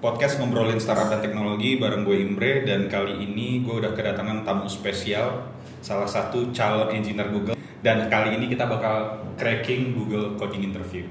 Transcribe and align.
podcast 0.00 0.40
ngobrolin 0.40 0.80
startup 0.80 1.12
dan 1.12 1.20
teknologi 1.20 1.76
bareng 1.76 2.08
gue 2.08 2.24
Imre 2.24 2.64
dan 2.64 2.88
kali 2.88 3.20
ini 3.20 3.60
gue 3.60 3.84
udah 3.84 3.92
kedatangan 3.92 4.48
tamu 4.48 4.64
spesial 4.64 5.44
salah 5.84 6.08
satu 6.08 6.48
calon 6.56 6.88
engineer 6.96 7.28
Google 7.28 7.52
dan 7.84 8.08
kali 8.08 8.40
ini 8.40 8.48
kita 8.48 8.64
bakal 8.64 9.20
cracking 9.36 9.92
Google 9.92 10.40
coding 10.40 10.64
interview. 10.64 11.04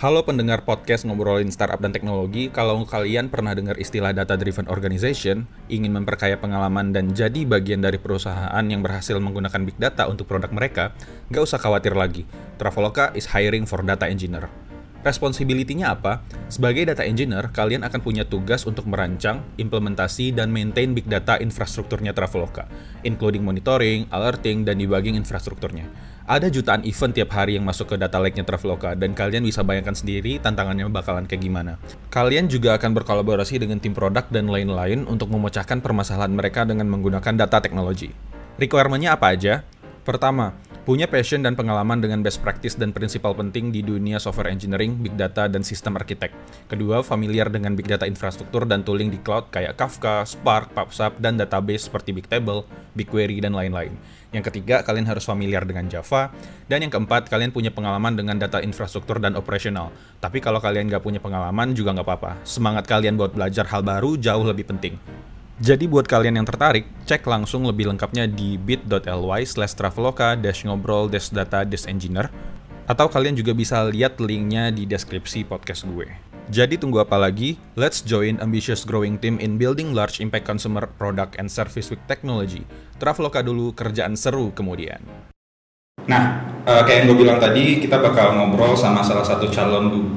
Halo 0.00 0.24
pendengar 0.24 0.64
podcast 0.64 1.04
ngobrolin 1.04 1.52
startup 1.52 1.76
dan 1.76 1.92
teknologi, 1.92 2.48
kalau 2.48 2.80
kalian 2.88 3.28
pernah 3.28 3.52
dengar 3.52 3.76
istilah 3.76 4.16
data 4.16 4.32
driven 4.32 4.64
organization, 4.72 5.44
ingin 5.68 5.92
memperkaya 5.92 6.40
pengalaman 6.40 6.88
dan 6.96 7.12
jadi 7.12 7.44
bagian 7.44 7.84
dari 7.84 8.00
perusahaan 8.00 8.64
yang 8.64 8.80
berhasil 8.80 9.20
menggunakan 9.20 9.60
big 9.60 9.76
data 9.76 10.08
untuk 10.08 10.24
produk 10.24 10.48
mereka, 10.56 10.96
gak 11.28 11.44
usah 11.44 11.60
khawatir 11.60 11.92
lagi. 11.92 12.24
Traveloka 12.56 13.12
is 13.12 13.28
hiring 13.28 13.68
for 13.68 13.84
data 13.84 14.08
engineer. 14.08 14.69
Responsibility-nya 15.00 15.96
apa? 15.96 16.20
Sebagai 16.52 16.84
data 16.84 17.00
engineer, 17.08 17.48
kalian 17.48 17.88
akan 17.88 18.04
punya 18.04 18.28
tugas 18.28 18.68
untuk 18.68 18.84
merancang, 18.84 19.40
implementasi, 19.56 20.36
dan 20.36 20.52
maintain 20.52 20.92
big 20.92 21.08
data 21.08 21.40
infrastrukturnya 21.40 22.12
Traveloka, 22.12 22.68
including 23.00 23.40
monitoring, 23.40 24.04
alerting, 24.12 24.68
dan 24.68 24.76
debugging 24.76 25.16
infrastrukturnya. 25.16 25.88
Ada 26.28 26.52
jutaan 26.52 26.84
event 26.84 27.16
tiap 27.16 27.32
hari 27.32 27.56
yang 27.56 27.64
masuk 27.64 27.90
ke 27.90 27.96
data 27.96 28.20
lake-nya 28.20 28.44
Traveloka, 28.44 28.92
dan 28.92 29.16
kalian 29.16 29.40
bisa 29.40 29.64
bayangkan 29.64 29.96
sendiri 29.96 30.36
tantangannya 30.36 30.84
bakalan 30.92 31.24
kayak 31.24 31.48
gimana. 31.48 31.80
Kalian 32.12 32.52
juga 32.52 32.76
akan 32.76 32.92
berkolaborasi 33.00 33.56
dengan 33.56 33.80
tim 33.80 33.96
produk 33.96 34.28
dan 34.28 34.52
lain-lain 34.52 35.08
untuk 35.08 35.32
memecahkan 35.32 35.80
permasalahan 35.80 36.36
mereka 36.36 36.68
dengan 36.68 36.92
menggunakan 36.92 37.40
data 37.40 37.64
teknologi. 37.64 38.12
Requirement-nya 38.60 39.16
apa 39.16 39.32
aja? 39.32 39.64
Pertama, 40.04 40.52
punya 40.90 41.06
passion 41.06 41.38
dan 41.38 41.54
pengalaman 41.54 42.02
dengan 42.02 42.18
best 42.18 42.42
practice 42.42 42.74
dan 42.74 42.90
prinsipal 42.90 43.30
penting 43.30 43.70
di 43.70 43.78
dunia 43.78 44.18
software 44.18 44.50
engineering, 44.50 44.98
big 44.98 45.14
data, 45.14 45.46
dan 45.46 45.62
sistem 45.62 45.94
arsitek. 45.94 46.34
Kedua, 46.66 47.06
familiar 47.06 47.46
dengan 47.46 47.78
big 47.78 47.86
data 47.86 48.10
infrastruktur 48.10 48.66
dan 48.66 48.82
tooling 48.82 49.06
di 49.06 49.22
cloud 49.22 49.54
kayak 49.54 49.78
Kafka, 49.78 50.26
Spark, 50.26 50.74
PubSub, 50.74 51.14
dan 51.22 51.38
database 51.38 51.86
seperti 51.86 52.10
Bigtable, 52.10 52.66
BigQuery, 52.98 53.38
dan 53.38 53.54
lain-lain. 53.54 53.94
Yang 54.34 54.50
ketiga, 54.50 54.82
kalian 54.82 55.06
harus 55.06 55.22
familiar 55.22 55.62
dengan 55.62 55.86
Java. 55.86 56.34
Dan 56.66 56.82
yang 56.82 56.90
keempat, 56.90 57.30
kalian 57.30 57.54
punya 57.54 57.70
pengalaman 57.70 58.18
dengan 58.18 58.42
data 58.42 58.58
infrastruktur 58.58 59.22
dan 59.22 59.38
operasional. 59.38 59.94
Tapi 60.18 60.42
kalau 60.42 60.58
kalian 60.58 60.90
nggak 60.90 61.06
punya 61.06 61.22
pengalaman 61.22 61.70
juga 61.70 61.94
nggak 61.94 62.06
apa-apa. 62.10 62.42
Semangat 62.42 62.90
kalian 62.90 63.14
buat 63.14 63.30
belajar 63.30 63.62
hal 63.70 63.86
baru 63.86 64.18
jauh 64.18 64.42
lebih 64.42 64.66
penting. 64.66 64.98
Jadi 65.60 65.84
buat 65.84 66.08
kalian 66.08 66.40
yang 66.40 66.48
tertarik, 66.48 66.88
cek 67.04 67.20
langsung 67.28 67.68
lebih 67.68 67.92
lengkapnya 67.92 68.24
di 68.24 68.56
bit.ly 68.56 69.44
slash 69.44 69.76
traveloka 69.76 70.32
dash 70.32 70.64
ngobrol 70.64 71.04
dash 71.04 71.28
data 71.28 71.68
dash 71.68 71.84
engineer 71.84 72.32
atau 72.88 73.12
kalian 73.12 73.36
juga 73.36 73.52
bisa 73.52 73.84
lihat 73.84 74.16
linknya 74.24 74.72
di 74.72 74.88
deskripsi 74.88 75.44
podcast 75.44 75.84
gue. 75.84 76.08
Jadi 76.48 76.80
tunggu 76.80 77.04
apa 77.04 77.20
lagi? 77.20 77.60
Let's 77.76 78.00
join 78.00 78.40
ambitious 78.40 78.88
growing 78.88 79.20
team 79.20 79.36
in 79.36 79.60
building 79.60 79.92
large 79.92 80.24
impact 80.24 80.48
consumer 80.48 80.88
product 80.96 81.36
and 81.36 81.52
service 81.52 81.92
with 81.92 82.00
technology. 82.08 82.64
Traveloka 82.96 83.44
dulu, 83.44 83.76
kerjaan 83.76 84.16
seru 84.16 84.56
kemudian. 84.56 85.04
Nah, 86.08 86.40
uh, 86.64 86.88
kayak 86.88 87.04
yang 87.04 87.06
gue 87.12 87.16
bilang 87.20 87.36
tadi, 87.36 87.84
kita 87.84 88.00
bakal 88.00 88.32
ngobrol 88.32 88.72
sama 88.80 89.04
salah 89.04 89.28
satu 89.28 89.52
calon 89.52 90.08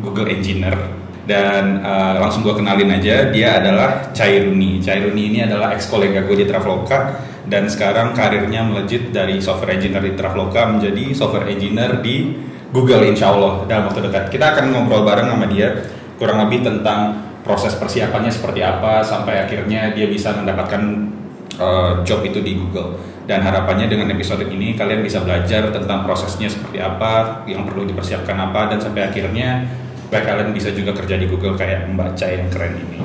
Google 0.00 0.32
Engineer 0.32 0.97
dan 1.28 1.84
uh, 1.84 2.16
langsung 2.24 2.40
gue 2.40 2.56
kenalin 2.56 2.88
aja 2.88 3.28
dia 3.28 3.60
adalah 3.60 4.08
Cairuni 4.16 4.80
Cairuni 4.80 5.28
ini 5.28 5.44
adalah 5.44 5.76
ex 5.76 5.92
kolega 5.92 6.24
gue 6.24 6.40
di 6.40 6.46
Traveloka 6.48 7.20
dan 7.48 7.64
sekarang 7.64 8.12
karirnya 8.12 8.60
melejit 8.60 9.08
dari 9.08 9.40
software 9.40 9.80
engineer 9.80 10.04
di 10.04 10.14
Traveloka 10.16 10.68
menjadi 10.68 11.16
software 11.16 11.48
engineer 11.48 12.00
di 12.04 12.36
Google 12.68 13.08
insya 13.08 13.32
Allah 13.32 13.64
dalam 13.64 13.88
waktu 13.88 14.04
dekat. 14.04 14.28
Kita 14.28 14.52
akan 14.52 14.76
ngobrol 14.76 15.02
bareng 15.08 15.32
sama 15.32 15.48
dia 15.48 15.72
kurang 16.20 16.44
lebih 16.44 16.60
tentang 16.60 17.16
proses 17.40 17.72
persiapannya 17.80 18.28
seperti 18.28 18.60
apa 18.60 19.00
sampai 19.00 19.48
akhirnya 19.48 19.96
dia 19.96 20.04
bisa 20.04 20.36
mendapatkan 20.36 21.08
uh, 21.56 22.04
job 22.04 22.20
itu 22.20 22.44
di 22.44 22.60
Google. 22.60 23.00
Dan 23.24 23.44
harapannya 23.44 23.88
dengan 23.88 24.12
episode 24.12 24.44
ini 24.44 24.76
kalian 24.76 25.00
bisa 25.00 25.24
belajar 25.24 25.72
tentang 25.72 26.04
prosesnya 26.04 26.48
seperti 26.52 26.80
apa 26.80 27.44
yang 27.48 27.64
perlu 27.64 27.88
dipersiapkan 27.88 28.36
apa 28.36 28.72
dan 28.72 28.80
sampai 28.80 29.08
akhirnya 29.08 29.64
supaya 30.08 30.24
kalian 30.24 30.56
bisa 30.56 30.72
juga 30.72 30.96
kerja 30.96 31.20
di 31.20 31.28
Google 31.28 31.52
kayak 31.52 31.84
membaca 31.84 32.24
yang 32.24 32.48
keren 32.48 32.80
ini. 32.80 32.96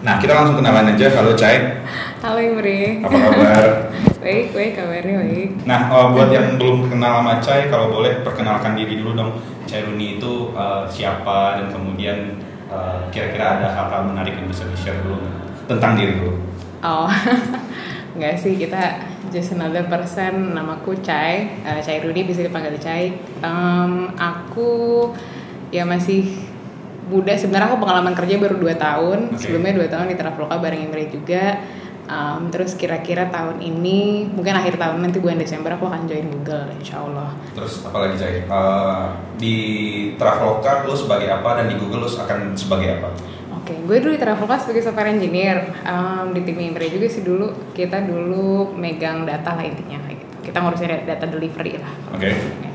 Nah, 0.00 0.16
kita 0.16 0.32
langsung 0.32 0.56
kenalan 0.56 0.96
aja. 0.96 1.12
Halo 1.20 1.36
Cai. 1.36 1.84
Halo 2.24 2.40
Imri. 2.40 3.04
Apa 3.04 3.16
kabar? 3.20 3.64
baik, 4.24 4.56
baik, 4.56 4.72
kabarnya 4.80 5.28
baik. 5.28 5.50
Nah, 5.68 5.92
oh, 5.92 6.16
buat 6.16 6.32
yang 6.32 6.56
belum 6.56 6.88
kenal 6.88 7.20
sama 7.20 7.36
Cai, 7.44 7.68
kalau 7.68 7.92
boleh 7.92 8.24
perkenalkan 8.24 8.80
diri 8.80 8.96
dulu 8.96 9.12
dong. 9.12 9.36
Cai 9.68 9.84
Runi 9.84 10.16
itu 10.16 10.56
uh, 10.56 10.88
siapa 10.88 11.60
dan 11.60 11.68
kemudian 11.68 12.40
uh, 12.72 13.04
kira-kira 13.12 13.60
ada 13.60 13.68
hal-hal 13.68 14.08
menarik 14.08 14.32
yang 14.32 14.48
bisa 14.48 14.64
di-share 14.72 15.04
dulu 15.04 15.20
tentang 15.68 16.00
diri 16.00 16.16
dulu. 16.16 16.32
Oh, 16.80 17.12
enggak 18.16 18.40
sih 18.40 18.56
kita 18.56 19.04
just 19.28 19.52
another 19.52 19.84
person. 19.84 20.56
Namaku 20.56 20.96
Cai, 21.04 21.60
uh, 21.68 21.76
Cai 21.84 22.00
Rudi 22.00 22.24
bisa 22.24 22.40
dipanggil 22.40 22.80
Cai. 22.80 23.12
Um, 23.44 24.16
aku 24.16 25.12
ya 25.72 25.84
masih 25.84 26.36
muda. 27.08 27.32
Sebenarnya 27.34 27.72
aku 27.72 27.78
pengalaman 27.82 28.14
kerja 28.14 28.36
baru 28.36 28.56
2 28.60 28.76
tahun. 28.76 29.18
Okay. 29.34 29.40
sebelumnya 29.40 29.72
2 29.80 29.92
tahun 29.92 30.06
di 30.12 30.16
Traveloka 30.16 30.56
bareng 30.60 30.80
Imre 30.88 31.04
juga. 31.08 31.44
Um, 32.08 32.48
terus 32.48 32.72
kira-kira 32.72 33.28
tahun 33.28 33.60
ini 33.60 34.32
mungkin 34.32 34.56
akhir 34.56 34.80
tahun 34.80 35.04
nanti 35.04 35.20
bulan 35.20 35.36
Desember 35.36 35.76
aku 35.76 35.92
akan 35.92 36.08
join 36.08 36.24
Google 36.32 36.72
Insya 36.80 37.04
Allah 37.04 37.36
terus 37.52 37.84
apalagi 37.84 38.16
Cai 38.16 38.48
uh, 38.48 39.12
di 39.36 39.56
Traveloka 40.16 40.88
lo 40.88 40.96
sebagai 40.96 41.28
apa? 41.28 41.60
Dan 41.60 41.68
di 41.68 41.76
Google 41.76 42.08
lo 42.08 42.08
akan 42.08 42.56
sebagai 42.56 42.96
apa? 42.96 43.12
Oke, 43.60 43.76
okay, 43.76 43.78
gue 43.84 43.96
dulu 44.00 44.12
di 44.16 44.20
Traveloka 44.24 44.56
sebagai 44.56 44.88
software 44.88 45.12
engineer. 45.12 45.68
Um, 45.84 46.32
di 46.32 46.48
tim 46.48 46.56
Imre 46.56 46.88
juga 46.88 47.12
sih 47.12 47.20
dulu. 47.20 47.76
Kita 47.76 48.00
dulu 48.00 48.72
megang 48.72 49.28
data 49.28 49.52
lah 49.52 49.68
intinya 49.68 50.00
gitu. 50.08 50.48
Kita 50.48 50.64
ngurusin 50.64 51.04
data 51.04 51.28
delivery 51.28 51.76
lah. 51.76 51.92
Oke. 52.16 52.32
Okay 52.32 52.67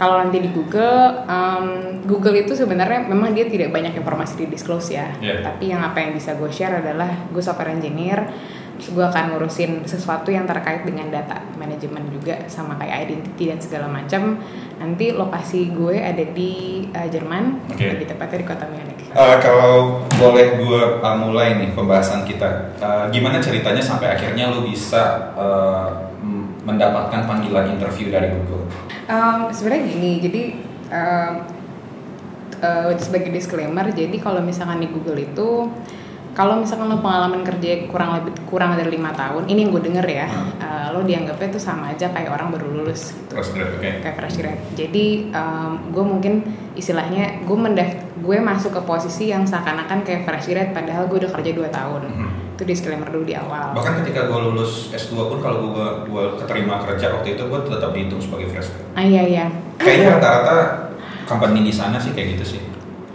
kalau 0.00 0.16
nanti 0.16 0.40
di 0.40 0.48
Google, 0.48 1.28
um, 1.28 1.66
Google 2.08 2.40
itu 2.40 2.56
sebenarnya 2.56 3.04
memang 3.04 3.36
dia 3.36 3.44
tidak 3.44 3.68
banyak 3.68 3.92
informasi 4.00 4.40
di 4.40 4.46
disclose 4.48 4.96
ya. 4.96 5.12
Yeah. 5.20 5.44
Tapi 5.44 5.68
yang 5.68 5.84
apa 5.84 6.00
yang 6.00 6.16
bisa 6.16 6.40
gue 6.40 6.48
share 6.48 6.80
adalah 6.80 7.28
gue 7.28 7.42
software 7.44 7.76
engineer, 7.76 8.24
terus 8.80 8.96
gue 8.96 9.04
akan 9.04 9.36
ngurusin 9.36 9.84
sesuatu 9.84 10.32
yang 10.32 10.48
terkait 10.48 10.88
dengan 10.88 11.12
data 11.12 11.44
manajemen 11.60 12.08
juga 12.08 12.48
sama 12.48 12.80
kayak 12.80 13.12
identity 13.12 13.52
dan 13.52 13.60
segala 13.60 13.92
macam. 13.92 14.40
Nanti 14.80 15.12
lokasi 15.12 15.68
gue 15.68 16.00
ada 16.00 16.24
di 16.32 16.88
uh, 16.96 17.04
Jerman, 17.04 17.68
okay. 17.68 18.00
di 18.00 18.08
tepatnya 18.08 18.40
di 18.40 18.46
kota 18.48 18.64
Munich. 18.72 19.04
Uh, 19.12 19.36
kalau 19.36 20.00
boleh 20.16 20.56
gue 20.56 20.82
uh, 21.04 21.16
mulai 21.20 21.60
nih 21.60 21.76
pembahasan 21.76 22.24
kita, 22.24 22.72
uh, 22.80 23.04
gimana 23.12 23.36
ceritanya 23.36 23.84
sampai 23.84 24.16
akhirnya 24.16 24.48
lo 24.48 24.64
bisa 24.64 25.36
uh, 25.36 26.09
mendapatkan 26.64 27.24
panggilan 27.24 27.76
interview 27.76 28.12
dari 28.12 28.28
Google? 28.32 28.64
Um, 29.08 29.48
Sebenarnya 29.50 29.82
gini, 29.90 30.12
jadi 30.20 30.42
um, 30.92 31.32
uh, 32.60 32.92
sebagai 33.00 33.32
disclaimer, 33.32 33.88
jadi 33.90 34.16
kalau 34.20 34.44
misalkan 34.44 34.84
di 34.84 34.88
Google 34.92 35.18
itu 35.20 35.68
kalau 36.30 36.62
misalkan 36.62 36.86
lo 36.86 37.02
pengalaman 37.02 37.42
kerja 37.42 37.90
kurang 37.90 38.22
lebih 38.22 38.32
kurang 38.46 38.78
dari 38.78 38.94
lima 38.94 39.10
tahun, 39.10 39.50
ini 39.50 39.66
yang 39.66 39.70
gue 39.74 39.82
denger 39.82 40.06
ya, 40.06 40.26
hmm. 40.30 40.52
uh, 40.62 40.86
lo 40.94 41.02
dianggapnya 41.02 41.48
tuh 41.50 41.62
sama 41.62 41.90
aja 41.90 42.06
kayak 42.14 42.30
orang 42.30 42.54
baru 42.54 42.70
lulus 42.70 43.10
gitu. 43.18 43.34
Fresh 43.34 43.50
grad, 43.50 43.70
okay. 43.74 43.98
Kayak 43.98 44.16
fresh 44.22 44.36
grad. 44.38 44.58
Jadi 44.78 45.34
um, 45.34 45.90
gue 45.90 46.04
mungkin 46.06 46.46
istilahnya 46.78 47.42
gue 47.42 47.58
mendaft 47.58 47.98
gue 48.22 48.38
masuk 48.38 48.78
ke 48.78 48.82
posisi 48.86 49.34
yang 49.34 49.42
seakan-akan 49.42 50.06
kayak 50.06 50.22
fresh 50.22 50.46
grad, 50.54 50.70
padahal 50.70 51.10
gue 51.10 51.18
udah 51.26 51.32
kerja 51.34 51.50
2 51.50 51.66
tahun. 51.66 52.02
Hmm. 52.06 52.30
Itu 52.60 52.68
disclaimer 52.68 53.08
dulu 53.08 53.24
di 53.24 53.32
awal. 53.32 53.72
Bahkan 53.72 54.04
ketika 54.04 54.28
gue 54.28 54.36
lulus 54.36 54.92
S2 54.92 55.16
pun 55.16 55.40
kalau 55.40 55.72
gue 55.72 55.86
gue 56.12 56.24
keterima 56.44 56.84
kerja 56.84 57.16
waktu 57.16 57.40
itu 57.40 57.42
gue 57.48 57.60
tetap 57.64 57.96
dihitung 57.96 58.20
sebagai 58.20 58.52
fresh 58.52 58.68
grad. 58.68 59.00
Ah 59.00 59.04
iya 59.08 59.24
iya. 59.24 59.46
Kayaknya 59.80 60.20
rata-rata 60.20 60.56
company 61.24 61.64
di 61.64 61.72
sana 61.72 61.96
sih 61.96 62.12
kayak 62.12 62.36
gitu 62.36 62.44
sih. 62.44 62.60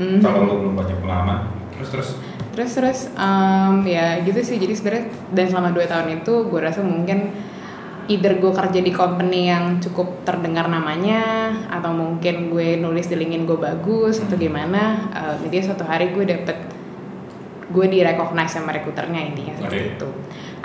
Mm 0.01 0.17
-hmm. 0.17 0.19
Kalau 0.25 0.49
lo 0.49 0.53
belum 0.65 0.73
banyak 0.73 0.97
pengalaman, 0.97 1.45
terus 1.77 1.93
terus 1.93 2.09
terus 2.55 2.71
terus 2.73 2.99
um, 3.19 3.83
ya 3.83 4.23
gitu 4.25 4.39
sih 4.39 4.55
jadi 4.55 4.73
sebenarnya 4.73 5.05
dan 5.35 5.45
selama 5.51 5.69
dua 5.75 5.85
tahun 5.91 6.23
itu 6.23 6.33
gue 6.47 6.59
rasa 6.63 6.79
mungkin 6.81 7.35
either 8.07 8.37
gue 8.37 8.51
kerja 8.53 8.79
di 8.79 8.91
company 8.95 9.49
yang 9.49 9.81
cukup 9.81 10.23
terdengar 10.23 10.69
namanya 10.71 11.51
atau 11.67 11.91
mungkin 11.91 12.53
gue 12.53 12.79
nulis 12.79 13.11
di 13.11 13.19
LinkedIn 13.19 13.43
gue 13.43 13.59
bagus 13.59 14.23
atau 14.23 14.39
gimana 14.39 15.09
uh, 15.11 15.35
jadi 15.43 15.67
suatu 15.67 15.83
hari 15.83 16.15
gue 16.15 16.23
dapet 16.23 16.74
gue 17.71 17.85
di 17.89 17.99
recognize 18.05 18.53
sama 18.53 18.73
rekruternya 18.75 19.21
intinya 19.33 19.53
seperti 19.57 19.77
okay. 19.81 19.93
itu 19.97 20.09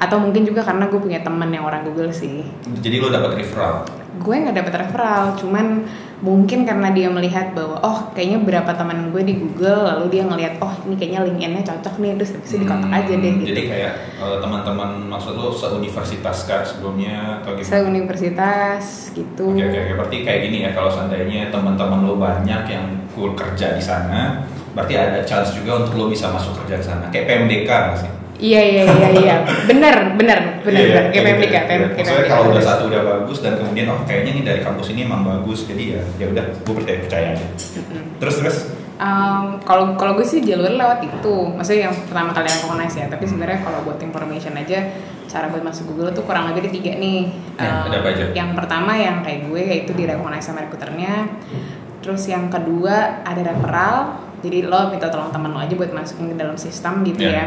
atau 0.00 0.17
mungkin 0.17 0.49
juga 0.49 0.64
karena 0.64 0.88
gue 0.88 1.00
punya 1.00 1.20
temen 1.20 1.49
yang 1.52 1.64
orang 1.64 1.85
Google 1.85 2.12
sih 2.12 2.44
jadi 2.81 2.97
lo 3.00 3.08
dapet 3.12 3.44
referral 3.44 3.85
gue 4.20 4.35
nggak 4.37 4.56
dapet 4.56 4.75
referral 4.85 5.38
cuman 5.38 5.87
mungkin 6.20 6.69
karena 6.69 6.93
dia 6.93 7.08
melihat 7.08 7.56
bahwa 7.56 7.81
oh 7.81 8.12
kayaknya 8.12 8.44
berapa 8.44 8.69
teman 8.76 9.08
gue 9.08 9.23
di 9.25 9.41
Google 9.41 9.88
lalu 9.88 10.12
dia 10.12 10.23
ngelihat 10.29 10.61
oh 10.61 10.73
ini 10.85 10.94
kayaknya 11.00 11.20
LinkedIn-nya 11.25 11.62
cocok 11.64 11.94
nih 11.97 12.12
terus 12.20 12.31
di 12.37 12.67
kontak 12.69 12.93
hmm, 12.93 12.99
aja 13.00 13.14
deh 13.17 13.32
gitu. 13.41 13.49
Jadi 13.56 13.62
kayak 13.73 13.94
uh, 14.20 14.37
teman-teman 14.37 15.08
maksud 15.08 15.32
lo 15.41 15.49
seuniversitas 15.49 16.44
kan 16.44 16.61
sebelumnya 16.61 17.41
atau 17.41 17.56
gimana? 17.56 17.73
Seuniversitas 17.73 18.85
gitu. 19.17 19.44
Oke 19.49 19.64
okay, 19.64 19.69
oke 19.73 19.81
okay, 19.81 19.94
berarti 19.97 20.17
kayak 20.20 20.41
gini 20.44 20.58
ya 20.69 20.70
kalau 20.76 20.91
seandainya 20.93 21.49
teman-teman 21.49 22.00
lo 22.05 22.20
banyak 22.20 22.62
yang 22.69 22.85
full 23.17 23.32
kerja 23.32 23.73
di 23.73 23.81
sana 23.81 24.44
berarti 24.70 24.94
ada 24.94 25.20
chance 25.22 25.50
juga 25.52 25.81
untuk 25.81 25.93
lo 25.94 26.05
bisa 26.06 26.28
masuk 26.28 26.55
kerja 26.62 26.78
ke 26.78 26.84
sana 26.84 27.06
kayak 27.08 27.26
PMDK 27.26 27.69
nggak 27.69 27.99
sih 27.99 28.11
Iya 28.40 28.56
iya 28.64 28.82
iya 28.88 29.08
iya. 29.20 29.37
Bener 29.69 30.17
bener 30.17 30.64
bener 30.64 30.81
Iya, 30.81 31.12
gitu 31.12 31.20
PMDK, 31.28 31.52
ya. 31.52 31.62
PM, 31.69 31.76
Iya. 31.76 31.88
Maksudnya 31.93 32.25
kalau 32.25 32.44
udah 32.49 32.64
satu 32.64 32.82
udah 32.88 33.02
bagus 33.05 33.44
dan 33.44 33.52
kemudian 33.52 33.93
oh 33.93 34.00
kayaknya 34.08 34.32
nih 34.32 34.44
dari 34.49 34.61
kampus 34.64 34.96
ini 34.96 35.05
emang 35.05 35.28
bagus 35.28 35.69
jadi 35.69 36.00
ya 36.00 36.02
ya 36.17 36.26
udah 36.32 36.44
gue 36.56 36.75
percaya 36.75 36.99
percaya 37.05 37.26
aja. 37.37 37.46
Terus 38.17 38.37
terus 38.40 38.56
Um, 39.00 39.56
kalau 39.64 39.96
kalau 39.96 40.12
gue 40.12 40.28
sih 40.28 40.44
jalur 40.44 40.76
lewat 40.76 41.00
itu, 41.00 41.34
maksudnya 41.56 41.88
yang 41.88 41.96
pertama 42.05 42.37
kali 42.37 42.52
recognize 42.52 42.93
ya. 42.93 43.08
Tapi 43.08 43.25
sebenarnya 43.25 43.64
kalau 43.64 43.81
buat 43.81 43.96
information 43.96 44.52
aja, 44.52 44.93
cara 45.25 45.49
buat 45.49 45.64
masuk 45.64 45.88
Google 45.88 46.12
tuh 46.12 46.28
kurang 46.28 46.52
lebih 46.52 46.69
ada 46.69 46.70
tiga 46.70 46.93
nih. 47.00 47.32
Ya, 47.56 47.81
Um, 47.81 47.88
ada 47.88 47.96
apa 47.96 48.08
aja? 48.12 48.25
Yang 48.37 48.50
pertama 48.52 48.93
yang 48.93 49.25
kayak 49.25 49.49
gue 49.49 49.62
yaitu 49.64 49.96
di 49.96 50.05
recognize 50.05 50.44
sama 50.44 50.69
recruiternya. 50.69 51.32
Terus 52.05 52.28
yang 52.28 52.52
kedua 52.52 53.25
ada 53.25 53.40
referral, 53.40 53.96
jadi 54.40 54.66
lo 54.66 54.88
minta 54.88 55.08
tolong 55.08 55.28
teman 55.28 55.52
lo 55.52 55.60
aja 55.60 55.72
buat 55.72 55.92
masukin 55.92 56.32
ke 56.32 56.37
dalam 56.37 56.56
sistem 56.56 57.04
gitu 57.04 57.25
Ya. 57.25 57.44
ya. 57.44 57.46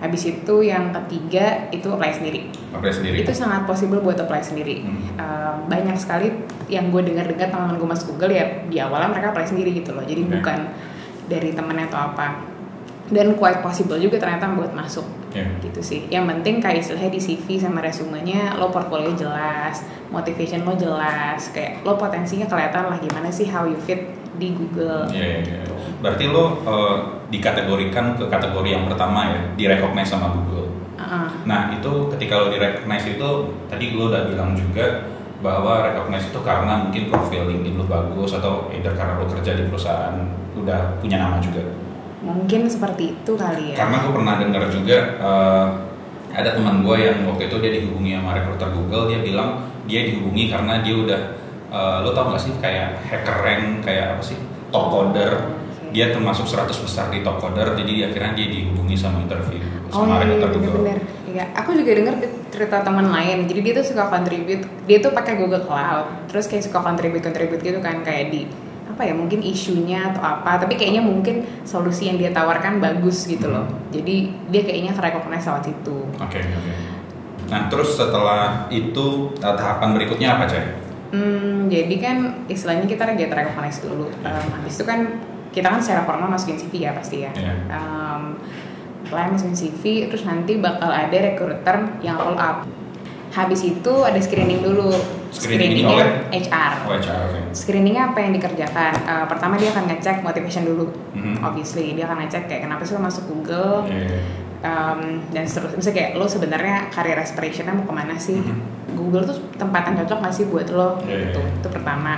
Habis 0.00 0.32
itu 0.32 0.54
yang 0.64 0.96
ketiga 0.96 1.68
itu 1.68 1.84
apply 1.92 2.08
sendiri. 2.08 2.48
apply 2.72 2.88
sendiri. 2.88 3.16
Itu 3.20 3.36
sangat 3.36 3.68
possible 3.68 4.00
buat 4.00 4.16
apply 4.16 4.40
sendiri. 4.40 4.80
Hmm. 4.80 4.96
Um, 5.20 5.56
banyak 5.68 5.92
sekali 5.94 6.32
yang 6.72 6.88
gue 6.88 7.04
dengar-dengar 7.04 7.52
teman 7.52 7.76
gue 7.76 7.84
masuk 7.84 8.16
Google 8.16 8.32
ya 8.32 8.64
di 8.64 8.80
awalnya 8.80 9.12
mereka 9.12 9.36
apply 9.36 9.44
sendiri 9.44 9.76
gitu 9.76 9.92
loh. 9.92 10.00
Jadi 10.00 10.24
Oke. 10.24 10.40
bukan 10.40 10.58
dari 11.28 11.52
temennya 11.52 11.92
atau 11.92 12.00
apa. 12.00 12.48
Dan 13.10 13.36
quite 13.36 13.60
possible 13.60 13.98
juga 13.98 14.16
ternyata 14.16 14.48
buat 14.54 14.72
masuk 14.72 15.04
Ya. 15.30 15.44
gitu 15.60 15.78
sih. 15.78 16.08
Yang 16.08 16.32
penting 16.32 16.54
kayak 16.58 16.80
istilahnya 16.80 17.10
di 17.12 17.20
CV 17.20 17.46
sama 17.60 17.84
resumenya 17.84 18.56
lo 18.56 18.72
portfolio 18.72 19.12
jelas, 19.12 19.84
motivation 20.08 20.64
lo 20.64 20.74
jelas, 20.74 21.52
kayak 21.52 21.84
lo 21.84 21.94
potensinya 21.94 22.48
kelihatan 22.48 22.88
lah 22.88 22.96
gimana 22.96 23.28
sih 23.28 23.46
how 23.46 23.62
you 23.62 23.76
fit 23.76 24.10
di 24.40 24.56
Google. 24.56 25.04
Iya, 25.12 25.20
iya, 25.20 25.38
iya. 25.38 25.60
gitu. 25.60 25.74
Berarti 26.00 26.24
lo 26.32 26.64
eh, 26.64 26.96
dikategorikan 27.30 28.18
ke 28.18 28.24
kategori 28.26 28.68
yang 28.68 28.84
pertama 28.88 29.30
ya, 29.30 29.40
direcognize 29.54 30.10
sama 30.10 30.32
Google. 30.32 30.72
Uh-uh. 30.96 31.28
Nah 31.46 31.72
itu 31.72 32.10
ketika 32.16 32.40
lo 32.40 32.46
direcognize 32.52 33.06
itu 33.16 33.28
tadi 33.68 33.94
lo 33.94 34.12
udah 34.12 34.28
bilang 34.28 34.52
juga 34.56 35.06
bahwa 35.40 35.80
recognize 35.88 36.28
itu 36.28 36.40
karena 36.44 36.84
mungkin 36.84 37.08
profil 37.08 37.48
LinkedIn 37.48 37.80
lo 37.80 37.88
bagus 37.88 38.36
atau 38.36 38.68
either 38.76 38.92
karena 38.92 39.16
lo 39.16 39.24
kerja 39.24 39.56
di 39.56 39.64
perusahaan 39.68 40.16
udah 40.56 41.00
punya 41.00 41.16
nama 41.16 41.40
juga. 41.40 41.64
Mungkin 42.20 42.68
seperti 42.68 43.16
itu 43.16 43.32
kali 43.32 43.72
ya. 43.72 43.76
Karena 43.80 43.96
gue 44.04 44.12
pernah 44.12 44.34
dengar 44.36 44.62
juga 44.68 44.98
eh, 45.16 45.66
ada 46.30 46.50
teman 46.54 46.84
gue 46.84 46.96
yang 47.00 47.24
waktu 47.26 47.48
itu 47.48 47.56
dia 47.58 47.72
dihubungi 47.80 48.12
sama 48.20 48.36
recruiter 48.36 48.68
Google 48.70 49.04
dia 49.10 49.20
bilang 49.24 49.66
dia 49.88 50.06
dihubungi 50.06 50.52
karena 50.52 50.84
dia 50.84 50.94
udah 50.94 51.20
eh, 51.72 51.96
lo 52.04 52.10
tau 52.12 52.36
gak 52.36 52.42
sih 52.44 52.52
kayak 52.60 53.00
hacker 53.08 53.36
rank 53.40 53.64
kayak 53.80 54.16
apa 54.16 54.22
sih 54.22 54.36
top 54.68 54.92
coder 54.92 55.32
dia 55.90 56.10
termasuk 56.10 56.44
100 56.44 56.70
besar 56.76 57.06
di 57.08 57.20
top 57.20 57.38
coder 57.38 57.74
jadi 57.74 58.08
akhirnya 58.08 58.32
dia 58.34 58.46
dihubungi 58.48 58.94
sama 58.94 59.20
interview 59.20 59.58
Oh 59.90 60.06
sama 60.06 60.16
iya, 60.16 60.22
recruiter 60.22 60.48
Google. 60.48 60.70
bener-bener. 60.78 60.98
Iya, 61.26 61.44
aku 61.52 61.70
juga 61.74 61.90
denger 61.92 62.14
di- 62.16 62.34
cerita 62.48 62.78
teman 62.78 63.06
lain. 63.06 63.38
Jadi 63.44 63.60
dia 63.60 63.74
tuh 63.74 63.82
suka 63.84 64.06
contribute, 64.06 64.62
dia 64.84 64.98
tuh 64.98 65.10
pakai 65.10 65.34
Google 65.34 65.62
Cloud. 65.62 66.30
Terus 66.30 66.46
kayak 66.46 66.62
suka 66.62 66.78
contribute 66.78 67.18
contribute 67.20 67.58
gitu 67.58 67.78
kan 67.78 67.98
kayak 68.00 68.30
di 68.30 68.46
apa 68.86 69.02
ya 69.02 69.14
mungkin 69.14 69.40
isunya 69.40 70.10
atau 70.10 70.20
apa 70.20 70.58
tapi 70.58 70.74
kayaknya 70.74 71.00
mungkin 71.00 71.42
solusi 71.62 72.06
yang 72.06 72.18
dia 72.18 72.30
tawarkan 72.30 72.78
bagus 72.78 73.24
gitu 73.24 73.46
loh 73.46 73.62
Hmm. 73.62 73.86
jadi 73.88 74.14
dia 74.50 74.62
kayaknya 74.62 74.92
recognize 74.92 75.42
lewat 75.42 75.62
situ 75.64 75.98
Oke 76.18 76.38
oke. 76.38 76.72
Nah 77.48 77.66
terus 77.66 77.94
setelah 77.94 78.66
itu 78.68 79.06
eh, 79.32 79.54
tahapan 79.54 79.94
berikutnya 79.94 80.28
apa 80.32 80.44
cah? 80.44 80.64
Hmm, 81.10 81.66
jadi 81.66 81.94
kan 81.96 82.16
istilahnya 82.46 82.84
kita 82.84 83.14
get 83.16 83.30
recognize 83.30 83.78
dulu. 83.80 84.06
Um, 84.20 84.46
habis 84.52 84.74
itu 84.74 84.84
kan 84.84 85.18
kita 85.50 85.66
kan 85.66 85.80
secara 85.82 86.06
formal 86.06 86.30
masukin 86.30 86.56
CV 86.56 86.86
ya 86.86 86.94
pasti 86.94 87.26
ya. 87.26 87.30
Iya. 87.34 87.54
Um, 87.70 88.38
apply 89.00 89.34
masukin 89.34 89.56
CV, 89.56 89.82
terus 90.06 90.22
nanti 90.22 90.54
bakal 90.56 90.86
ada 90.86 91.10
recruiter 91.12 91.76
yang 92.00 92.14
follow 92.14 92.38
up. 92.38 92.62
Habis 93.30 93.62
itu 93.62 93.94
ada 94.02 94.18
screening 94.18 94.62
dulu. 94.62 94.90
Screening 95.30 95.86
Screeningnya 95.86 95.94
oleh? 95.94 96.10
HR. 96.34 96.74
Oh 96.86 96.94
HR 96.94 97.20
oke. 97.30 97.40
Screeningnya 97.54 98.10
apa 98.10 98.18
yang 98.18 98.34
dikerjakan? 98.34 98.92
Uh, 99.06 99.26
pertama 99.30 99.54
dia 99.54 99.70
akan 99.70 99.86
ngecek 99.86 100.26
motivation 100.26 100.66
dulu. 100.66 100.90
Mhm. 101.14 101.38
Obviously 101.38 101.94
dia 101.94 102.10
akan 102.10 102.26
ngecek 102.26 102.50
kayak 102.50 102.66
kenapa 102.66 102.82
sih 102.82 102.98
lo 102.98 103.02
masuk 103.02 103.30
Google 103.30 103.86
Iya, 103.86 104.02
iya. 104.02 104.20
um, 104.66 105.22
dan 105.30 105.46
seterusnya. 105.46 105.78
Misalnya 105.78 105.96
kayak 106.02 106.10
lo 106.18 106.26
sebenarnya 106.26 106.76
karir 106.90 107.18
aspirationnya 107.22 107.70
mau 107.70 107.86
ke 107.86 107.94
mana 107.94 108.14
sih? 108.18 108.34
Mhm. 108.42 108.98
Google 108.98 109.22
tuh 109.22 109.38
tempat 109.54 109.86
yang 109.86 110.02
cocok 110.02 110.18
gak 110.26 110.34
sih 110.34 110.44
buat 110.50 110.66
lo? 110.74 110.98
Iya, 111.06 111.14
iya, 111.14 111.26
Itu, 111.30 111.38
iya. 111.38 111.54
itu 111.62 111.68
pertama. 111.70 112.14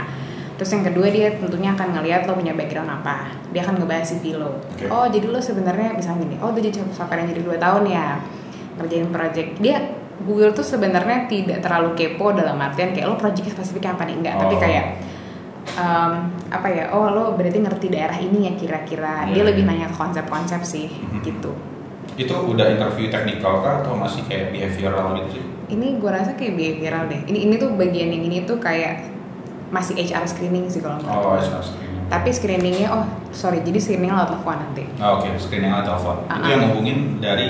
Terus 0.53 0.71
yang 0.71 0.85
kedua 0.85 1.07
dia 1.09 1.29
tentunya 1.33 1.71
akan 1.73 1.89
ngelihat 1.93 2.25
lo 2.25 2.35
punya 2.35 2.53
background 2.53 2.91
apa. 2.93 3.31
Dia 3.51 3.63
akan 3.63 3.81
ngebahas 3.81 4.07
CV 4.07 4.37
lo. 4.37 4.61
Oke. 4.63 4.87
Oh 4.87 5.07
jadi 5.07 5.27
lo 5.27 5.39
sebenarnya 5.39 5.93
misalnya 5.93 6.23
gini, 6.23 6.37
oh 6.39 6.51
udah 6.51 6.63
jadi 6.63 6.77
software 6.91 7.21
engineer 7.21 7.57
2 7.57 7.59
tahun 7.59 7.83
ya 7.87 8.07
ngerjain 8.79 9.09
project. 9.11 9.51
Dia 9.59 9.77
Google 10.23 10.53
tuh 10.53 10.63
sebenarnya 10.63 11.27
tidak 11.27 11.59
terlalu 11.61 11.99
kepo 11.99 12.31
dalam 12.31 12.55
artian 12.57 12.93
kayak 12.93 13.07
lo 13.07 13.17
project 13.17 13.51
spesifiknya 13.51 13.93
apa 13.93 14.07
nih 14.07 14.17
enggak, 14.23 14.35
tapi 14.39 14.55
Oh. 14.55 14.61
kayak 14.61 14.87
um, 15.75 16.13
apa 16.49 16.69
ya? 16.69 16.85
Oh 16.93 17.09
lo 17.09 17.35
berarti 17.35 17.59
ngerti 17.59 17.87
daerah 17.89 18.17
ini 18.17 18.47
ya 18.47 18.53
kira-kira. 18.55 19.27
Iya, 19.27 19.35
Dia 19.35 19.43
lebih 19.45 19.65
iya. 19.67 19.71
nanya 19.73 19.89
konsep-konsep 19.91 20.63
sih 20.63 20.89
Mhm. 20.89 21.21
gitu. 21.23 21.51
Itu 22.15 22.35
udah 22.35 22.67
interview 22.69 23.09
teknikal 23.09 23.65
kah 23.65 23.81
atau 23.81 23.97
masih 23.97 24.23
kayak 24.29 24.53
behavioral 24.53 25.17
gitu 25.17 25.41
sih? 25.41 25.45
Ini 25.73 25.97
gue 25.97 26.11
rasa 26.13 26.37
kayak 26.37 26.55
behavioral 26.55 27.09
deh. 27.09 27.21
Ini 27.25 27.39
ini 27.49 27.55
tuh 27.57 27.73
bagian 27.73 28.13
yang 28.13 28.23
ini 28.23 28.45
tuh 28.45 28.61
kayak 28.61 29.12
masih 29.73 29.97
HR 29.97 30.25
screening 30.25 30.69
sih 30.69 30.79
kalau 30.79 31.01
menurut 31.01 31.17
Oh, 31.17 31.35
gue. 31.35 31.43
HR 31.43 31.65
screening. 31.65 32.05
Tapi 32.07 32.29
screeningnya 32.29 32.89
oh 32.93 33.05
sorry 33.33 33.65
jadi 33.65 33.79
screening 33.81 34.13
lewat 34.13 34.29
telepon 34.31 34.57
nanti. 34.61 34.85
Ah, 35.01 35.17
Oke, 35.17 35.33
screening 35.35 35.73
alat 35.73 35.89
telepon. 35.89 36.17
Itu 36.21 36.29
Ah, 36.31 36.45
yang 36.45 36.61
ah. 36.61 36.65
ngubungin 36.69 36.99
dari 37.19 37.49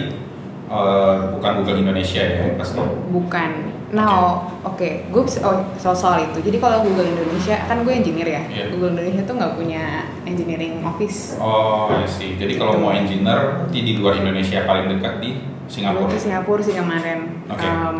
eh, 0.69 1.14
bukan 1.34 1.52
Google 1.58 1.78
Indonesia 1.82 2.22
ya 2.22 2.54
pasti. 2.54 2.78
Bukan. 3.10 3.50
Nah, 3.92 4.40
oke, 4.64 4.88
gue 5.04 5.22
bisa 5.22 5.44
oh 5.44 5.60
soal 5.76 5.92
soal 5.92 6.16
itu. 6.22 6.40
Jadi 6.40 6.56
kalau 6.56 6.80
Google 6.80 7.04
Indonesia 7.04 7.60
kan 7.66 7.84
gue 7.84 7.92
engineer 7.92 8.24
ya. 8.30 8.42
Iya. 8.48 8.64
Google 8.72 8.96
Indonesia 8.96 9.20
tuh 9.26 9.34
nggak 9.36 9.52
punya 9.52 9.84
engineering 10.24 10.80
office. 10.80 11.36
Oh, 11.36 11.92
ya 11.92 12.08
sih. 12.08 12.40
Jadi 12.40 12.56
kalau 12.56 12.80
mau 12.80 12.88
engineer 12.88 13.69
di 13.69 13.84
di 13.84 13.92
luar 13.98 14.16
Indonesia 14.16 14.64
paling 14.64 14.88
dekat 14.88 15.20
di 15.20 15.30
Singapura. 15.69 16.08
Gue 16.08 16.16
ke 16.16 16.22
Singapura 16.22 16.62
sih 16.62 16.72
kemarin. 16.72 17.19
Oke. 17.50 17.66
Um, 17.66 17.96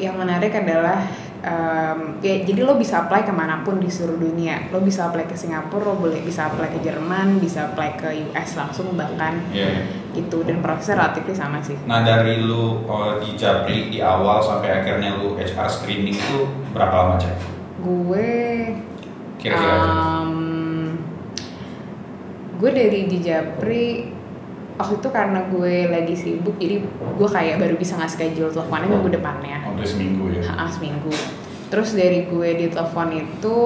yang 0.00 0.16
menarik 0.16 0.56
adalah 0.56 1.04
um, 1.40 2.20
ya, 2.20 2.44
jadi 2.44 2.60
lo 2.64 2.76
bisa 2.76 3.06
apply 3.06 3.24
ke 3.24 3.32
mana 3.32 3.64
pun 3.64 3.80
di 3.80 3.88
seluruh 3.88 4.20
dunia. 4.20 4.68
Lo 4.72 4.80
bisa 4.84 5.08
apply 5.08 5.24
ke 5.28 5.36
Singapura, 5.36 5.92
lo 5.92 5.96
boleh 5.96 6.20
bisa 6.20 6.48
apply 6.52 6.68
ke 6.76 6.80
Jerman, 6.84 7.40
bisa 7.40 7.72
apply 7.72 7.90
ke 7.96 8.08
US 8.30 8.56
langsung 8.56 8.92
bahkan 8.94 9.40
Iya. 9.52 9.88
gitu. 10.12 10.44
Dan 10.44 10.60
prosesnya 10.60 11.00
relatif 11.00 11.32
sama 11.32 11.60
sih. 11.64 11.76
Nah 11.88 12.04
dari 12.04 12.44
lu 12.44 12.84
oh, 12.84 13.18
di 13.20 13.36
Japri 13.36 13.88
di 13.88 13.98
awal 14.04 14.40
sampai 14.44 14.84
akhirnya 14.84 15.16
lu 15.16 15.36
HR 15.36 15.68
screening 15.68 16.16
itu 16.16 16.48
berapa 16.76 16.94
lama 16.94 17.14
cek? 17.16 17.36
Gue 17.80 18.30
Kira-kira 19.40 19.76
um, 19.80 20.92
gue 22.60 22.70
dari 22.76 23.08
di 23.08 23.18
Japri 23.24 24.12
waktu 24.80 24.96
itu 24.96 25.08
karena 25.08 25.40
gue 25.46 25.74
lagi 25.86 26.14
sibuk 26.14 26.56
jadi 26.56 26.80
gue 26.88 27.28
kayak 27.28 27.56
baru 27.58 27.74
bisa 27.74 27.94
nggak 27.94 28.08
schedule 28.10 28.48
teleponnya 28.48 28.88
minggu 28.88 29.10
depannya 29.12 29.56
Oh, 29.62 29.76
itu 29.76 29.84
seminggu 29.86 30.24
ya. 30.32 30.42
Ha, 30.42 30.64
seminggu 30.66 31.12
terus 31.68 31.92
dari 31.92 32.24
gue 32.24 32.48
di 32.56 32.66
telepon 32.66 33.12
itu 33.12 33.56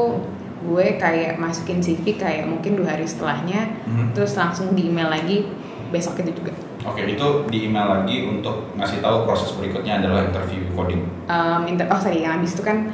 gue 0.61 0.87
kayak 0.97 1.37
masukin 1.37 1.79
CV 1.79 2.17
kayak 2.17 2.45
mungkin 2.45 2.75
dua 2.75 2.93
hari 2.93 3.05
setelahnya 3.05 3.85
Mhm. 3.85 4.13
terus 4.13 4.35
langsung 4.35 4.73
di 4.73 4.89
email 4.89 5.09
lagi 5.09 5.47
besok 5.89 6.19
itu 6.19 6.35
juga 6.35 6.51
Oke, 6.85 7.01
itu 7.07 7.27
di 7.49 7.65
email 7.65 7.89
lagi 7.89 8.27
untuk 8.27 8.69
ngasih 8.75 9.01
tahu 9.01 9.25
proses 9.25 9.55
berikutnya 9.55 10.03
adalah 10.03 10.21
interview 10.23 10.69
coding. 10.71 11.01
um, 11.25 11.65
inter- 11.65 11.87
oh 11.87 11.97
sorry 11.97 12.21
yang 12.21 12.37
habis 12.37 12.53
itu 12.53 12.61
kan 12.61 12.93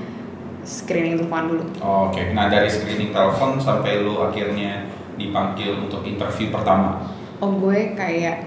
screening 0.62 1.17
telepon 1.17 1.50
dulu 1.50 1.65
Oh, 1.81 2.07
Oke, 2.07 2.31
nah 2.31 2.47
dari 2.47 2.69
screening 2.69 3.11
telepon 3.11 3.57
sampai 3.57 3.99
lu 3.99 4.21
akhirnya 4.21 4.87
dipanggil 5.17 5.75
untuk 5.81 6.03
interview 6.03 6.49
pertama. 6.49 7.03
Oh 7.40 7.50
gue 7.50 7.92
kayak 7.92 8.44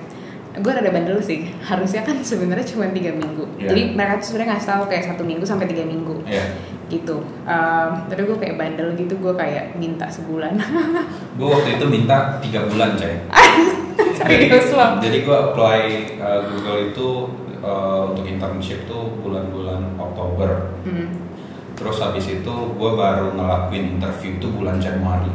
gue 0.54 0.70
rada 0.70 0.86
bandel 0.88 1.18
sih 1.18 1.50
harusnya 1.60 2.06
kan 2.06 2.22
sebenarnya 2.22 2.62
cuma 2.64 2.86
tiga 2.88 3.10
minggu 3.10 3.42
Iya. 3.58 3.74
jadi 3.74 3.82
mereka 3.92 4.22
tuh 4.22 4.26
sebenarnya 4.30 4.50
ngasih 4.54 4.70
tahu 4.70 4.84
kayak 4.86 5.04
satu 5.04 5.24
minggu 5.26 5.42
sampai 5.42 5.66
tiga 5.66 5.82
minggu 5.82 6.16
Iya. 6.30 6.46
gitu 6.88 7.26
Um, 7.44 7.90
tapi 8.06 8.22
gue 8.22 8.38
kayak 8.38 8.56
bandel 8.56 8.94
gitu 8.94 9.18
gue 9.18 9.34
kayak 9.34 9.74
minta 9.76 10.06
sebulan 10.08 10.54
Gue 11.42 11.48
waktu 11.50 11.76
itu 11.76 11.86
minta 11.90 12.38
tiga 12.38 12.70
bulan, 12.70 12.94
Cay. 12.94 13.18
serius 14.22 14.70
loh 14.72 15.02
Jadi 15.02 15.26
gue 15.26 15.34
apply 15.36 15.80
uh, 16.22 16.40
Google 16.48 16.94
itu 16.94 17.08
uh, 17.60 18.14
untuk 18.14 18.24
internship 18.24 18.86
tuh 18.86 19.10
bulan-bulan 19.20 19.98
Oktober. 19.98 20.70
Hmm. 20.86 21.10
Terus 21.74 21.98
habis 21.98 22.26
itu 22.30 22.54
gue 22.70 22.92
baru 22.94 23.34
ngelakuin 23.34 23.98
interview 23.98 24.38
itu 24.38 24.48
bulan 24.48 24.78
Januari. 24.78 25.32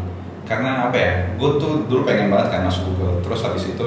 Karena 0.49 0.89
apa 0.89 0.97
ya? 0.97 1.13
Gue 1.37 1.61
tuh 1.61 1.85
dulu 1.85 2.09
pengen 2.09 2.33
banget 2.33 2.57
kan 2.57 2.61
masuk 2.65 2.89
Google. 2.91 3.21
Terus 3.21 3.41
habis 3.45 3.65
itu 3.69 3.87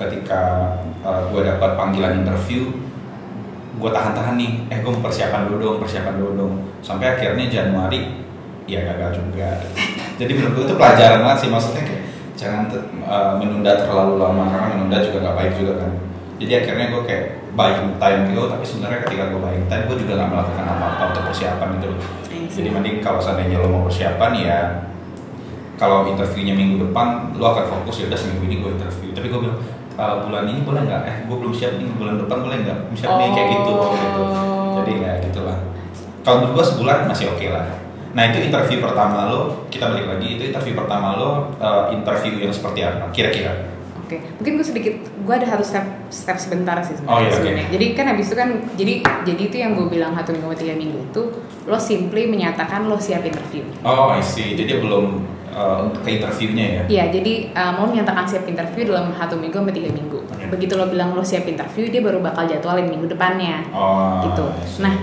ketika 0.00 0.72
gue 1.04 1.42
dapat 1.44 1.76
panggilan 1.76 2.24
interview, 2.24 2.72
gue 3.76 3.90
tahan-tahan 3.92 4.40
nih. 4.40 4.52
Eh 4.72 4.80
gue 4.80 4.92
persiapan 5.04 5.52
dulu 5.52 5.56
dong, 5.60 5.76
persiapan 5.84 6.14
dulu 6.16 6.30
dong. 6.32 6.52
Sampai 6.80 7.12
akhirnya 7.12 7.46
Januari, 7.52 8.24
ya 8.64 8.80
gagal 8.88 9.20
juga. 9.20 9.60
Jadi 10.18 10.32
menurut 10.32 10.52
gue 10.56 10.64
itu 10.72 10.74
pelajaran 10.74 11.20
banget 11.22 11.38
sih 11.44 11.50
maksudnya 11.52 11.84
kayak 11.84 12.08
jangan 12.38 12.70
uh, 13.02 13.34
menunda 13.34 13.74
terlalu 13.82 14.22
lama 14.22 14.46
karena 14.46 14.66
menunda 14.78 15.02
juga 15.02 15.26
nggak 15.26 15.36
baik 15.42 15.52
juga 15.58 15.72
kan 15.82 15.92
jadi 16.38 16.52
akhirnya 16.62 16.86
gue 16.94 17.02
kayak 17.02 17.24
buying 17.58 17.90
time 17.98 18.20
gitu 18.30 18.42
tapi 18.46 18.64
sebenarnya 18.64 18.98
ketika 19.02 19.24
gue 19.34 19.40
buying 19.42 19.66
time 19.66 19.84
gue 19.90 19.96
juga 20.06 20.12
nggak 20.22 20.30
melakukan 20.30 20.66
apa-apa 20.70 21.02
untuk 21.10 21.24
persiapan 21.34 21.68
gitu 21.74 21.86
loh 21.90 21.98
I 21.98 22.46
see. 22.46 22.62
jadi 22.62 22.68
mending 22.70 22.96
kalau 23.02 23.18
seandainya 23.18 23.58
lo 23.58 23.68
mau 23.74 23.82
persiapan 23.90 24.32
ya 24.38 24.58
kalau 25.78 26.04
interviewnya 26.04 26.52
minggu 26.52 26.82
depan 26.82 27.06
lo 27.32 27.46
akan 27.48 27.64
fokus 27.70 28.02
ya 28.02 28.06
udah 28.06 28.18
seminggu 28.18 28.44
ini 28.44 28.56
gue 28.58 28.70
interview 28.72 29.08
tapi 29.10 29.26
gue 29.26 29.40
bilang 29.40 29.58
"Eh, 29.94 30.16
bulan 30.20 30.44
ini 30.44 30.60
boleh 30.60 30.82
nggak 30.84 31.02
eh 31.04 31.16
gue 31.22 31.36
belum 31.36 31.50
siap 31.50 31.72
nih 31.74 31.88
bulan 31.94 32.18
depan 32.18 32.38
boleh 32.40 32.58
nggak 32.60 32.78
misalnya 32.88 33.16
nih 33.20 33.30
kayak 33.32 33.48
gitu 33.52 33.70
Oh. 33.72 33.90
gitu 33.92 34.22
jadi 34.76 34.92
ya 34.96 35.12
gitulah 35.22 35.58
kalau 36.20 36.36
menurut 36.40 36.54
gue 36.56 36.64
sebulan 36.68 36.98
masih 37.06 37.26
oke 37.28 37.46
lah 37.48 37.66
nah 38.08 38.22
itu 38.24 38.38
interview 38.42 38.78
pertama 38.80 39.28
lo 39.28 39.40
kita 39.68 39.84
balik 39.86 40.06
lagi 40.08 40.28
itu 40.34 40.42
interview 40.46 40.74
pertama 40.74 41.14
lo 41.14 41.30
eh, 41.56 41.84
interview 41.92 42.32
yang 42.40 42.50
seperti 42.50 42.80
apa 42.82 43.06
kira-kira 43.10 43.54
Oke, 44.00 44.16
mungkin 44.40 44.56
gue 44.56 44.64
sedikit, 44.64 44.94
gue 45.04 45.34
ada 45.36 45.44
harus 45.46 45.68
step 45.68 45.84
step 46.08 46.40
sebentar 46.40 46.80
sih 46.80 46.96
Oh, 47.02 47.20
sebenarnya. 47.20 47.20
iya, 47.20 47.28
oke. 47.28 47.36
sebelumnya. 47.36 47.66
Jadi 47.68 47.86
kan 47.92 48.04
habis 48.08 48.24
itu 48.24 48.36
kan, 48.40 48.48
jadi 48.72 48.92
jadi 49.04 49.42
itu 49.44 49.56
yang 49.58 49.76
gue 49.76 49.84
bilang 49.86 50.16
satu 50.16 50.32
minggu 50.32 50.56
tiga 50.56 50.72
minggu 50.72 50.96
itu, 51.04 51.22
lo 51.68 51.76
simply 51.76 52.24
menyatakan 52.24 52.88
lo 52.88 52.96
siap 52.96 53.20
interview. 53.20 53.68
oh 53.84 54.08
I 54.08 54.24
see 54.24 54.56
jadi 54.56 54.80
belum 54.80 55.28
eh, 55.52 55.78
untuk 55.84 56.00
ke 56.04 56.20
interviewnya 56.20 56.66
ya 56.66 56.82
Iya, 56.88 57.04
jadi 57.20 57.32
uh, 57.52 57.72
mau 57.76 57.86
menyatakan 57.88 58.24
siap 58.24 58.44
interview 58.48 58.88
dalam 58.88 59.12
satu 59.12 59.36
minggu 59.36 59.56
sampai 59.58 59.74
tiga 59.74 59.90
minggu. 59.92 60.18
Oke. 60.24 60.44
Begitu 60.54 60.72
lo 60.78 60.88
bilang 60.88 61.12
lo 61.12 61.24
siap 61.24 61.44
interview, 61.44 61.90
dia 61.90 62.00
baru 62.00 62.18
bakal 62.22 62.48
jadwalin 62.48 62.88
minggu 62.88 63.06
depannya. 63.10 63.64
oh 63.72 64.24
gitu. 64.24 64.46
Nah, 64.80 64.94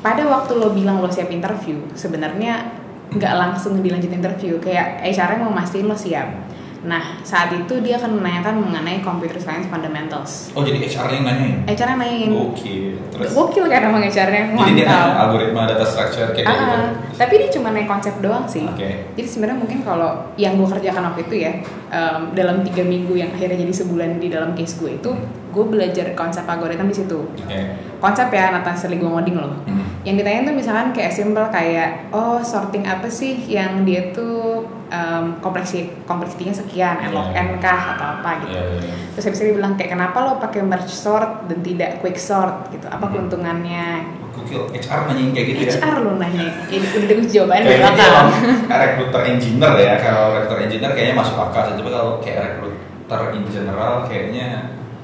pada 0.00 0.22
waktu 0.28 0.52
lo 0.56 0.72
bilang 0.72 1.00
lo 1.00 1.08
siap 1.08 1.32
interview, 1.32 1.80
sebenarnya 1.96 2.80
nggak 3.10 3.34
langsung 3.34 3.78
dilanjut 3.82 4.12
interview, 4.12 4.56
kayak 4.62 5.02
HR 5.02 5.42
mau 5.42 5.50
mastiin 5.50 5.86
lo 5.90 5.96
siap. 5.96 6.49
Nah, 6.80 7.20
saat 7.20 7.52
itu 7.52 7.76
dia 7.80 7.94
akan 7.94 8.16
menanyakan 8.16 8.56
mengenai 8.58 9.00
computer 9.00 9.36
science 9.36 9.68
fundamentals. 9.68 10.48
oh 10.50 10.64
jadi 10.64 10.80
HR 10.80 11.12
yang 11.12 11.24
nanyain 11.24 11.54
HR 11.66 11.88
nanyain. 11.94 12.30
oke 12.32 12.74
terus 13.10 13.30
Gokil 13.30 13.64
kan 13.66 13.80
emang 13.84 14.00
HR-nya, 14.00 14.42
jadi 14.48 14.72
dia 14.72 14.84
nanya 14.86 14.96
mantap. 14.96 15.20
algoritma 15.22 15.62
data 15.66 15.84
structure 15.84 16.32
kayak 16.32 16.46
Ah, 16.46 16.56
gitu 16.56 16.78
tapi 17.14 17.32
ini 17.36 17.46
cuma 17.50 17.68
naik 17.70 17.84
konsep 17.84 18.14
doang 18.18 18.48
sih. 18.48 18.64
Oke. 18.64 19.12
Jadi 19.12 19.28
sebenarnya 19.28 19.60
mungkin 19.60 19.78
kalau 19.82 20.10
yang 20.34 20.56
gue 20.56 20.64
kerjakan 20.66 21.04
waktu 21.06 21.28
itu 21.28 21.34
ya 21.38 21.52
em, 21.90 22.32
dalam 22.32 22.64
tiga 22.64 22.80
minggu 22.80 23.12
yang 23.12 23.28
akhirnya 23.28 23.60
jadi 23.60 23.74
sebulan 23.76 24.16
di 24.16 24.28
dalam 24.28 24.56
case 24.56 24.80
gue 24.80 24.96
itu, 24.96 25.10
gue 25.50 25.64
belajar 25.66 26.06
konsep 26.14 26.46
algoritma 26.46 26.86
di 26.86 26.96
situ. 26.96 27.26
oke 27.26 27.60
Konsep 28.00 28.32
ya, 28.32 28.48
not 28.48 28.64
necessarily 28.64 28.96
gue 28.96 29.04
ngoding 29.06 29.36
loh. 29.36 29.52
Hmm. 29.68 29.84
Yang 30.00 30.24
ditanya 30.24 30.40
tuh 30.48 30.54
misalkan 30.56 30.88
kayak 30.90 31.12
simple 31.12 31.44
kayak 31.52 32.08
oh 32.10 32.40
sorting 32.40 32.88
apa 32.88 33.04
sih 33.06 33.36
yang 33.44 33.84
dia 33.84 34.08
tuh 34.10 34.64
em, 34.88 35.36
kompleksi 35.38 35.92
kompleksitinya 36.08 36.56
sekian, 36.56 36.96
n 36.96 37.12
log 37.12 37.28
n 37.30 37.60
kah 37.60 37.92
atau 37.92 38.06
apa 38.16 38.40
gitu. 38.40 38.56
Iya, 38.56 38.62
iya, 38.64 38.80
iya. 38.80 38.94
Terus 39.12 39.24
habis 39.28 39.40
itu 39.42 39.52
bilang 39.52 39.76
kayak 39.76 39.92
kenapa 39.92 40.16
lo 40.16 40.40
pakai 40.40 40.64
merge 40.64 40.88
sort 40.88 41.44
dan 41.44 41.60
tidak 41.60 42.00
quick 42.00 42.16
sort 42.16 42.72
gitu? 42.72 42.88
Apa 42.88 43.04
Hmm. 43.04 43.12
keuntungannya? 43.20 43.88
Gokil, 44.30 44.62
HR 44.72 45.00
nanyain 45.04 45.30
kayak 45.36 45.46
gitu 45.52 45.60
ya? 45.60 45.72
HR 45.76 45.96
lo 46.00 46.12
nanya, 46.16 46.48
ini 46.72 46.86
udah 46.86 47.04
dengar 47.04 47.26
jawabannya 47.28 47.64
dia 47.66 47.76
belakang. 47.76 48.28
rekruter 48.72 49.22
engineer 49.28 49.74
ya, 49.76 49.94
kalau 50.00 50.24
rekruter 50.32 50.58
engineer 50.64 50.92
kayaknya 50.96 51.14
masuk 51.20 51.36
akal. 51.36 51.62
Tapi 51.68 51.90
kalau 51.92 52.10
kayak 52.24 52.38
rekruter 52.48 53.20
in 53.36 53.44
general 53.44 54.08
kayaknya 54.08 54.48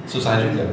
susah 0.07 0.39
juga. 0.39 0.63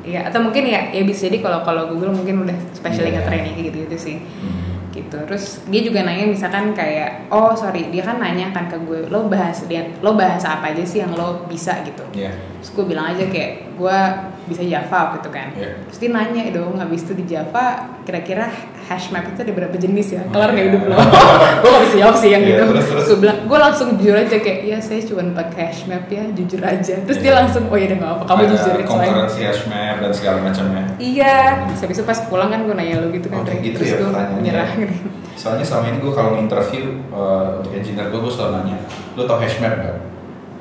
Iya, 0.00 0.30
atau 0.30 0.38
mungkin 0.40 0.62
ya, 0.64 0.88
ya 0.88 1.02
bisa 1.02 1.26
jadi 1.26 1.42
kalau 1.42 1.60
kalau 1.60 1.90
Google 1.90 2.14
mungkin 2.14 2.46
udah 2.46 2.54
specially 2.70 3.10
Iya. 3.10 3.20
nge-training 3.20 3.52
kayak 3.52 3.66
gitu-gitu 3.68 3.96
sih. 3.98 4.16
Hmm. 4.22 4.64
gitu 4.96 5.12
terus 5.28 5.60
dia 5.68 5.84
juga 5.84 6.00
nanya 6.00 6.24
misalkan 6.24 6.72
kayak 6.72 7.28
oh 7.28 7.52
sorry 7.52 7.92
dia 7.92 8.00
kan 8.00 8.16
nanya 8.16 8.48
kan 8.48 8.64
ke 8.64 8.80
gue 8.80 9.04
lo 9.12 9.28
bahas 9.28 9.60
dia 9.68 9.92
lo 10.00 10.16
bahasa 10.16 10.56
apa 10.56 10.72
aja 10.72 10.80
sih 10.88 11.04
yang 11.04 11.12
lo 11.12 11.44
bisa 11.44 11.84
gitu 11.84 12.00
Iya. 12.16 12.32
terus 12.32 12.72
gue 12.72 12.84
bilang 12.88 13.12
aja 13.12 13.28
kayak 13.28 13.65
gue 13.76 13.98
bisa 14.46 14.62
Java 14.62 15.00
gitu 15.14 15.28
kan 15.28 15.52
Iya. 15.52 15.76
terus 15.84 15.98
dia 15.98 16.10
nanya 16.10 16.42
dong 16.50 16.74
habis 16.74 17.02
itu 17.02 17.12
di 17.12 17.24
Java 17.24 17.64
kira-kira 18.02 18.48
hash 18.86 19.10
map 19.10 19.26
itu 19.26 19.42
ada 19.42 19.52
berapa 19.52 19.74
jenis 19.74 20.14
ya 20.14 20.22
Oh, 20.24 20.32
kelar 20.32 20.50
nggak 20.50 20.62
iya. 20.62 20.70
hidup 20.72 20.82
lo 20.86 20.96
gue 21.60 21.68
gak 21.68 21.82
bisa 21.84 21.96
jawab 21.98 22.16
sih 22.16 22.30
yang 22.30 22.42
terus, 22.42 22.86
terus. 22.86 23.06
gue 23.06 23.18
bilang 23.20 23.38
gue 23.44 23.58
langsung 23.58 23.88
jujur 23.94 24.14
aja 24.14 24.36
kayak 24.38 24.60
ya 24.62 24.78
saya 24.78 25.00
cuma 25.02 25.22
pakai 25.34 25.62
hash 25.66 25.84
map 25.84 26.06
ya 26.06 26.22
jujur 26.30 26.60
aja 26.62 26.94
terus 27.02 27.18
dia 27.18 27.30
Iya. 27.30 27.36
langsung 27.36 27.62
oh 27.66 27.76
ya 27.76 27.86
udah 27.86 27.98
nggak 27.98 28.12
apa 28.12 28.22
kamu 28.24 28.38
Ada 28.38 28.50
jujur 28.50 28.72
fine." 28.72 28.86
concurrency 28.86 29.40
hash 29.42 29.62
map 29.66 29.96
dan 29.98 30.10
segala 30.10 30.38
macamnya. 30.40 30.84
Iya, 30.96 31.36
terus 31.66 31.80
habis 31.82 31.96
itu 31.98 32.04
pas 32.04 32.18
pulang 32.24 32.48
kan 32.48 32.60
gue 32.62 32.72
nanya 32.72 32.94
lo 33.02 33.08
gitu 33.10 33.26
kan, 33.26 33.42
Oh, 33.42 33.58
gitu 33.58 33.76
terus 33.76 33.90
ya 33.92 33.96
gue 34.00 34.40
nyerah. 34.40 34.68
Soalnya 35.34 35.64
selama 35.66 35.86
ini 35.90 35.98
gue 36.00 36.12
kalau 36.12 36.32
interview 36.34 36.84
uh, 37.10 37.58
untuk 37.58 37.72
engineer 37.74 38.08
gue, 38.08 38.16
gue 38.16 38.32
selalu 38.32 38.50
nanya, 38.56 38.76
lu 39.12 39.22
tau 39.24 39.36
hash 39.36 39.58
map 39.58 39.74
gak? 39.76 39.98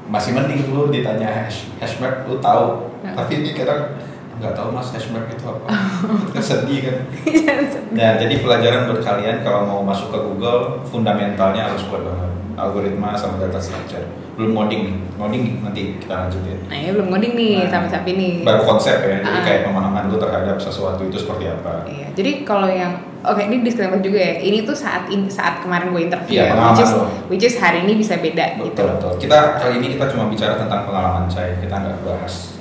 Masih 0.05 0.33
mending 0.33 0.67
lu 0.67 0.89
ditanya 0.89 1.29
hash, 1.29 1.69
hash 1.77 1.95
map, 1.97 2.25
lu 2.25 2.35
tahu. 2.37 2.91
Tapi 3.13 3.31
ini 3.37 3.51
kadang 3.53 3.93
nggak 4.35 4.51
tahu 4.51 4.67
mas 4.73 4.91
hash 4.91 5.13
map 5.13 5.29
itu 5.29 5.45
apa. 5.45 5.65
Sedih 6.43 6.79
kan. 6.83 6.97
Iya, 7.23 7.53
Nah, 7.95 8.11
jadi 8.19 8.43
pelajaran 8.43 8.91
buat 8.91 8.99
kalian 8.99 9.39
kalau 9.39 9.63
mau 9.63 9.79
masuk 9.79 10.11
ke 10.11 10.19
Google, 10.19 10.83
fundamentalnya 10.83 11.71
harus 11.71 11.87
kuat 11.87 12.03
banget. 12.03 12.31
Algoritma 12.55 13.15
sama 13.15 13.39
data 13.39 13.55
structure. 13.55 14.03
Belum 14.35 14.51
ngoding 14.51 14.81
nih. 14.87 14.95
Ngoding 15.15 15.43
nanti 15.63 15.81
kita 15.95 16.27
lanjutin. 16.27 16.59
Nah, 16.67 16.75
ya 16.75 16.91
belum 16.91 17.07
ngoding 17.07 17.33
nih 17.35 17.55
Nah, 17.63 17.71
sampai 17.71 17.89
saat 17.91 18.05
ini. 18.07 18.43
Baru 18.43 18.63
konsep 18.63 18.99
ya, 18.99 19.23
jadi 19.23 19.39
kayak 19.43 19.61
pemahaman 19.67 20.07
lu 20.07 20.19
terhadap 20.19 20.59
sesuatu 20.59 21.03
itu 21.03 21.15
seperti 21.15 21.47
apa. 21.47 21.87
Iya, 21.87 22.11
jadi 22.11 22.31
kalau 22.43 22.67
yang 22.67 22.95
oke 23.23 23.39
ini 23.39 23.63
disclaimer 23.63 23.99
juga 23.99 24.19
ya. 24.19 24.33
Ini 24.39 24.63
tuh 24.63 24.75
saat 24.75 25.07
ini 25.07 25.27
saat 25.27 25.63
kemarin 25.63 25.91
gue 25.91 26.03
interview 26.07 26.35
Iya, 26.35 26.43
ya, 26.43 26.51
pengalaman 26.51 26.75
which 26.75 26.83
is, 26.83 26.91
which 27.31 27.45
is 27.47 27.55
hari 27.55 27.79
ini 27.87 27.93
bisa 27.95 28.19
beda 28.19 28.45
gitu. 28.59 28.67
Betul, 28.75 28.87
betul. 28.99 29.11
Kita 29.23 29.39
kali 29.55 29.73
ini 29.79 29.87
kita 29.95 30.05
cuma 30.11 30.23
bicara 30.27 30.53
tentang 30.55 30.83
pengalaman 30.83 31.27
saya. 31.27 31.55
Kita 31.59 31.75
nggak 31.75 32.03
bahas 32.03 32.59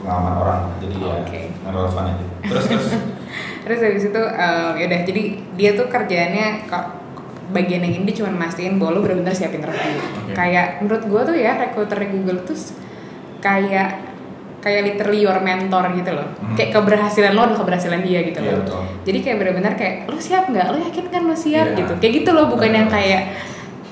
pengalaman 0.00 0.34
orang. 0.36 0.60
Jadi 0.78 0.94
ya 0.96 1.12
Oke. 1.18 1.40
nggak 1.54 1.72
relevan 1.72 2.04
aja. 2.06 2.24
Terus 2.42 2.64
terus. 2.66 2.88
Terus 3.60 3.78
habis 3.78 4.04
itu 4.04 4.22
em, 4.24 4.70
ya 4.74 4.84
udah 4.86 5.00
jadi 5.04 5.22
dia 5.54 5.70
tuh 5.72 5.86
kerjaannya 5.86 6.46
kok 6.66 6.84
bagian 7.50 7.82
yang 7.82 7.94
ini 7.98 8.10
cuma 8.10 8.32
mastiin 8.32 8.78
bahwa 8.78 8.96
lo 8.96 9.00
benar-benar 9.00 9.30
siap 9.30 9.52
interview. 9.52 10.00
Oke. 10.00 10.32
Kayak 10.32 10.80
menurut 10.80 11.04
gue 11.04 11.20
tuh 11.24 11.36
ya 11.36 11.52
rekruter 11.56 11.98
di 11.98 12.08
Google 12.08 12.40
tuh 12.42 12.56
kayak 13.38 14.08
kayak 14.60 14.82
literally 14.84 15.20
your 15.20 15.38
mentor 15.38 15.88
gitu 15.92 16.10
loh. 16.10 16.28
Hmm. 16.36 16.52
Kayak 16.52 16.70
keberhasilan 16.74 17.32
lo 17.32 17.40
adalah 17.42 17.58
keberhasilan 17.58 18.00
dia 18.00 18.20
gitu 18.22 18.38
Iya 18.38 18.50
loh. 18.50 18.58
betul. 18.60 18.80
Jadi 19.04 19.18
kayak 19.20 19.36
benar-benar 19.38 19.72
kayak 19.74 19.94
lo 20.06 20.18
siap 20.18 20.44
nggak? 20.46 20.66
Lo 20.66 20.76
yakin 20.80 21.04
kan 21.06 21.22
lo 21.22 21.34
siap 21.34 21.66
Iya. 21.66 21.78
gitu? 21.78 21.92
Kayak 21.96 22.12
gitu 22.16 22.30
loh, 22.32 22.44
bukan 22.46 22.70
yang 22.70 22.88
kayak 22.88 23.22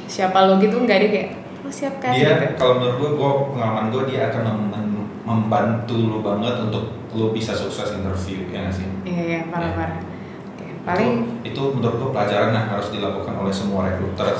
siapa 0.06 0.38
lo 0.42 0.56
gitu 0.56 0.76
nggak 0.78 0.98
dia 0.98 1.10
kayak 1.10 1.28
lo 1.60 1.70
siap 1.70 1.94
kan? 1.98 2.12
Dia 2.12 2.34
Gitu. 2.36 2.56
kalau 2.56 2.74
menurut 2.76 2.96
gue, 2.96 3.10
gue 3.14 3.30
pengalaman 3.52 3.84
gue 3.88 4.02
dia 4.06 4.20
akan 4.28 4.42
mem- 4.44 4.97
membantu 5.28 5.96
lu 6.00 6.18
banget 6.24 6.56
untuk 6.64 6.96
lu 7.12 7.36
bisa 7.36 7.52
sukses 7.52 7.92
interview 7.92 8.48
ya 8.48 8.64
nggak 8.64 8.74
sih? 8.74 8.86
Iya 9.04 9.22
iya 9.28 9.40
parah 9.52 9.68
Iya. 9.68 9.76
parah. 9.76 10.00
Oke, 10.48 10.66
paling 10.88 11.12
itu, 11.44 11.52
itu 11.52 11.62
menurut 11.76 11.96
gue 12.00 12.10
pelajaran 12.16 12.50
yang 12.56 12.66
harus 12.72 12.88
dilakukan 12.88 13.34
oleh 13.36 13.52
semua 13.52 13.92
rekruter 13.92 14.32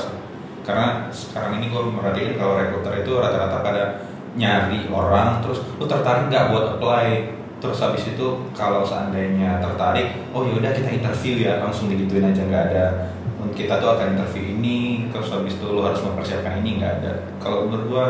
karena 0.65 1.09
sekarang 1.13 1.61
ini 1.61 1.69
gue 1.69 1.81
merhatiin 1.81 2.33
kalau 2.37 2.57
rekruter 2.57 3.05
itu 3.05 3.11
rata-rata 3.17 3.61
pada 3.61 3.83
nyari 4.33 4.89
orang 4.89 5.41
terus 5.41 5.65
lu 5.77 5.85
tertarik 5.85 6.29
nggak 6.29 6.53
buat 6.53 6.65
apply 6.77 7.37
terus 7.59 7.81
habis 7.81 8.05
itu 8.05 8.49
kalau 8.53 8.85
seandainya 8.85 9.57
tertarik 9.59 10.29
oh 10.31 10.45
yaudah 10.45 10.71
kita 10.71 10.89
interview 10.89 11.49
ya 11.49 11.59
langsung 11.59 11.89
digituin 11.89 12.29
aja 12.29 12.45
nggak 12.45 12.65
ada 12.71 12.85
kita 13.59 13.75
tuh 13.81 13.91
akan 13.91 14.15
interview 14.15 14.55
ini 14.55 15.09
terus 15.11 15.35
habis 15.35 15.59
itu 15.59 15.65
lu 15.67 15.83
harus 15.83 15.99
mempersiapkan 15.99 16.63
ini 16.63 16.79
nggak 16.79 16.93
ada 17.03 17.13
kalau 17.43 17.67
menurut 17.67 17.85
gue 17.91 18.05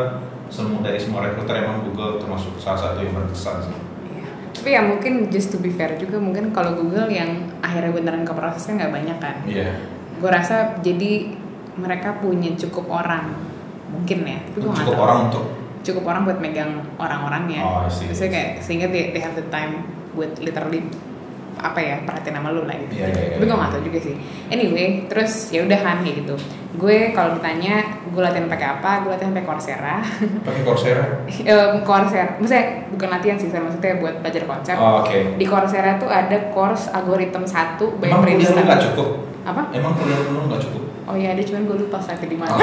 semua 0.50 0.82
dari 0.82 0.98
semua 0.98 1.24
rekruter 1.24 1.62
emang 1.62 1.86
Google 1.86 2.18
termasuk 2.18 2.58
salah 2.58 2.76
satu 2.76 2.98
yang 3.00 3.14
berkesan 3.14 3.56
sih 3.64 3.76
Iya. 4.10 4.26
Tapi 4.50 4.68
ya 4.74 4.80
mungkin 4.82 5.12
just 5.30 5.54
to 5.54 5.62
be 5.62 5.70
fair 5.70 5.94
juga 5.96 6.18
mungkin 6.18 6.50
kalau 6.50 6.74
Google 6.74 7.06
yang 7.06 7.48
akhirnya 7.62 7.94
beneran 7.94 8.26
ke 8.26 8.34
prosesnya 8.34 8.84
nggak 8.84 8.92
banyak 8.92 9.18
kan. 9.22 9.36
iya 9.46 9.78
Gue 10.18 10.28
rasa 10.28 10.76
jadi 10.82 11.32
mereka 11.78 12.18
punya 12.18 12.50
cukup 12.58 12.90
orang 12.90 13.30
mungkin 13.88 14.26
ya. 14.26 14.38
Tapi 14.50 14.58
nggak 14.60 14.84
cukup 14.84 15.00
orang 15.00 15.18
untuk 15.30 15.44
Cukup 15.80 16.04
orang 16.12 16.28
buat 16.28 16.38
megang 16.44 16.76
orang-orangnya. 17.00 17.64
Oh, 17.64 17.80
I 17.80 17.88
see. 17.88 18.04
Maksudnya 18.04 18.32
kayak 18.36 18.50
sehingga 18.60 18.86
they, 18.92 19.16
they 19.16 19.22
have 19.24 19.32
the 19.32 19.48
time 19.48 19.80
buat 20.12 20.36
literally 20.36 20.84
apa 21.58 21.80
ya 21.80 21.96
perhatiin 22.06 22.36
sama 22.36 22.52
lu 22.52 22.62
lah 22.64 22.76
gitu. 22.76 23.00
Iya, 23.00 23.08
iya, 23.10 23.22
iya. 23.22 23.34
Tapi 23.36 23.44
gue 23.44 23.56
nggak 23.56 23.72
tahu 23.72 23.82
juga 23.84 23.98
sih. 24.00 24.14
Anyway, 24.48 24.88
terus 25.10 25.32
ya 25.50 25.66
udah 25.66 25.78
kan 25.82 25.96
kayak 26.00 26.16
gitu. 26.24 26.34
Gue 26.78 27.10
kalau 27.10 27.36
ditanya 27.36 27.82
gue 28.06 28.22
latihan 28.22 28.46
pakai 28.46 28.68
apa? 28.78 28.90
Gue 29.02 29.10
latihan 29.12 29.32
pakai 29.34 29.46
Coursera. 29.46 29.96
pakai 30.46 30.62
Coursera 30.62 31.04
Em, 31.26 31.72
Coursera, 31.82 32.38
maksudnya 32.38 32.64
bukan 32.92 33.08
latihan 33.10 33.36
sih, 33.36 33.48
saya 33.50 33.62
maksudnya 33.64 33.98
buat 33.98 34.14
belajar 34.22 34.42
konsep. 34.46 34.76
oh, 34.78 35.02
oke 35.02 35.18
Di 35.36 35.44
Coursera 35.44 35.98
tuh 35.98 36.08
ada 36.08 36.36
course 36.50 36.88
algoritma 36.90 37.44
1 37.44 37.76
by 38.00 38.08
Emang 38.08 38.20
kuliah 38.24 38.50
lu 38.50 38.62
nggak 38.64 38.82
cukup? 38.92 39.08
Apa? 39.44 39.62
Emang 39.72 39.92
kuliah 39.96 40.18
lu 40.24 40.40
nggak 40.48 40.62
cukup? 40.62 40.82
Oh 41.10 41.18
iya 41.18 41.34
ada 41.34 41.42
cuman 41.42 41.66
gue 41.66 41.76
lupa 41.82 41.98
slide 41.98 42.22
di 42.22 42.38
mana. 42.38 42.54
Oh. 42.54 42.62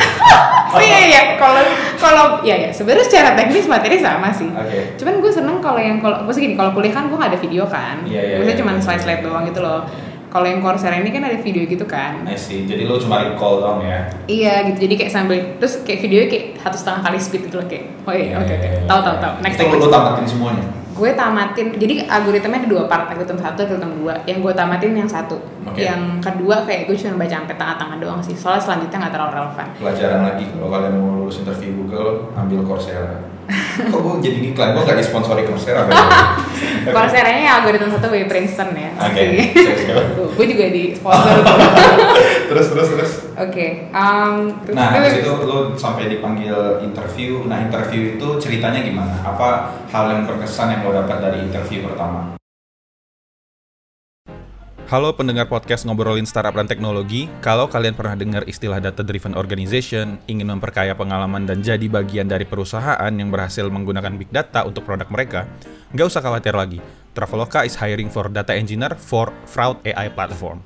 oh 0.80 0.82
iya 0.88 1.00
iya 1.12 1.22
kalau 1.36 1.60
kalau 2.00 2.26
ya 2.48 2.56
ya 2.56 2.70
sebenarnya 2.72 3.04
secara 3.04 3.36
teknis 3.36 3.68
materi 3.68 4.00
sama 4.00 4.32
sih. 4.32 4.48
Oke. 4.48 4.96
Cuman 4.96 5.20
gue 5.20 5.32
seneng 5.36 5.60
kalau 5.60 5.82
yang 5.84 6.00
kalau 6.00 6.24
maksudnya 6.24 6.48
gini 6.48 6.56
kalau 6.56 6.72
kuliah 6.72 6.96
kan 6.96 7.12
gue 7.12 7.18
gak 7.20 7.32
ada 7.36 7.40
video 7.44 7.68
kan. 7.68 8.08
Iya, 8.08 8.22
iya, 8.24 8.36
Maksudnya 8.40 8.56
iya. 8.56 8.62
cuma 8.64 8.72
slide 8.80 9.04
slide 9.04 9.22
doang 9.28 9.44
gitu 9.44 9.60
loh. 9.60 9.84
Kalau 10.28 10.44
yang 10.48 10.60
Coursera 10.64 10.96
ini 10.96 11.12
kan 11.12 11.24
ada 11.24 11.40
video 11.40 11.64
gitu 11.68 11.84
kan. 11.84 12.24
I 12.24 12.40
see. 12.40 12.64
Jadi 12.64 12.88
lo 12.88 12.96
cuma 12.96 13.20
recall 13.20 13.60
doang 13.60 13.84
ya? 13.84 14.08
Iya 14.32 14.72
gitu. 14.72 14.88
Jadi 14.88 14.94
kayak 14.96 15.12
sambil 15.12 15.40
terus 15.60 15.84
kayak 15.84 16.00
videonya 16.08 16.28
kayak 16.32 16.46
satu 16.64 16.76
setengah 16.80 17.02
kali 17.04 17.18
speed 17.20 17.42
gitu 17.52 17.56
loh 17.60 17.68
kayak. 17.68 17.84
Oh 18.08 18.16
iya, 18.16 18.40
oke 18.40 18.54
oke. 18.56 18.70
Tahu 18.88 19.00
tahu 19.04 19.16
tahu. 19.20 19.34
Next 19.44 19.60
next. 19.60 19.76
lo 19.76 19.92
tamatin 19.92 20.24
semuanya? 20.24 20.64
Gue 20.98 21.10
tamatin 21.14 21.68
jadi 21.78 22.10
algoritmanya 22.10 22.66
ada 22.66 22.70
dua 22.74 22.84
part 22.90 23.06
algoritma 23.14 23.38
satu 23.38 23.60
algoritma 23.64 23.94
dua. 23.94 24.14
Yang 24.26 24.38
gue 24.50 24.54
tamatin 24.58 24.92
yang 24.98 25.10
satu. 25.10 25.38
Oke. 25.68 25.86
yang 25.86 26.18
kedua 26.18 26.66
kayak 26.66 26.90
gue 26.90 26.96
cuma 26.98 27.22
baca 27.22 27.36
sampai 27.38 27.56
tengah-tengah 27.56 27.98
doang 28.02 28.22
sih. 28.26 28.34
Soalnya 28.34 28.64
selanjutnya 28.66 28.98
nggak 29.06 29.14
terlalu 29.14 29.32
relevan. 29.38 29.68
Pelajaran 29.78 30.22
lagi. 30.26 30.44
Kalau 30.50 30.68
kalian 30.74 30.94
mau 30.98 31.12
lulus 31.22 31.38
interview 31.46 31.72
Google, 31.86 32.34
ambil 32.34 32.60
Coursera. 32.66 33.37
Kok 33.92 34.00
gue 34.04 34.14
jadi 34.28 34.40
iklan? 34.52 34.76
Gue 34.76 34.84
gak 34.84 35.00
disponsori 35.00 35.48
Coursera? 35.48 35.88
Coursera-nya 36.96 37.60
algoritma 37.60 37.92
satu 37.96 38.08
by 38.12 38.28
Princeton 38.28 38.76
ya 38.76 38.92
Oke. 38.96 39.24
Tuh, 40.18 40.28
gue 40.36 40.46
juga 40.52 40.66
di 40.72 40.84
sponsor 40.96 41.44
terus 42.48 42.68
terus 42.72 42.88
terus. 42.96 43.12
oke 43.36 43.68
um, 43.92 44.36
terus 44.64 44.76
Nah, 44.76 44.88
habis 44.96 45.20
itu 45.20 45.32
lo 45.44 45.76
sampai 45.76 46.08
dipanggil 46.08 46.80
interview. 46.82 47.44
Nah, 47.46 47.60
interview 47.68 48.16
itu 48.16 48.28
ceritanya 48.40 48.82
gimana? 48.82 49.14
Apa 49.22 49.76
hal 49.92 50.06
yang 50.16 50.24
berkesan 50.24 50.72
yang 50.74 50.82
lo 50.88 50.96
dapat 50.96 51.18
dari 51.20 51.38
interview 51.44 51.84
pertama? 51.86 52.38
Halo 54.88 55.12
pendengar 55.12 55.52
podcast 55.52 55.84
ngobrolin 55.84 56.24
startup 56.24 56.56
dan 56.56 56.64
teknologi. 56.64 57.28
Kalau 57.44 57.68
kalian 57.68 57.92
pernah 57.92 58.16
dengar 58.16 58.48
istilah 58.48 58.80
data 58.80 59.04
driven 59.04 59.36
organization, 59.36 60.16
ingin 60.32 60.48
memperkaya 60.48 60.96
pengalaman 60.96 61.44
dan 61.44 61.60
jadi 61.60 61.92
bagian 61.92 62.24
dari 62.24 62.48
perusahaan 62.48 63.12
yang 63.12 63.28
berhasil 63.28 63.68
menggunakan 63.68 64.16
big 64.16 64.32
data 64.32 64.64
untuk 64.64 64.88
produk 64.88 65.12
mereka, 65.12 65.44
nggak 65.92 66.08
usah 66.08 66.24
khawatir 66.24 66.56
lagi. 66.56 66.80
Traveloka 67.12 67.68
is 67.68 67.76
hiring 67.76 68.08
for 68.08 68.32
data 68.32 68.56
engineer 68.56 68.96
for 68.96 69.36
fraud 69.44 69.76
AI 69.84 70.08
platform. 70.08 70.64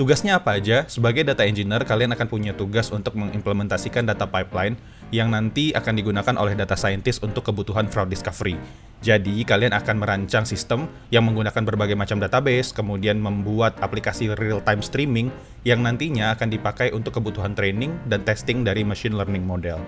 Tugasnya 0.00 0.40
apa 0.40 0.56
aja? 0.56 0.88
Sebagai 0.88 1.20
data 1.20 1.44
engineer, 1.44 1.84
kalian 1.84 2.16
akan 2.16 2.32
punya 2.32 2.56
tugas 2.56 2.88
untuk 2.88 3.20
mengimplementasikan 3.20 4.08
data 4.08 4.24
pipeline 4.24 4.80
yang 5.12 5.28
nanti 5.28 5.76
akan 5.76 5.92
digunakan 5.92 6.34
oleh 6.40 6.56
data 6.56 6.72
scientist 6.72 7.20
untuk 7.20 7.44
kebutuhan 7.44 7.84
fraud 7.92 8.08
discovery. 8.08 8.56
Jadi, 9.04 9.44
kalian 9.44 9.76
akan 9.76 9.96
merancang 10.00 10.48
sistem 10.48 10.88
yang 11.12 11.28
menggunakan 11.28 11.62
berbagai 11.62 11.94
macam 11.94 12.16
database, 12.16 12.72
kemudian 12.72 13.20
membuat 13.20 13.76
aplikasi 13.84 14.32
real-time 14.32 14.80
streaming 14.80 15.28
yang 15.68 15.84
nantinya 15.84 16.32
akan 16.32 16.48
dipakai 16.48 16.94
untuk 16.96 17.20
kebutuhan 17.20 17.52
training 17.52 17.92
dan 18.08 18.24
testing 18.24 18.64
dari 18.64 18.82
machine 18.82 19.14
learning 19.14 19.44
model. 19.44 19.78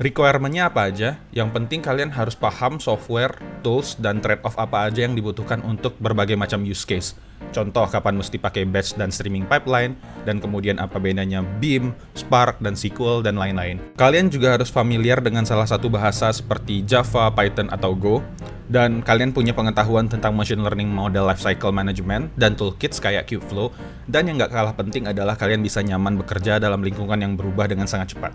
Requirement-nya 0.00 0.72
apa 0.72 0.88
aja? 0.88 1.20
Yang 1.28 1.60
penting 1.60 1.80
kalian 1.84 2.08
harus 2.08 2.32
paham 2.32 2.80
software, 2.80 3.36
tools, 3.60 4.00
dan 4.00 4.24
trade-off 4.24 4.56
apa 4.56 4.88
aja 4.88 5.04
yang 5.04 5.12
dibutuhkan 5.12 5.60
untuk 5.60 5.96
berbagai 6.00 6.40
macam 6.40 6.64
use 6.64 6.88
case. 6.88 7.12
Contoh 7.50 7.82
kapan 7.90 8.14
mesti 8.14 8.38
pakai 8.38 8.62
batch 8.68 8.94
dan 8.94 9.10
streaming 9.10 9.48
pipeline, 9.48 9.98
dan 10.22 10.38
kemudian 10.38 10.78
apa 10.78 11.02
bedanya 11.02 11.42
Beam, 11.42 11.96
Spark, 12.14 12.62
dan 12.62 12.78
SQL, 12.78 13.26
dan 13.26 13.34
lain-lain. 13.40 13.82
Kalian 13.98 14.30
juga 14.30 14.54
harus 14.54 14.70
familiar 14.70 15.18
dengan 15.18 15.42
salah 15.42 15.66
satu 15.66 15.90
bahasa 15.90 16.30
seperti 16.30 16.86
Java, 16.86 17.32
Python, 17.34 17.66
atau 17.74 17.96
Go, 17.96 18.22
dan 18.70 19.02
kalian 19.02 19.34
punya 19.34 19.50
pengetahuan 19.50 20.06
tentang 20.06 20.30
machine 20.38 20.62
learning 20.62 20.86
model 20.86 21.26
lifecycle 21.26 21.74
management 21.74 22.30
dan 22.38 22.54
toolkits 22.54 23.02
kayak 23.02 23.26
Kubeflow, 23.26 23.74
dan 24.06 24.30
yang 24.30 24.38
nggak 24.38 24.54
kalah 24.54 24.74
penting 24.78 25.10
adalah 25.10 25.34
kalian 25.34 25.58
bisa 25.58 25.82
nyaman 25.82 26.14
bekerja 26.22 26.62
dalam 26.62 26.86
lingkungan 26.86 27.18
yang 27.18 27.34
berubah 27.34 27.66
dengan 27.66 27.90
sangat 27.90 28.14
cepat. 28.14 28.30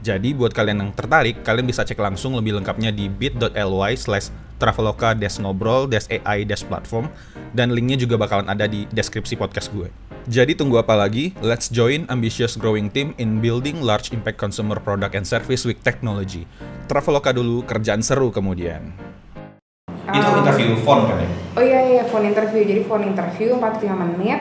Jadi 0.00 0.32
buat 0.32 0.56
kalian 0.56 0.80
yang 0.80 0.92
tertarik, 0.96 1.44
kalian 1.44 1.68
bisa 1.68 1.84
cek 1.84 2.00
langsung 2.00 2.32
lebih 2.32 2.56
lengkapnya 2.56 2.88
di 2.88 3.12
bit.ly 3.12 3.92
slash 4.00 4.32
traveloka 4.60 5.16
ngobrol 5.40 5.88
ai 6.28 6.44
platform 6.44 7.08
dan 7.56 7.72
linknya 7.72 7.96
juga 7.96 8.20
bakalan 8.20 8.48
ada 8.48 8.68
di 8.68 8.84
deskripsi 8.92 9.36
podcast 9.36 9.72
gue. 9.72 9.88
Jadi 10.28 10.52
tunggu 10.52 10.76
apa 10.80 10.92
lagi? 10.96 11.32
Let's 11.40 11.72
join 11.72 12.04
ambitious 12.12 12.56
growing 12.56 12.92
team 12.92 13.16
in 13.16 13.40
building 13.40 13.80
large 13.80 14.12
impact 14.12 14.36
consumer 14.36 14.76
product 14.76 15.16
and 15.16 15.24
service 15.24 15.64
with 15.64 15.80
technology. 15.80 16.44
Traveloka 16.88 17.32
dulu, 17.32 17.64
kerjaan 17.64 18.04
seru 18.04 18.28
kemudian. 18.28 18.92
Itu 20.10 20.28
Um, 20.28 20.42
interview 20.44 20.76
phone 20.84 21.02
kan 21.08 21.16
ya? 21.24 21.28
Oh 21.56 21.64
iya 21.64 21.80
iya 21.86 22.02
phone 22.04 22.28
interview. 22.28 22.62
Jadi 22.68 22.82
phone 22.84 23.04
interview 23.08 23.56
45 23.56 24.12
menit 24.16 24.40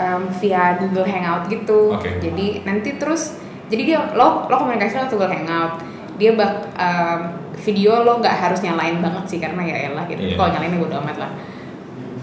um, 0.00 0.22
via 0.40 0.78
Google 0.80 1.04
Hangout 1.04 1.52
gitu. 1.52 1.98
Oke. 1.98 2.20
Jadi 2.22 2.64
nanti 2.64 2.96
terus 2.96 3.43
jadi 3.72 3.82
dia 3.84 3.98
lo 4.12 4.44
lo 4.48 4.54
komunikasi 4.60 5.00
lewat 5.00 5.10
Google 5.12 5.32
Hangout. 5.32 5.72
Dia 6.14 6.30
bak 6.38 6.52
um, 6.78 7.20
video 7.58 8.02
lo 8.04 8.20
nggak 8.22 8.36
harus 8.36 8.60
nyalain 8.62 9.00
banget 9.00 9.24
sih 9.26 9.38
karena 9.40 9.62
ya 9.64 9.76
elah 9.90 10.04
gitu. 10.06 10.20
Iya. 10.20 10.36
Kalau 10.36 10.50
nyalain 10.52 10.74
ya 10.74 10.80
bodo 10.80 10.96
amat 11.02 11.16
lah. 11.18 11.30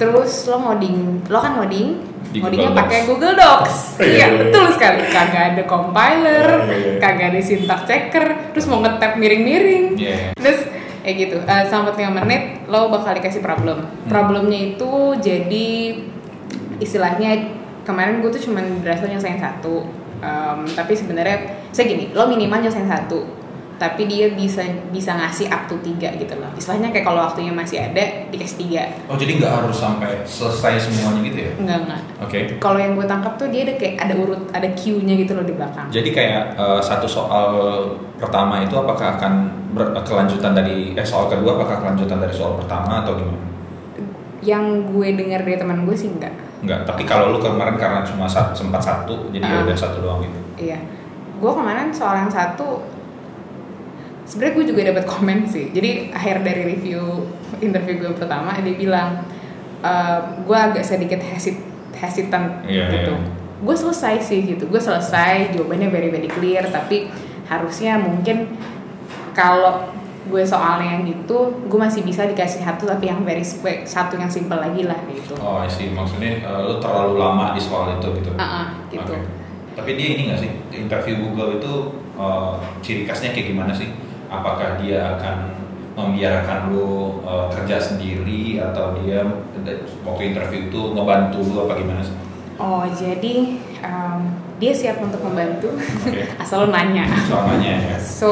Terus 0.02 0.50
lo 0.50 0.58
ngoding, 0.66 1.30
lo 1.30 1.38
kan 1.38 1.62
ngoding, 1.62 1.90
Di 2.34 2.42
ngodingnya 2.42 2.74
pakai. 2.74 3.06
Google 3.06 3.38
Docs. 3.38 4.02
Iya, 4.02 4.10
iya 4.10 4.26
iya, 4.34 4.40
betul 4.42 4.66
sekali. 4.74 5.06
Kagak 5.14 5.44
ada 5.54 5.64
compiler, 5.70 6.48
Iya, 6.66 6.74
iya. 6.74 6.94
kagak 6.98 7.28
ada 7.36 7.42
syntax 7.46 7.80
checker, 7.86 8.26
terus 8.50 8.66
mau 8.66 8.82
nge-tap 8.82 9.22
miring-miring. 9.22 9.94
Iya. 10.02 10.34
Terus 10.34 10.66
kayak 11.06 11.16
gitu, 11.22 11.38
uh, 11.46 11.66
sampai 11.70 11.94
5 12.02 12.18
menit 12.18 12.66
lo 12.66 12.90
bakal 12.90 13.14
dikasih 13.14 13.46
problem. 13.46 13.86
Problemnya 14.10 14.74
itu 14.74 15.22
jadi 15.22 15.70
istilahnya 16.82 17.62
kemarin 17.86 18.26
gue 18.26 18.30
tuh 18.34 18.42
cuman 18.50 18.82
berhasil 18.82 19.06
nyelesain 19.06 19.38
satu. 19.38 19.86
Um, 20.22 20.70
tapi 20.70 20.94
sebenarnya 20.94 21.38
saya 21.70 21.90
gini, 21.90 22.14
lo 22.14 22.30
minimal 22.30 22.62
nyelesain 22.62 22.86
satu, 22.86 23.26
tapi 23.76 24.06
dia 24.06 24.30
bisa 24.30 24.62
bisa 24.94 25.18
ngasih 25.18 25.50
up 25.50 25.66
to 25.66 25.74
tiga 25.82 26.14
gitu 26.14 26.38
loh. 26.38 26.46
Istilahnya 26.54 26.94
kayak 26.94 27.02
kalau 27.02 27.26
waktunya 27.26 27.50
masih 27.50 27.82
ada 27.82 28.30
dikasih 28.30 28.58
tiga, 28.62 28.84
Oh 29.10 29.18
jadi 29.18 29.42
nggak 29.42 29.50
harus 29.50 29.74
sampai 29.74 30.22
selesai 30.22 30.86
semuanya 30.86 31.26
gitu 31.26 31.40
ya? 31.42 31.52
enggak 31.58 31.78
enggak. 31.82 32.02
Oke. 32.22 32.40
Kalau 32.62 32.78
yang 32.78 32.94
gue 32.94 33.10
tangkap 33.10 33.34
tuh 33.42 33.50
dia 33.50 33.66
ada 33.66 33.74
kayak 33.74 33.98
ada 33.98 34.14
urut, 34.14 34.42
ada 34.54 34.70
queue-nya 34.78 35.18
gitu 35.18 35.34
loh 35.34 35.42
di 35.42 35.54
belakang. 35.58 35.90
Jadi 35.90 36.10
kayak 36.14 36.44
eh, 36.54 36.82
satu 36.86 37.10
soal 37.10 37.50
pertama 38.22 38.62
itu 38.62 38.78
apakah 38.78 39.18
akan 39.18 39.34
ber- 39.74 39.98
kelanjutan 40.06 40.54
dari 40.54 40.94
eh 40.94 41.02
soal 41.02 41.26
kedua 41.26 41.58
apakah 41.58 41.82
kelanjutan 41.82 42.22
dari 42.22 42.34
soal 42.38 42.62
pertama 42.62 43.02
atau 43.02 43.18
gimana? 43.18 43.42
Yang 44.46 44.66
gue 44.94 45.08
dengar 45.18 45.42
dari 45.42 45.58
teman 45.58 45.90
gue 45.90 45.98
sih 45.98 46.14
enggak. 46.14 46.51
Enggak, 46.62 46.86
tapi 46.86 47.04
kalau 47.04 47.34
lu 47.34 47.40
kemarin 47.40 47.74
karena 47.74 48.02
cuma 48.02 48.26
sat- 48.26 48.54
sempat 48.54 48.80
satu, 48.80 49.30
jadi 49.30 49.42
ya 49.42 49.58
Ah. 49.58 49.66
udah 49.66 49.74
satu 49.76 49.98
doang 50.00 50.22
gitu. 50.22 50.40
Iya, 50.62 50.78
gue 51.36 51.52
kemarin 51.52 51.90
soal 51.90 52.16
yang 52.18 52.30
satu 52.30 52.86
sebenarnya 54.24 54.54
gue 54.54 54.66
juga 54.70 54.82
dapat 54.88 55.06
komen 55.06 55.44
sih. 55.44 55.70
Jadi 55.70 55.90
akhir 56.10 56.42
dari 56.42 56.62
review 56.68 57.26
interview 57.60 58.00
gue 58.00 58.12
pertama 58.14 58.54
dia 58.56 58.76
bilang 58.76 59.26
gue 60.40 60.54
agak 60.56 60.86
sedikit 60.86 61.20
hesit 61.20 61.58
hesitant 61.92 62.62
Iya, 62.64 62.86
gitu. 62.92 63.14
iya. 63.18 63.30
Gue 63.60 63.76
selesai 63.76 64.22
sih 64.22 64.46
gitu. 64.48 64.66
Gue 64.66 64.78
selesai 64.78 65.52
jawabannya 65.52 65.90
very 65.90 66.10
very 66.10 66.30
clear. 66.30 66.62
Tapi 66.64 67.10
harusnya 67.46 67.98
mungkin 67.98 68.54
kalau 69.34 69.90
gue 70.30 70.44
soalnya 70.46 71.02
gitu, 71.02 71.38
gue 71.66 71.80
masih 71.82 72.06
bisa 72.06 72.30
dikasih 72.30 72.62
satu 72.62 72.86
tapi 72.86 73.10
yang 73.10 73.26
very 73.26 73.42
spe- 73.42 73.82
satu 73.90 74.22
yang 74.22 74.30
simple 74.30 74.60
lagi 74.60 74.86
lah 74.86 74.98
gitu. 75.10 75.34
Oh, 75.42 75.58
I 75.58 75.66
see. 75.66 75.90
Maksudnya 75.90 76.46
eh, 76.46 76.60
lu 76.68 76.78
terlalu 76.78 77.18
lama 77.18 77.58
di 77.58 77.62
soal 77.62 77.98
itu 77.98 78.10
gitu. 78.22 78.30
Ah, 78.38 78.46
ah, 78.46 78.68
gitu. 78.94 79.14
Oke. 79.18 79.18
Tapi 79.74 79.90
dia 79.98 80.08
ini 80.14 80.22
nggak 80.30 80.40
sih 80.40 80.52
interview 80.78 81.16
Google 81.26 81.58
itu 81.58 81.74
eh, 82.22 82.52
ciri 82.86 83.02
khasnya 83.10 83.34
kayak 83.34 83.48
gimana 83.50 83.74
sih? 83.74 83.90
Apakah 84.30 84.78
dia 84.78 85.18
akan 85.18 85.58
membiarkan 85.98 86.70
lu 86.70 87.20
eh, 87.26 87.48
kerja 87.58 87.82
sendiri 87.82 88.62
atau 88.62 88.94
dia 89.02 89.26
waktu 90.06 90.22
interview 90.38 90.70
itu 90.70 90.82
ngebantu 90.94 91.40
lu 91.42 91.66
apa 91.66 91.82
gimana 91.82 92.02
sih? 92.06 92.14
Oh 92.62 92.86
jadi 92.94 93.58
um, 93.82 94.22
dia 94.62 94.70
siap 94.70 95.02
untuk 95.02 95.18
membantu 95.26 95.74
Oke. 96.06 96.30
asal 96.46 96.66
lo 96.66 96.68
nanya. 96.70 97.10
Soalnya 97.26 97.74
ya. 97.90 97.98
So 97.98 98.32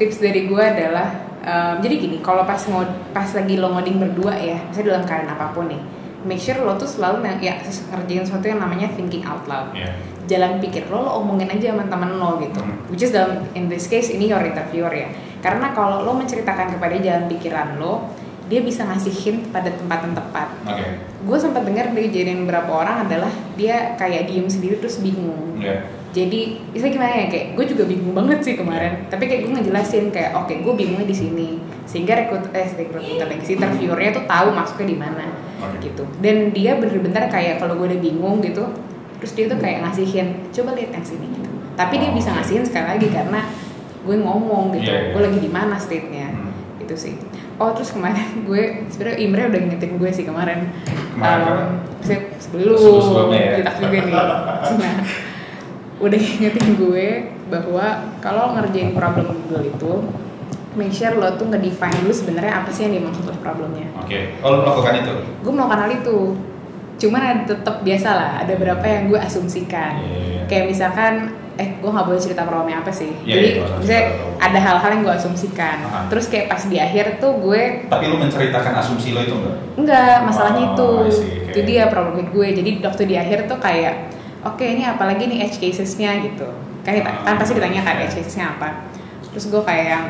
tips 0.00 0.24
dari 0.24 0.48
gue 0.48 0.62
adalah 0.64 1.12
um, 1.44 1.74
jadi 1.84 1.94
gini 2.00 2.24
kalau 2.24 2.48
pas 2.48 2.64
ngod 2.64 2.88
pas 3.12 3.28
lagi 3.28 3.60
lo 3.60 3.68
ngoding 3.76 4.00
berdua 4.00 4.32
ya, 4.40 4.56
misalnya 4.72 4.96
dalam 4.96 5.04
keadaan 5.04 5.30
apa 5.36 5.46
pun 5.52 5.68
nih, 5.68 5.80
make 6.24 6.40
sure 6.40 6.56
lo 6.64 6.80
tuh 6.80 6.88
selalu 6.88 7.20
ya 7.44 7.60
ngerjain 7.60 8.24
sesuatu 8.24 8.48
yang 8.48 8.64
namanya 8.64 8.88
thinking 8.96 9.20
out 9.28 9.44
loud. 9.44 9.76
Iya. 9.76 9.92
Jalan 10.24 10.62
pikir 10.62 10.88
lo, 10.88 11.04
lo 11.04 11.10
omongin 11.20 11.52
aja 11.52 11.76
sama 11.76 11.84
temen 11.84 12.16
lo 12.16 12.40
gitu. 12.40 12.64
Hmm. 12.64 12.88
Which 12.88 13.04
is 13.04 13.12
dalam 13.12 13.44
in 13.52 13.68
this 13.68 13.84
case 13.92 14.08
ini 14.08 14.32
your 14.32 14.40
interviewer 14.40 14.94
ya. 14.94 15.12
Karena 15.44 15.76
kalau 15.76 16.00
lo 16.00 16.16
menceritakan 16.16 16.80
kepada 16.80 16.96
jalan 16.96 17.28
pikiran 17.28 17.76
lo, 17.76 18.08
dia 18.50 18.60
bisa 18.66 18.82
ngasih 18.82 19.14
hint 19.14 19.40
pada 19.54 19.70
tempat 19.70 20.02
yang 20.02 20.14
tepat 20.18 20.48
Oke. 20.66 20.86
gue 21.22 21.38
sempat 21.38 21.62
dengar 21.62 21.94
dari 21.94 22.10
kejadian 22.10 22.42
beberapa 22.42 22.82
orang 22.82 23.06
adalah 23.06 23.30
dia 23.54 23.94
kayak 23.94 24.26
diem 24.26 24.50
sendiri 24.50 24.82
terus 24.82 24.98
bingung 24.98 25.54
Iya. 25.62 25.86
Jadi 26.10 26.40
itu 26.74 26.86
gimana 26.90 27.14
ya 27.14 27.26
kayak 27.30 27.46
gue 27.54 27.64
juga 27.70 27.86
bingung 27.86 28.10
banget 28.10 28.42
sih 28.42 28.54
kemarin. 28.58 29.06
Tapi 29.06 29.30
kayak 29.30 29.40
gue 29.46 29.52
ngejelasin 29.54 30.10
kayak 30.10 30.34
oke 30.34 30.50
gue 30.50 30.72
bingungnya 30.74 31.06
di 31.06 31.14
sini. 31.14 31.48
Sehingga 31.86 32.18
rekrut 32.18 32.50
eh 32.50 32.66
rekruter 32.66 33.26
lagi 33.26 33.42
si 33.42 33.54
interviewernya 33.54 34.10
tuh 34.18 34.24
tahu 34.26 34.48
masuknya 34.50 34.86
di 34.90 34.98
mana 34.98 35.26
Oke. 35.62 35.86
gitu. 35.86 36.02
Dan 36.18 36.50
dia 36.50 36.74
bener-bener 36.74 37.30
kayak 37.30 37.62
kalau 37.62 37.78
gue 37.78 37.94
udah 37.94 38.00
bingung 38.02 38.42
gitu 38.42 38.66
terus 39.20 39.36
dia 39.36 39.46
tuh 39.46 39.60
kayak 39.60 39.84
ngasihin 39.84 40.48
coba 40.50 40.74
lihat 40.74 40.90
yang 40.90 41.06
sini 41.06 41.26
gitu. 41.30 41.50
Tapi 41.78 41.94
dia 41.98 42.10
bisa 42.10 42.34
ngasihin 42.34 42.64
sekali 42.66 42.86
lagi 42.98 43.06
karena 43.06 43.40
gue 44.02 44.16
ngomong 44.18 44.74
gitu. 44.74 44.90
Iya, 44.90 44.98
iya. 44.98 45.10
gue 45.14 45.22
lagi 45.22 45.38
di 45.38 45.50
mana 45.50 45.78
state 45.78 46.08
nya 46.10 46.26
Hmm. 46.26 46.50
gitu 46.82 46.94
sih. 46.98 47.14
Oh 47.60 47.70
terus 47.70 47.94
kemarin 47.94 48.24
gue 48.50 48.62
sebenarnya 48.90 49.18
Imre 49.22 49.42
udah 49.46 49.60
ngingetin 49.62 49.92
gue 49.94 50.10
sih 50.10 50.24
kemarin. 50.26 50.74
Kemarin 51.14 51.78
Um, 52.00 52.34
sebelum. 52.40 53.28
Ya? 53.30 53.62
kita 53.62 53.70
juga 53.78 53.98
nih. 54.02 54.14
Nah 54.80 55.29
udah 56.00 56.16
ngingetin 56.16 56.68
gue 56.74 57.06
bahwa 57.46 57.86
kalau 58.18 58.56
ngerjain 58.56 58.92
problem 58.92 59.26
Google 59.28 59.64
itu 59.66 59.92
make 60.72 60.90
sure 60.90 61.12
lo 61.12 61.34
tuh 61.34 61.46
nge-define 61.46 62.00
dulu 62.00 62.14
sebenarnya 62.14 62.52
apa 62.58 62.70
sih 62.70 62.84
yang 62.84 62.94
dimaksud 62.96 63.26
oleh 63.26 63.36
problemnya 63.38 63.86
Oke, 63.96 64.32
oh 64.38 64.48
lu 64.50 64.58
melakukan 64.62 64.92
itu? 64.96 65.12
gue 65.38 65.52
melakukan 65.52 65.80
hal 65.80 65.92
itu 65.92 66.18
cuman 66.98 67.20
ada 67.22 67.42
tetap 67.46 67.80
biasa 67.80 68.08
lah 68.10 68.30
ada 68.38 68.52
beberapa 68.52 68.84
yang 68.84 69.08
gue 69.08 69.16
asumsikan 69.18 69.92
Iya. 69.98 70.44
kayak 70.46 70.64
misalkan 70.68 71.12
eh 71.56 71.76
gue 71.76 71.90
nggak 71.90 72.06
boleh 72.06 72.16
cerita 72.18 72.42
problemnya 72.42 72.80
apa 72.80 72.88
sih 72.90 73.12
Iya, 73.20 73.34
jadi 73.34 73.40
iya, 73.42 73.52
nggak 73.54 73.66
usah 73.66 73.78
misalnya 73.78 74.04
ada 74.38 74.58
hal-hal 74.58 74.90
yang 74.90 75.02
gue 75.02 75.14
asumsikan 75.14 75.76
Aha. 75.82 76.00
terus 76.06 76.26
kayak 76.26 76.46
pas 76.46 76.62
di 76.62 76.76
akhir 76.76 77.16
tuh 77.18 77.32
gue 77.36 77.62
Tapi 77.86 78.04
lu 78.06 78.16
menceritakan 78.16 78.72
asumsi 78.78 79.08
lo 79.10 79.20
itu 79.22 79.34
enggak? 79.34 79.56
enggak 79.76 80.16
masalahnya 80.22 80.62
Oh, 80.62 80.72
itu 80.72 80.88
oke. 81.10 81.50
itu 81.50 81.60
dia 81.66 81.82
problem 81.88 82.24
gue 82.26 82.46
jadi 82.54 82.70
waktu 82.80 83.02
di 83.04 83.16
akhir 83.16 83.38
tuh 83.46 83.58
kayak 83.58 84.09
oke 84.44 84.64
ini 84.64 84.82
apalagi 84.86 85.28
nih 85.28 85.46
edge 85.46 85.60
casesnya 85.60 86.20
gitu 86.24 86.48
kan, 86.84 86.94
kan 87.24 87.34
pasti 87.36 87.56
ditanya 87.56 87.84
kan 87.84 87.94
oke. 88.00 88.04
edge 88.08 88.14
casesnya 88.20 88.56
apa 88.56 88.88
terus 89.30 89.46
gue 89.46 89.62
kayak 89.62 89.86
yang 89.86 90.06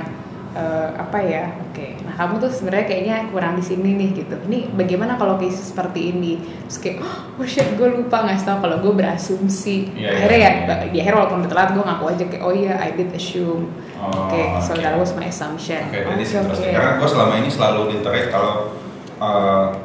eh, 0.56 0.88
apa 0.96 1.18
ya 1.22 1.44
oke 1.70 1.86
nah 2.06 2.14
kamu 2.18 2.34
tuh 2.42 2.50
sebenarnya 2.50 2.86
kayaknya 2.88 3.16
kurang 3.30 3.54
di 3.58 3.64
sini 3.64 3.90
nih 3.94 4.08
gitu 4.24 4.36
ini 4.50 4.70
bagaimana 4.74 5.14
kalau 5.20 5.38
case 5.38 5.60
seperti 5.60 6.14
ini 6.14 6.42
terus 6.66 6.78
kayak 6.82 6.96
oh 7.38 7.46
shit 7.46 7.68
gue 7.78 7.88
lupa 7.90 8.24
nggak 8.26 8.42
tahu 8.42 8.58
kalau 8.64 8.76
gue 8.82 8.92
berasumsi 8.96 9.94
Iya, 9.94 10.26
akhirnya 10.26 10.38
ya 10.38 10.50
iya. 10.50 10.74
di 10.90 10.98
akhir 11.02 11.14
walaupun 11.18 11.46
telat 11.46 11.70
gue 11.74 11.84
ngaku 11.84 12.04
aja 12.10 12.24
kayak 12.26 12.42
oh 12.42 12.54
iya 12.54 12.74
I 12.80 12.90
did 12.94 13.10
assume 13.14 13.70
Oh, 14.00 14.32
oke 14.32 14.64
so 14.64 14.72
oke. 14.72 14.80
that 14.80 14.96
was 14.96 15.12
my 15.12 15.28
assumption 15.28 15.84
Oke, 15.92 16.00
jadi 16.00 16.24
oke. 16.24 16.32
interesting. 16.40 16.72
Karena 16.72 16.92
gue 16.96 17.08
selama 17.12 17.34
ini 17.36 17.50
selalu 17.52 17.80
diterek 17.92 18.32
kalau 18.32 18.72
uh, 19.20 19.76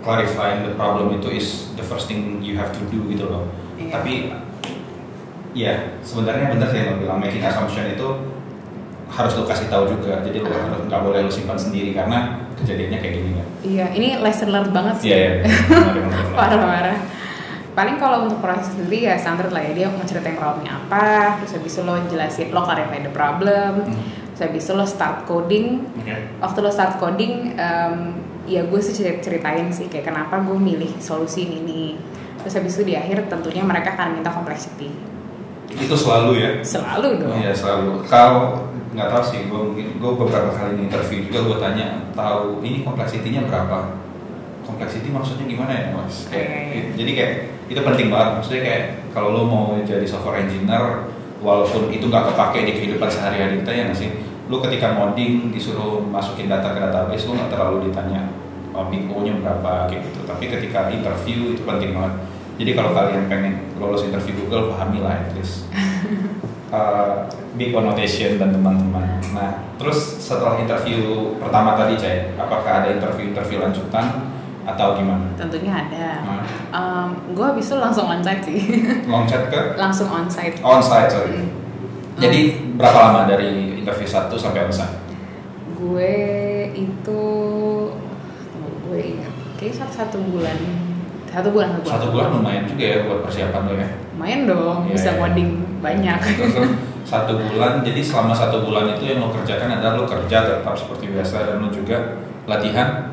clarifying 0.00 0.64
the 0.64 0.72
problem 0.72 1.12
itu 1.20 1.28
is 1.28 1.68
the 1.76 1.84
first 1.84 2.08
thing 2.08 2.40
you 2.40 2.56
have 2.56 2.72
to 2.72 2.80
do 2.88 3.04
gitu 3.12 3.28
loh. 3.28 3.44
Iya. 3.74 3.92
Tapi 3.92 4.12
ya 5.52 5.72
sebenarnya 6.00 6.48
benar 6.48 6.66
sih 6.66 6.78
yang 6.78 6.88
lo 6.88 6.96
bilang 6.98 7.18
making 7.18 7.42
assumption 7.42 7.84
itu 7.86 8.08
harus 9.08 9.32
lo 9.34 9.44
kasih 9.44 9.68
tahu 9.68 9.84
juga. 9.86 10.20
Jadi 10.20 10.38
lo 10.38 10.48
harus 10.48 10.80
nggak 10.82 11.00
boleh 11.00 11.18
lo 11.20 11.30
simpan 11.30 11.56
sendiri 11.56 11.92
karena 11.92 12.40
kejadiannya 12.54 12.98
kayak 12.98 13.14
gini 13.14 13.30
kan. 13.32 13.46
iya 13.62 13.86
ini 13.90 14.18
lesson 14.18 14.50
learned 14.50 14.70
banget 14.70 14.94
sih 14.98 15.08
Iya 15.08 15.18
iya. 15.18 15.44
parah-parah 16.36 16.98
paling 17.72 17.96
kalau 17.96 18.28
untuk 18.28 18.38
proses 18.38 18.68
sendiri 18.70 19.06
ya 19.06 19.16
standar 19.16 19.48
lah 19.48 19.62
ya 19.62 19.72
dia 19.72 19.86
mau 19.88 20.02
ceritain 20.02 20.36
problemnya 20.36 20.76
apa 20.78 21.40
terus 21.40 21.56
habis 21.56 21.72
itu 21.72 21.82
lo 21.82 21.96
jelasin 22.04 22.48
lo 22.50 22.60
clarify 22.60 23.00
the 23.00 23.08
problem 23.08 23.82
Hmm. 23.82 23.96
terus 24.30 24.40
habis 24.44 24.62
itu 24.62 24.72
lo 24.72 24.84
start 24.84 25.24
coding 25.24 25.80
Oke. 25.96 26.12
waktu 26.38 26.58
lo 26.60 26.68
start 26.68 26.98
coding 26.98 27.54
em, 27.54 27.94
ya 28.44 28.62
gue 28.62 28.78
sih 28.78 28.92
cer- 28.92 29.18
ceritain 29.20 29.70
sih 29.70 29.86
kayak 29.86 30.06
kenapa 30.06 30.38
gue 30.38 30.54
milih 30.54 30.92
solusi 30.98 31.46
ini 31.46 31.58
nih 31.62 31.88
terus 32.42 32.54
habis 32.58 32.74
itu 32.76 32.84
di 32.84 32.94
akhir 32.94 33.26
tentunya 33.26 33.62
mereka 33.62 33.94
akan 33.94 34.18
minta 34.18 34.30
complexity 34.30 34.90
Itu 35.72 35.96
selalu 35.96 36.30
ya. 36.36 36.50
selalu 36.60 37.08
dong 37.22 37.32
Iya 37.32 37.52
selalu. 37.56 38.04
Kau 38.04 38.68
nggak 38.92 39.08
tahu 39.08 39.22
sih, 39.24 39.48
gue 39.48 39.56
mungkin 39.56 39.86
gue 39.96 40.12
beberapa 40.20 40.52
kali 40.52 40.76
di 40.76 40.82
interview 40.84 41.24
juga 41.24 41.40
gue 41.48 41.56
tanya, 41.56 41.86
tahu 42.12 42.60
ini 42.60 42.84
kompleksitinya 42.84 43.48
berapa? 43.48 43.96
Kompleksiti 44.62 45.08
maksudnya 45.08 45.48
gimana 45.48 45.72
ya 45.72 45.86
mas? 45.96 46.28
Kayak, 46.28 46.44
Iya, 46.44 46.60
iya. 46.68 46.82
Jadi 46.92 47.10
kayak 47.16 47.32
itu 47.72 47.80
penting 47.80 48.12
banget. 48.12 48.30
Maksudnya 48.36 48.62
kayak 48.62 48.82
kalau 49.10 49.28
lo 49.32 49.42
mau 49.48 49.72
jadi 49.80 50.04
software 50.04 50.44
engineer, 50.44 51.08
walaupun 51.40 51.88
itu 51.88 52.04
nggak 52.04 52.36
kepake 52.36 52.58
di 52.68 52.72
kehidupan 52.76 53.08
sehari-hari 53.08 53.64
kita 53.64 53.72
ya 53.72 53.82
nggak 53.88 53.96
sih? 53.96 54.10
Lo 54.52 54.60
ketika 54.60 54.92
modding 54.92 55.48
disuruh 55.48 56.04
masukin 56.04 56.52
data 56.52 56.76
ke 56.76 56.78
database, 56.78 57.24
lo 57.24 57.32
nggak 57.32 57.48
terlalu 57.48 57.88
ditanya 57.88 58.28
oh, 58.76 58.84
big 58.92 59.08
O-nya 59.08 59.32
berapa 59.40 59.88
kayak 59.88 60.04
gitu. 60.04 60.20
Tapi 60.28 60.44
ketika 60.52 60.92
interview 60.92 61.56
itu 61.56 61.64
penting 61.64 61.96
banget. 61.96 62.14
Jadi 62.62 62.78
kalau 62.78 62.94
kalian 62.94 63.26
pengen 63.26 63.74
lolos 63.82 64.06
interview 64.06 64.38
Google, 64.46 64.70
pahami 64.70 65.02
lah 65.02 65.18
at 65.18 65.34
least 65.34 65.66
uh, 66.70 67.26
big 67.58 67.74
connotation 67.74 68.38
dan 68.38 68.54
teman-teman. 68.54 69.18
Nah, 69.34 69.74
terus 69.82 70.22
setelah 70.22 70.62
interview 70.62 71.34
pertama 71.42 71.74
tadi, 71.74 71.98
Cai, 71.98 72.38
apakah 72.38 72.86
ada 72.86 72.94
interview-interview 72.94 73.58
lanjutan 73.58 74.30
atau 74.62 74.94
gimana? 74.94 75.26
tentunya 75.34 75.74
ada 75.74 76.22
Nah, 76.70 77.10
gue 77.34 77.42
habis 77.42 77.66
itu 77.66 77.82
langsung 77.82 78.06
onsite 78.06 78.46
sih 78.46 78.62
Loncat 79.10 79.50
ke 79.50 79.74
langsung 79.74 80.06
onsite 80.06 80.62
onsite, 80.62 81.10
sorry. 81.10 81.34
Hmm. 81.42 81.50
Jadi 82.22 82.70
berapa 82.78 83.10
lama 83.10 83.26
dari 83.26 83.82
interview 83.82 84.06
satu 84.06 84.38
sampai 84.38 84.70
onsite? 84.70 85.02
gue 85.82 86.14
itu 86.78 87.22
gue 88.86 89.00
ingat 89.02 89.34
kayak 89.58 89.74
satu 89.82 89.92
satu 89.98 90.18
bulan 90.30 90.54
satu 91.32 91.48
bulan 91.48 91.68
satu 91.72 91.80
bulan 91.80 91.90
Satu 91.90 92.06
bulan 92.08 92.28
lumayan 92.30 92.64
juga 92.64 92.84
ya 92.84 92.96
buat 93.02 93.18
persiapan 93.22 93.62
lo 93.62 93.72
ya. 93.74 93.88
lumayan 94.12 94.40
dong 94.44 94.78
Iya, 94.82 94.92
bisa 94.92 95.10
iya. 95.10 95.18
coding 95.18 95.50
banyak 95.80 96.18
Terus 96.22 96.54
lo 96.54 96.64
satu 97.02 97.32
bulan, 97.36 97.82
jadi 97.82 98.00
selama 98.00 98.32
satu 98.32 98.62
bulan 98.62 98.88
itu 98.90 99.02
yang 99.04 99.18
lo 99.18 99.28
kerjakan 99.28 99.68
adalah 99.74 99.92
lo 99.94 100.04
kerja 100.06 100.36
tetap 100.44 100.72
seperti 100.72 101.10
biasa 101.10 101.44
dan 101.44 101.56
lo 101.58 101.68
juga 101.68 101.98
latihan 102.44 103.10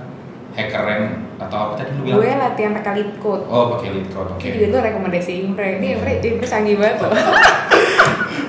hacker 0.52 0.82
rank 0.82 1.04
atau 1.38 1.58
apa 1.66 1.74
tadi 1.76 1.92
lo 1.94 2.02
bilang? 2.04 2.18
gue 2.18 2.32
latihan 2.34 2.72
pakai 2.74 2.92
lead 2.96 3.12
code 3.18 3.44
Oh 3.46 3.74
pakai 3.74 3.90
lead 3.92 4.08
code, 4.10 4.30
oke. 4.30 4.46
Juga 4.46 4.68
tuh 4.70 4.82
rekomendasi 4.84 5.32
Imre 5.42 5.80
ini 5.80 5.88
Imre 5.94 6.20
Imre 6.22 6.46
canggih 6.46 6.76
banget 6.76 6.98
loh 7.02 7.12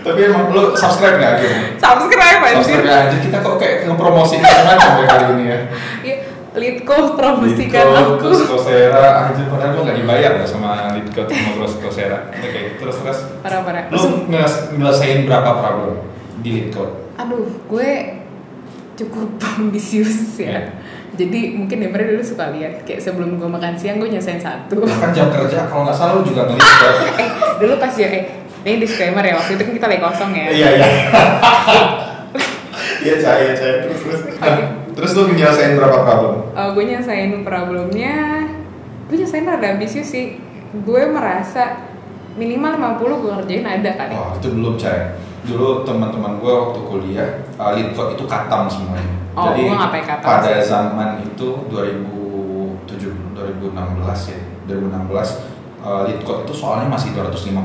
Tapi 0.01 0.21
emang 0.25 0.49
lo 0.49 0.73
subscribe 0.73 1.17
nggak 1.17 1.33
akhirnya? 1.35 1.63
subscribe 1.77 2.41
anjir 2.41 2.57
Subscribe 2.63 2.89
aja 3.05 3.17
kita 3.21 3.37
kok 3.39 3.55
kayak 3.57 3.77
ngepromosiin 3.85 4.41
macam 4.41 4.91
ya 4.95 5.05
kali 5.07 5.25
ini 5.31 5.45
ya. 5.47 5.59
Iya, 6.01 6.15
code 6.81 7.15
promosikan 7.15 7.85
Lead 7.87 8.01
aku 8.01 8.15
terus 8.19 8.41
Coursera, 8.45 9.05
anjir 9.25 9.47
padahal 9.47 9.71
gue 9.71 9.83
nggak 9.85 9.99
dibayar 9.99 10.33
loh 10.35 10.45
sama 10.45 10.71
code 11.09 11.31
sama 11.31 11.51
terus 11.55 11.73
Coursera. 11.77 12.19
Oke, 12.29 12.61
terus 12.77 12.97
terus. 12.97 13.19
parah-parah 13.39 13.87
Lo 13.89 13.99
ngeles- 14.27 14.75
nyelesain 14.75 15.25
berapa 15.25 15.51
problem 15.57 16.03
di 16.39 16.69
code? 16.69 16.91
aduh 17.15 17.45
gue 17.65 17.91
cukup 18.97 19.29
ambisius 19.57 20.11
ya 20.35 20.49
Iya. 20.51 20.61
jadi 21.17 21.41
mungkin 21.55 21.79
Imre 21.83 22.05
dulu 22.09 22.23
suka 22.25 22.49
lihat 22.51 22.83
kayak 22.83 22.99
sebelum 22.99 23.37
gue 23.37 23.47
makan 23.47 23.75
siang 23.75 23.97
gue 23.97 24.09
nyesain 24.09 24.37
satu 24.37 24.81
Bahkan 24.81 25.11
jam 25.11 25.29
kerja 25.29 25.65
kalau 25.65 25.85
nggak 25.85 25.95
salah 25.95 26.17
lo 26.17 26.23
juga 26.23 26.45
nge-lead 26.45 26.65
code. 26.77 26.99
eh 27.23 27.29
dulu 27.59 27.75
pas 27.77 27.93
ya 27.93 28.09
eh 28.09 28.25
ini 28.63 28.77
disclaimer 28.79 29.23
ya 29.23 29.35
waktu 29.35 29.55
itu 29.55 29.63
kan 29.63 29.73
kita 29.75 29.87
lagi 29.87 30.03
kosong 30.03 30.31
ya 30.33 30.47
Iya 30.49 30.69
iya. 30.75 30.87
Iya 33.01 33.15
cah, 33.17 33.35
iya 33.39 33.53
cah. 33.55 33.73
Terus 33.83 34.01
terus. 34.03 34.21
Terus 35.01 35.17
lo 35.17 35.23
nyelesain 35.27 35.73
berapa 35.75 35.99
problem? 36.05 36.35
Oh, 36.53 36.69
gue 36.77 36.85
nyesain 36.85 37.33
problemnya 37.41 38.45
gue 39.09 39.17
nyesain 39.17 39.43
rada 39.43 39.75
ambisius 39.75 40.07
sih 40.07 40.39
gue 40.71 41.03
merasa 41.09 41.89
minimal 42.37 42.79
50 43.01 43.01
gue 43.19 43.33
kerjain 43.43 43.67
ada 43.67 43.91
kali 43.97 44.13
Oh 44.13 44.37
itu 44.37 44.49
belum 44.53 44.77
cah. 44.77 45.17
Dulu 45.41 45.83
teman-teman 45.83 46.37
gue 46.37 46.53
waktu 46.53 46.81
kuliah 46.85 47.31
uh, 47.57 47.73
itu 47.75 48.25
katam 48.29 48.69
semuanya. 48.69 49.09
Oh, 49.33 49.51
Jadi 49.51 49.61
gua 49.65 49.75
nggak 49.79 49.91
pakai 49.91 50.05
katam 50.07 50.29
pada 50.29 50.53
sih. 50.53 50.69
zaman 50.69 51.09
itu 51.25 51.49
2007 51.71 53.35
2016 53.35 54.31
ya 54.31 54.39
2016 54.69 55.11
uh, 55.81 56.01
lead 56.05 56.21
code 56.21 56.45
itu 56.45 56.53
soalnya 56.53 56.87
masih 56.87 57.15
250 57.15 57.57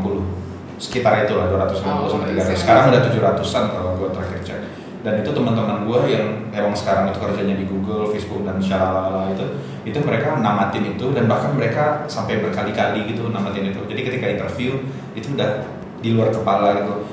sekitar 0.78 1.26
itu 1.26 1.34
lah 1.36 1.50
250 1.50 1.84
Oh, 1.86 2.08
sampai 2.08 2.34
iya. 2.34 2.44
300 2.48 2.58
sekarang 2.58 2.84
udah 2.90 3.02
700an 3.06 3.64
kalau 3.70 3.92
gue 3.98 4.10
terakhir 4.12 4.40
cek 4.42 4.60
dan 5.06 5.22
itu 5.22 5.30
teman-teman 5.30 5.86
gue 5.86 6.00
yang 6.10 6.26
emang 6.50 6.74
sekarang 6.74 7.14
itu 7.14 7.22
kerjanya 7.22 7.54
di 7.54 7.70
Google, 7.70 8.10
Facebook 8.10 8.42
dan 8.42 8.58
shalala 8.58 9.30
itu 9.30 9.46
itu 9.86 10.02
mereka 10.02 10.42
namatin 10.42 10.98
itu 10.98 11.14
dan 11.14 11.30
bahkan 11.30 11.54
mereka 11.54 12.10
sampai 12.10 12.42
berkali-kali 12.42 13.06
gitu 13.14 13.30
namatin 13.30 13.70
itu. 13.70 13.86
Jadi 13.86 14.02
ketika 14.02 14.26
interview 14.26 14.82
itu 15.14 15.38
udah 15.38 15.62
di 16.02 16.18
luar 16.18 16.34
kepala 16.34 16.82
gitu. 16.82 17.06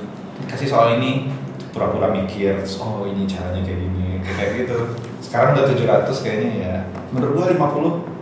Kasih 0.49 0.73
soal 0.73 0.97
ini 0.97 1.29
pura-pura 1.69 2.09
mikir 2.09 2.65
oh 2.81 3.05
ini 3.05 3.29
caranya 3.29 3.61
kayak 3.61 3.79
gini 3.85 4.25
kayak 4.25 4.51
gitu. 4.65 4.97
Sekarang 5.21 5.53
udah 5.53 5.69
700 5.69 6.25
kayaknya 6.25 6.49
ya. 6.65 6.77
Menurut 7.13 7.45
gua 7.45 7.47
50 7.53 8.13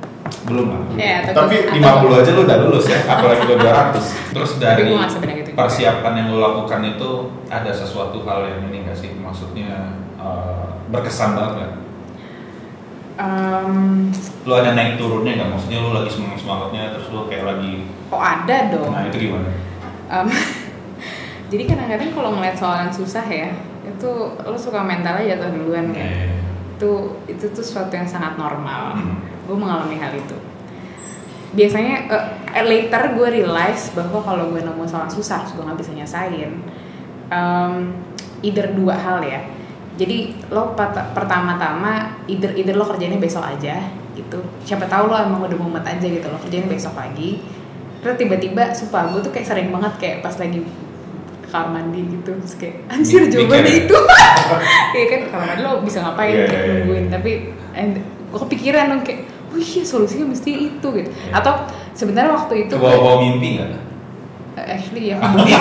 belum 0.46 0.66
lah 0.70 0.82
Ya, 0.94 1.26
tapi 1.26 1.66
atau- 1.66 2.06
50 2.06 2.22
aja 2.22 2.30
lu 2.38 2.42
udah 2.46 2.58
lulus 2.62 2.86
ya 2.86 3.02
apalagi 3.02 3.50
udah 3.50 3.58
200 3.90 4.30
terus 4.30 4.50
dari 4.62 4.86
persiapan 5.62 6.12
yang 6.14 6.26
lo 6.30 6.38
lakukan 6.40 6.80
itu 6.86 7.10
ada 7.46 7.68
sesuatu 7.68 8.24
hal 8.24 8.40
yang 8.44 8.60
ini 8.68 8.84
gak 8.84 8.96
sih 8.96 9.10
maksudnya 9.16 9.92
eh, 10.16 10.64
berkesan 10.88 11.34
banget 11.34 11.52
gak? 11.58 11.72
Em, 13.20 14.08
Lu 14.48 14.52
ada 14.56 14.72
naik 14.72 14.96
turunnya 14.96 15.36
nggak? 15.36 15.50
Maksudnya 15.52 15.78
lu 15.78 15.92
lagi 15.92 16.08
semangat 16.08 16.40
semangatnya 16.40 16.96
terus 16.96 17.12
lu 17.12 17.28
kayak 17.28 17.44
lagi 17.44 17.84
oh 18.08 18.16
ada 18.18 18.56
dong 18.72 18.90
nah 18.90 19.04
itu 19.04 19.28
gimana? 19.28 19.50
Em, 20.08 20.28
jadi 21.52 21.62
kadang-kadang 21.68 22.10
kalau 22.10 22.30
ngeliat 22.34 22.56
soal 22.56 22.76
yang 22.80 22.92
susah 22.92 23.26
ya 23.26 23.52
itu 23.80 24.10
lo 24.40 24.56
suka 24.56 24.80
mentalnya 24.80 25.36
jatuh 25.36 25.52
duluan 25.52 25.92
kan 25.92 26.00
Eh, 26.00 26.32
itu 26.76 26.90
itu 27.28 27.44
tuh 27.52 27.60
sesuatu 27.60 27.92
yang 27.92 28.08
sangat 28.08 28.40
normal 28.40 28.96
Hmm. 28.96 29.20
gue 29.44 29.56
mengalami 29.56 30.00
hal 30.00 30.16
itu 30.16 30.36
biasanya 31.50 31.94
eh, 32.54 32.62
later 32.62 33.14
gue 33.14 33.28
realize 33.42 33.90
bahwa 33.90 34.22
kalau 34.22 34.50
gue 34.50 34.62
nemu 34.62 34.84
soal 34.86 35.10
susah 35.10 35.42
terus 35.42 35.58
gue 35.58 35.64
nggak 35.66 35.78
bisa 35.78 35.92
nyesain 35.92 36.52
em, 37.30 37.74
either 38.40 38.70
dua 38.72 38.94
hal 38.94 39.18
ya. 39.20 39.42
Jadi 39.98 40.32
lo 40.48 40.72
pertama-tama 41.12 42.22
either 42.24 42.56
either 42.56 42.72
lo 42.72 42.86
kerjanya 42.86 43.18
besok 43.18 43.44
aja 43.44 43.82
gitu. 44.14 44.40
Siapa 44.64 44.86
tahu 44.86 45.10
lo 45.10 45.16
emang 45.18 45.44
udah 45.44 45.58
mumet 45.58 45.84
aja 45.84 46.06
gitu 46.06 46.24
lo 46.24 46.38
kerjanya 46.40 46.70
besok 46.70 46.94
pagi. 46.94 47.42
Terus 48.00 48.16
tiba-tiba 48.16 48.72
sumpah 48.72 49.12
gue 49.12 49.20
tuh 49.20 49.28
kayak 49.28 49.44
sering 49.44 49.68
banget 49.68 49.92
kayak 50.00 50.16
pas 50.24 50.32
lagi 50.40 50.64
kamar 51.50 51.82
mandi 51.82 52.06
gitu 52.06 52.30
terus 52.38 52.54
kayak 52.56 52.78
anjir 52.86 53.26
jawabannya 53.26 53.66
ya? 53.66 53.80
itu. 53.84 53.96
Iya 54.96 55.04
kan 55.06 55.20
kamar 55.28 55.46
mandi 55.52 55.62
lo 55.62 55.72
bisa 55.82 55.98
ngapain 56.00 56.30
Iya, 56.32 56.46
kayak 56.46 56.54
iya, 56.54 56.64
iya. 56.64 56.74
nungguin. 56.80 57.04
tapi 57.10 57.30
gue 58.30 58.40
kepikiran 58.46 58.84
dong 58.94 59.02
kayak 59.02 59.20
oh 59.50 59.58
iya 59.58 59.82
solusinya 59.82 60.26
mesti 60.28 60.50
itu 60.70 60.88
gitu 60.88 61.10
Iya. 61.10 61.32
atau 61.36 61.52
sebenarnya 61.92 62.32
waktu 62.32 62.54
itu 62.64 62.72
Ke 62.72 62.80
bawa-bawa 62.80 63.16
mimpi 63.20 63.48
nggak? 63.56 63.70
Eh, 64.52 64.66
actually 64.68 65.04
ya 65.08 65.16
Iya. 65.22 65.58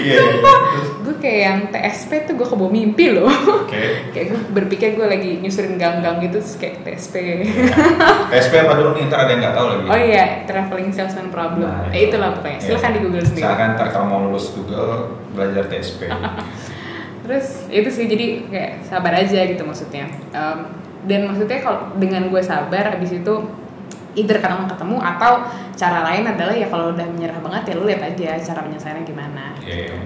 iya. 0.00 0.18
Terus, 0.74 0.90
gue 1.00 1.16
kayak 1.18 1.40
yang 1.40 1.58
TSP 1.68 2.10
tuh 2.24 2.34
gue 2.34 2.44
kebawa 2.44 2.68
mimpi 2.68 3.04
loh 3.10 3.28
Oke. 3.28 3.80
kayak 4.12 4.26
gue 4.30 4.40
berpikir 4.52 4.88
gue 4.94 5.04
lagi 5.04 5.38
nyusurin 5.38 5.74
gang-gang 5.74 6.20
gitu 6.20 6.38
terus 6.38 6.56
kayak 6.56 6.82
TSP 6.82 7.14
PSP 8.28 8.52
apa 8.58 8.72
dulu 8.74 8.90
nih? 8.92 9.06
Ntar 9.06 9.18
ada 9.18 9.30
yang 9.30 9.40
nggak 9.40 9.54
tahu 9.54 9.66
lagi. 9.68 9.84
oh 9.86 9.98
iya 9.98 10.24
traveling 10.44 10.90
salesman 10.90 11.28
problem 11.28 11.66
Nah, 11.66 11.88
eh 11.90 12.06
itulah 12.06 12.32
pokoknya 12.32 12.58
silahkan 12.58 12.90
di 12.90 13.00
google 13.00 13.22
sendiri 13.22 13.44
Silakan 13.44 13.68
ntar 13.74 13.86
kalau 13.90 14.06
mau 14.06 14.20
lulus 14.22 14.46
Google 14.50 14.90
belajar 15.30 15.64
TSP. 15.66 16.00
terus 17.20 17.46
itu 17.68 17.88
sih 17.88 18.04
jadi 18.04 18.26
kayak 18.46 18.72
sabar 18.82 19.12
aja 19.14 19.40
gitu 19.42 19.62
maksudnya 19.62 20.04
Em, 20.30 20.58
dan 21.04 21.28
maksudnya 21.28 21.60
kalau 21.60 21.92
dengan 22.00 22.28
gue 22.32 22.42
sabar 22.42 22.96
abis 22.96 23.20
itu 23.20 23.34
either 24.14 24.38
karena 24.38 24.62
mau 24.62 24.68
ketemu 24.70 24.96
atau 25.02 25.32
cara 25.74 26.06
lain 26.06 26.24
adalah 26.24 26.54
ya 26.54 26.66
kalau 26.70 26.94
udah 26.94 27.06
menyerah 27.10 27.38
banget 27.42 27.62
ya 27.70 27.74
lu 27.76 27.84
lihat 27.86 28.02
aja 28.02 28.30
cara 28.40 28.60
penyelesaiannya 28.64 29.04
gimana. 29.04 29.44
Iya. 29.64 29.96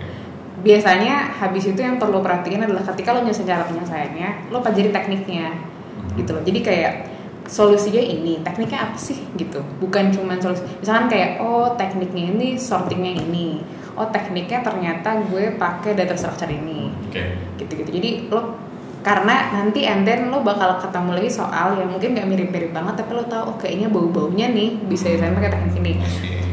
biasanya 0.59 1.39
habis 1.39 1.71
itu 1.71 1.79
yang 1.79 2.03
perlu 2.03 2.19
perhatiin 2.19 2.67
adalah 2.67 2.83
ketika 2.83 3.15
lo 3.15 3.23
nyelesain 3.23 3.47
cara 3.47 3.63
penyelesaiannya 3.63 4.51
lo 4.51 4.59
pelajari 4.59 4.91
tekniknya 4.91 5.55
gitu 6.19 6.35
loh. 6.35 6.43
Jadi 6.43 6.61
kayak 6.67 6.93
solusinya 7.47 8.03
ini 8.03 8.43
tekniknya 8.43 8.91
apa 8.91 8.99
sih 8.99 9.23
gitu. 9.39 9.63
Bukan 9.79 10.11
cuma 10.11 10.35
solusi. 10.43 10.67
Misalkan 10.83 11.07
kayak 11.07 11.39
oh 11.39 11.79
tekniknya 11.79 12.35
ini 12.35 12.49
sortingnya 12.59 13.23
ini. 13.23 13.63
Oh 13.95 14.11
tekniknya 14.11 14.67
ternyata 14.67 15.23
gue 15.31 15.55
pakai 15.55 15.95
data 15.95 16.19
structure 16.19 16.51
ini. 16.51 16.91
Oke. 17.07 17.39
gitu-gitu. 17.55 17.91
Jadi 17.95 18.11
lo 18.35 18.68
karena 19.09 19.35
nanti 19.51 19.81
and 19.83 20.05
then 20.05 20.29
lo 20.29 20.45
bakal 20.45 20.77
ketemu 20.77 21.17
lagi 21.17 21.31
soal 21.33 21.73
yang 21.73 21.89
mungkin 21.89 22.13
gak 22.13 22.29
mirip-mirip 22.29 22.71
banget 22.71 22.95
tapi 22.95 23.11
lo 23.11 23.25
tahu 23.25 23.43
oh 23.47 23.57
kayaknya 23.57 23.89
bau-baunya 23.89 24.53
nih 24.53 24.85
bisa 24.85 25.09
desain 25.09 25.33
pakai 25.33 25.49
teknik 25.49 25.81
ini 25.81 25.93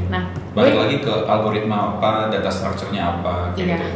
nah 0.07 0.31
Balik 0.55 0.71
gue- 0.71 0.81
lagi 0.81 0.97
ke 1.01 1.13
algoritma 1.25 1.77
apa, 1.93 2.31
data 2.31 2.47
structure-nya 2.47 3.19
apa, 3.19 3.51
kayak 3.51 3.59
Iya. 3.59 3.75
gitu. 3.75 3.87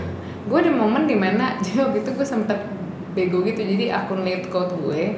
Gue 0.45 0.59
ada 0.59 0.71
momen 0.73 1.07
di 1.07 1.15
mana 1.15 1.55
jadi 1.63 1.87
waktu 1.87 2.03
itu 2.03 2.11
gue 2.11 2.27
sempet 2.27 2.59
bego 3.09 3.39
gitu 3.41 3.63
jadi 3.63 3.95
akun 3.95 4.21
lead 4.21 4.51
code 4.51 4.75
gue 4.75 5.15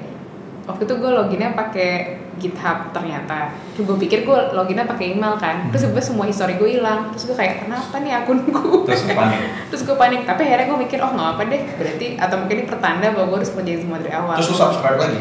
waktu 0.63 0.82
itu 0.86 0.93
gue 0.93 1.12
loginnya 1.12 1.51
pakai 1.51 2.21
GitHub 2.41 2.89
ternyata. 2.89 3.54
Terus 3.71 3.86
gue 3.86 3.97
pikir 4.01 4.25
gue 4.25 4.38
loginnya 4.51 4.84
pakai 4.84 5.13
email 5.13 5.38
kan. 5.38 5.69
Terus 5.69 5.86
gue 5.88 6.01
semua 6.01 6.25
histori 6.25 6.58
gue 6.58 6.69
hilang. 6.73 7.13
Terus 7.13 7.30
gue 7.30 7.38
kayak 7.38 7.63
kenapa 7.63 7.95
nih 7.97 8.17
akunku? 8.17 8.84
Terus 8.84 9.06
panik. 9.08 9.39
Terus 9.69 9.82
gue 9.84 9.93
panik. 9.93 10.25
Tapi 10.25 10.41
akhirnya 10.43 10.65
gue 10.67 10.80
mikir 10.82 10.97
oh 10.97 11.12
nggak 11.12 11.30
apa 11.32 11.41
deh. 11.45 11.62
Berarti 11.77 12.06
atau 12.15 12.36
mungkin 12.36 12.56
ini 12.58 12.65
pertanda 12.65 13.08
bahwa 13.08 13.25
gue 13.27 13.38
harus 13.39 13.51
kerjain 13.51 13.80
semua 13.80 14.01
dari 14.01 14.12
awal. 14.12 14.36
Terus 14.36 14.49
lu 14.49 14.58
subscribe 14.58 14.97
lagi? 14.97 15.19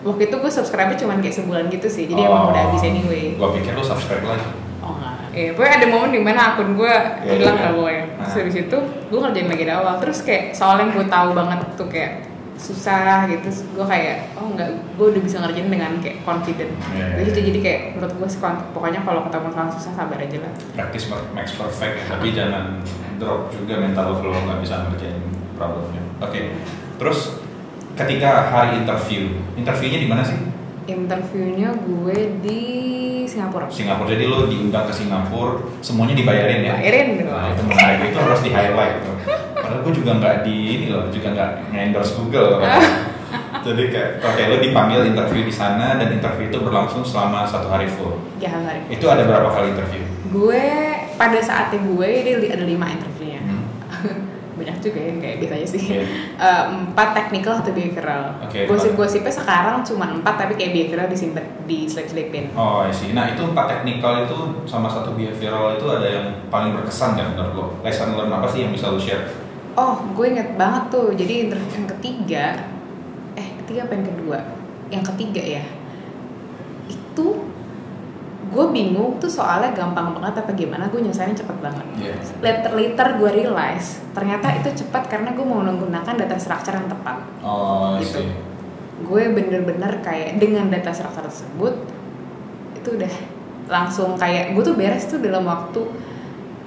Waktu 0.00 0.22
itu 0.26 0.36
gue 0.36 0.48
subscribe 0.50 0.92
cuma 0.94 1.12
kayak 1.16 1.34
sebulan 1.34 1.64
gitu 1.68 1.88
sih. 1.88 2.04
Jadi 2.04 2.20
emang 2.20 2.48
udah 2.48 2.62
habis 2.68 2.80
anyway. 2.82 3.36
Gua 3.36 3.52
pikir 3.52 3.72
lu 3.72 3.80
subscribe 3.80 4.24
lagi. 4.24 4.48
Oh 4.80 4.96
enggak. 4.96 5.12
Iya, 5.30 5.50
pokoknya 5.52 5.74
ada 5.76 5.86
momen 5.86 6.10
di 6.10 6.18
mana 6.18 6.40
akun 6.50 6.72
gue 6.72 6.88
Iya, 7.22 7.32
hilang 7.36 7.54
iya. 7.54 7.62
lah 7.62 7.72
pokoknya. 7.72 8.04
Terus 8.16 8.32
Ah. 8.32 8.38
habis 8.40 8.56
itu 8.58 8.76
gue 8.80 9.18
ngerjain 9.18 9.46
lagi 9.46 9.62
dari 9.62 9.76
awal. 9.76 9.94
Terus 9.98 10.18
kayak 10.20 10.44
soal 10.52 10.76
yang 10.80 10.90
gue 10.90 11.04
tahu 11.04 11.28
banget 11.32 11.58
tuh 11.76 11.86
kayak 11.86 12.12
susah 12.60 13.24
gitu. 13.32 13.48
Gue 13.72 13.86
kayak 13.88 14.36
oh 14.36 14.52
enggak, 14.52 14.68
gue 15.00 15.06
udah 15.16 15.22
bisa 15.24 15.40
ngerjain 15.40 15.72
dengan 15.72 15.96
kayak 16.04 16.20
confident. 16.28 16.72
Iya, 16.92 17.06
Jadi, 17.24 17.30
iya. 17.32 17.42
jadi 17.48 17.58
kayak 17.64 17.80
menurut 17.96 18.14
gue 18.20 18.28
sih 18.28 18.40
pokoknya 18.76 19.00
kalau 19.02 19.24
ketemu 19.24 19.48
soal 19.56 19.68
susah 19.72 19.92
sabar 19.96 20.18
aja 20.20 20.38
lah. 20.44 20.52
Practice 20.76 21.06
makes 21.32 21.56
perfect 21.56 21.94
ya, 21.96 22.04
tapi 22.12 22.26
jangan 22.36 22.84
drop 23.16 23.48
juga 23.52 23.80
mental 23.80 24.12
lo 24.12 24.14
kalau 24.20 24.40
nggak 24.44 24.60
bisa 24.60 24.74
ngerjain 24.92 25.18
problemnya. 25.56 26.02
Oke. 26.20 26.52
Terus 27.00 27.40
ketika 27.96 28.52
hari 28.52 28.84
interview, 28.84 29.40
interviewnya 29.56 29.98
di 30.04 30.08
mana 30.08 30.22
sih? 30.24 30.36
Interviewnya 30.84 31.76
gue 31.80 32.18
di 32.44 32.62
Singapura. 33.30 33.70
Singapura. 33.70 34.08
Jadi 34.10 34.24
lo 34.26 34.50
diundang 34.50 34.90
ke 34.90 34.92
Singapura, 34.96 35.62
semuanya 35.84 36.18
dibayarin 36.18 36.60
ya? 36.66 36.74
Bayarin. 36.76 37.08
Nah, 37.30 37.46
itu 37.54 37.62
menarik. 37.62 38.10
itu 38.10 38.18
harus 38.18 38.40
di 38.42 38.50
highlight 38.50 38.96
gue 39.80 39.92
juga 39.94 40.12
nggak 40.14 40.34
di 40.42 40.56
ini 40.70 40.86
loh, 40.88 41.08
juga 41.08 41.28
nggak 41.30 41.50
endorse 41.72 42.14
Google. 42.14 42.60
Jadi 43.60 43.92
kayak, 43.92 44.24
oke 44.24 44.42
lo 44.48 44.56
dipanggil 44.58 45.00
interview 45.06 45.44
di 45.44 45.52
sana 45.52 45.94
dan 45.94 46.08
interview 46.08 46.48
itu 46.48 46.58
berlangsung 46.58 47.04
selama 47.04 47.44
satu 47.44 47.68
hari 47.68 47.86
full. 47.86 48.16
Ya 48.40 48.48
hari. 48.48 48.82
Itu 48.88 49.06
ada 49.06 49.22
berapa 49.22 49.52
kali 49.52 49.76
interview? 49.76 50.02
Gue 50.32 50.64
pada 51.14 51.38
saatnya 51.38 51.78
gue 51.78 52.08
li- 52.40 52.48
ada 52.48 52.64
lima 52.64 52.88
interviewnya. 52.88 53.42
Hmm. 53.44 53.62
Banyak 54.60 54.76
juga 54.80 55.00
ya 55.00 55.12
kayak 55.16 55.36
biasanya 55.40 55.68
sih. 55.68 55.82
Iya. 55.92 56.02
Eh, 56.40 56.64
empat 56.72 57.12
technical 57.12 57.60
atau 57.60 57.68
behavioral. 57.76 58.40
Oke, 58.40 58.64
Gosip-gosipnya 58.64 59.28
sekarang 59.28 59.84
cuma 59.84 60.08
empat 60.08 60.40
tapi 60.40 60.56
kayak 60.56 60.72
behavioral 60.72 61.04
disimpan 61.04 61.44
di 61.68 61.84
selip-selipin. 61.84 62.48
Oh, 62.56 62.80
I 62.80 62.88
see. 62.88 63.12
Nah, 63.12 63.28
itu 63.28 63.44
empat 63.44 63.68
teknikal 63.68 64.24
itu 64.24 64.64
sama 64.64 64.88
satu 64.88 65.12
behavioral 65.12 65.76
itu 65.76 65.84
ada 65.84 66.08
yang 66.08 66.26
paling 66.48 66.72
berkesan 66.72 67.12
kan 67.12 67.36
menurut 67.36 67.52
lo? 67.52 67.64
Lesson 67.84 68.16
learn 68.16 68.32
apa 68.32 68.48
sih 68.48 68.64
yang 68.64 68.72
bisa 68.72 68.88
lo 68.88 68.96
share? 68.96 69.20
Oh, 69.80 69.96
gue 70.12 70.26
inget 70.28 70.60
banget 70.60 70.92
tuh. 70.92 71.08
Jadi 71.16 71.48
interview 71.48 71.72
yang 71.80 71.88
ketiga, 71.96 72.44
eh 73.32 73.48
ketiga 73.64 73.88
apa 73.88 73.92
yang 73.96 74.06
kedua? 74.12 74.38
Yang 74.92 75.04
ketiga 75.14 75.42
ya. 75.56 75.64
Itu 76.92 77.48
gue 78.50 78.66
bingung 78.74 79.16
tuh 79.22 79.30
soalnya 79.30 79.70
gampang 79.70 80.10
banget 80.10 80.42
apa 80.42 80.52
gimana 80.58 80.90
gue 80.90 81.00
nyelesainnya 81.00 81.38
cepet 81.38 81.56
banget. 81.64 81.86
Iya. 81.96 82.14
Later 82.42 82.72
later 82.76 83.06
gue 83.16 83.30
realize 83.30 84.02
ternyata 84.12 84.52
itu 84.58 84.84
cepat 84.84 85.06
karena 85.06 85.32
gue 85.32 85.46
mau 85.46 85.62
menggunakan 85.62 86.18
data 86.18 86.36
structure 86.36 86.74
yang 86.76 86.90
tepat. 86.90 87.24
Oh, 87.40 87.96
Gitu. 88.02 88.20
see. 88.20 88.28
Gue 89.00 89.32
bener-bener 89.32 90.04
kayak 90.04 90.36
dengan 90.36 90.68
data 90.68 90.92
structure 90.92 91.24
tersebut 91.24 91.72
itu 92.76 92.88
udah 93.00 93.12
langsung 93.70 94.18
kayak 94.18 94.52
gue 94.52 94.62
tuh 94.66 94.74
beres 94.74 95.06
tuh 95.06 95.22
dalam 95.22 95.46
waktu 95.46 95.80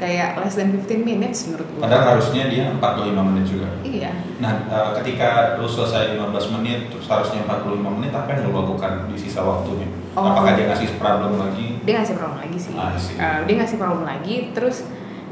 kayak 0.04 0.36
less 0.36 0.54
than 0.54 0.76
15 0.76 1.00
minutes 1.02 1.48
menurut 1.48 1.64
gue. 1.66 1.80
Padahal 1.80 2.04
harusnya 2.12 2.44
dia 2.46 2.68
45 2.74 3.24
menit 3.24 3.46
juga. 3.48 3.68
Iya. 3.80 4.12
Nah, 4.38 4.68
eh, 4.68 4.90
ketika 5.00 5.56
lo 5.56 5.66
selesai 5.66 6.20
15 6.20 6.52
menit, 6.52 6.92
terus 6.92 7.08
harusnya 7.08 7.48
45 7.48 7.88
menit, 7.90 8.12
apa 8.12 8.28
yang 8.30 8.52
lo 8.52 8.68
lakukan 8.68 9.08
di 9.08 9.16
sisa 9.16 9.40
waktunya? 9.40 9.88
Oh. 10.14 10.28
Apakah 10.28 10.54
dia 10.54 10.68
ngasih 10.68 11.00
problem 11.00 11.40
lagi? 11.40 11.80
dia 11.80 11.94
ngasih 11.98 12.16
problem 12.16 12.40
lagi 12.40 12.58
sih. 12.58 12.74
Eh, 13.16 13.40
dia 13.44 13.56
ngasih 13.58 13.78
problem 13.78 14.04
lagi 14.04 14.36
terus 14.52 14.84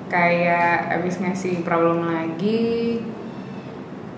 kayak 0.07 0.91
abis 0.91 1.15
ngasih 1.17 1.63
problem 1.63 2.03
lagi 2.03 2.99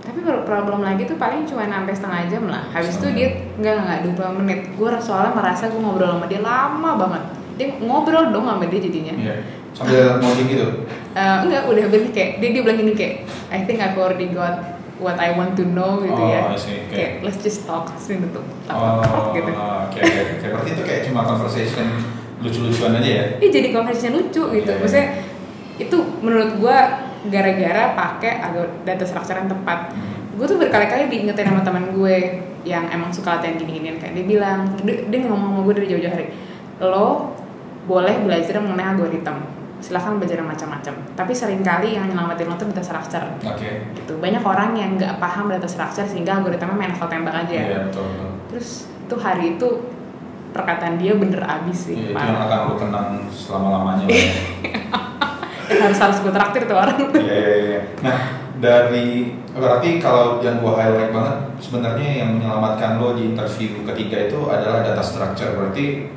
tapi 0.02 0.20
pro- 0.20 0.44
problem 0.44 0.82
lagi 0.82 1.06
tuh 1.06 1.16
paling 1.16 1.46
cuma 1.46 1.64
sampai 1.64 1.94
setengah 1.94 2.22
jam 2.28 2.44
lah 2.46 2.66
habis 2.68 2.98
itu 2.98 3.08
dia 3.14 3.30
nggak 3.56 3.76
nggak 3.78 4.00
20 4.18 4.40
menit 4.42 4.60
gue 4.74 4.90
soalnya 5.00 5.32
merasa 5.32 5.70
gue 5.70 5.78
ngobrol 5.78 6.12
sama 6.12 6.26
dia 6.26 6.42
lama 6.42 6.92
banget 6.98 7.24
dia 7.56 7.68
ngobrol 7.80 8.34
dong 8.34 8.44
sama 8.44 8.66
dia 8.66 8.82
jadinya 8.82 9.14
Iya. 9.16 9.36
Sambil 9.74 10.22
ngoding 10.22 10.48
gitu. 10.48 10.68
Eh, 11.14 11.38
enggak 11.46 11.66
udah 11.66 11.86
beli 11.90 12.10
kayak 12.10 12.42
dia 12.42 12.50
dia 12.54 12.62
bilang 12.62 12.78
gini 12.80 12.94
kayak 12.94 13.16
I 13.50 13.66
think 13.66 13.78
I've 13.78 13.98
already 13.98 14.30
got 14.30 14.82
what 14.98 15.18
I 15.18 15.34
want 15.34 15.54
to 15.58 15.66
know 15.68 16.00
gitu 16.00 16.16
Oh, 16.16 16.30
ya 16.30 16.54
see. 16.56 16.86
Oke. 16.86 16.94
kayak 16.94 17.12
let's 17.22 17.38
just 17.38 17.66
talk 17.66 17.90
terus 17.90 18.06
dia 18.08 18.18
tutup 18.24 18.46
Oh, 18.70 19.34
gitu 19.34 19.52
oke, 19.52 19.98
oke, 19.98 20.20
oke. 20.40 20.46
Berarti 20.48 20.70
itu 20.74 20.84
kayak 20.86 21.02
cuma 21.06 21.22
conversation 21.26 21.86
lucu-lucuan 22.40 22.98
aja 22.98 23.10
ya? 23.10 23.26
Iya 23.38 23.50
jadi 23.52 23.68
conversation 23.70 24.14
lucu 24.14 24.44
gitu. 24.54 24.70
Iya, 24.70 24.74
iya. 24.74 24.82
Maksudnya 24.82 25.08
itu 25.76 25.98
menurut 26.22 26.50
gua 26.58 26.78
gara-gara 27.24 27.84
pakai 27.94 28.34
agak 28.38 28.68
data 28.84 29.04
structure 29.04 29.38
yang 29.38 29.48
tepat. 29.48 29.96
Gue 30.34 30.44
tuh 30.44 30.58
berkali-kali 30.58 31.08
diingetin 31.08 31.46
sama 31.46 31.62
teman 31.62 31.94
gue 31.94 32.16
yang 32.66 32.90
emang 32.90 33.14
suka 33.14 33.38
latihan 33.38 33.54
gini-ginian 33.56 33.96
kayak 33.96 34.18
dia 34.18 34.26
bilang 34.26 34.66
dia, 34.82 35.04
dia 35.08 35.20
ngomong 35.24 35.52
sama 35.52 35.62
gue 35.62 35.74
dari 35.78 35.88
jauh-jauh 35.92 36.14
hari 36.16 36.26
lo 36.80 37.36
boleh 37.86 38.24
belajar 38.24 38.56
mengenai 38.58 38.96
algoritma 38.96 39.44
silahkan 39.84 40.16
belajar 40.16 40.40
macam-macam 40.40 40.96
tapi 41.12 41.36
sering 41.36 41.60
kali 41.60 42.00
yang 42.00 42.08
nyelamatin 42.08 42.48
lo 42.48 42.56
tuh 42.56 42.72
data 42.72 42.80
structure 42.80 43.28
Oke. 43.44 43.92
gitu 44.00 44.16
banyak 44.16 44.40
orang 44.40 44.72
yang 44.80 44.96
nggak 44.96 45.20
paham 45.20 45.52
data 45.52 45.68
structure 45.68 46.08
sehingga 46.08 46.40
algoritma 46.40 46.72
main 46.72 46.96
asal 46.96 47.12
tembak 47.12 47.36
aja 47.36 47.52
Iya, 47.52 47.80
betul, 47.92 48.08
betul. 48.08 48.30
terus 48.48 48.70
tuh 49.12 49.20
hari 49.20 49.60
itu 49.60 49.68
perkataan 50.56 50.96
dia 50.96 51.20
bener 51.20 51.44
abis 51.44 51.92
sih 51.92 51.96
Iya, 52.00 52.16
itu 52.16 52.24
yang 52.24 52.40
akan 52.48 52.60
lo 52.72 52.76
kenang 52.80 53.08
selama-lamanya. 53.30 54.08
Ya, 55.64 55.90
harus 55.90 55.96
harus 55.96 56.20
gue 56.20 56.30
traktir 56.30 56.68
tuh 56.68 56.76
orang 56.76 57.00
tuh 57.00 57.24
Iya, 57.24 57.34
iya, 57.40 57.56
iya. 57.66 57.80
Nah, 58.04 58.18
dari 58.60 59.32
berarti 59.56 59.98
kalau 59.98 60.38
yang 60.44 60.60
gua 60.60 60.76
highlight 60.78 61.10
banget 61.10 61.38
sebenarnya 61.58 62.10
yang 62.24 62.30
menyelamatkan 62.38 63.00
lo 63.00 63.16
di 63.16 63.32
interview 63.32 63.82
ketiga 63.88 64.28
itu 64.28 64.40
adalah 64.52 64.84
data 64.84 65.02
structure. 65.02 65.56
Berarti 65.56 66.12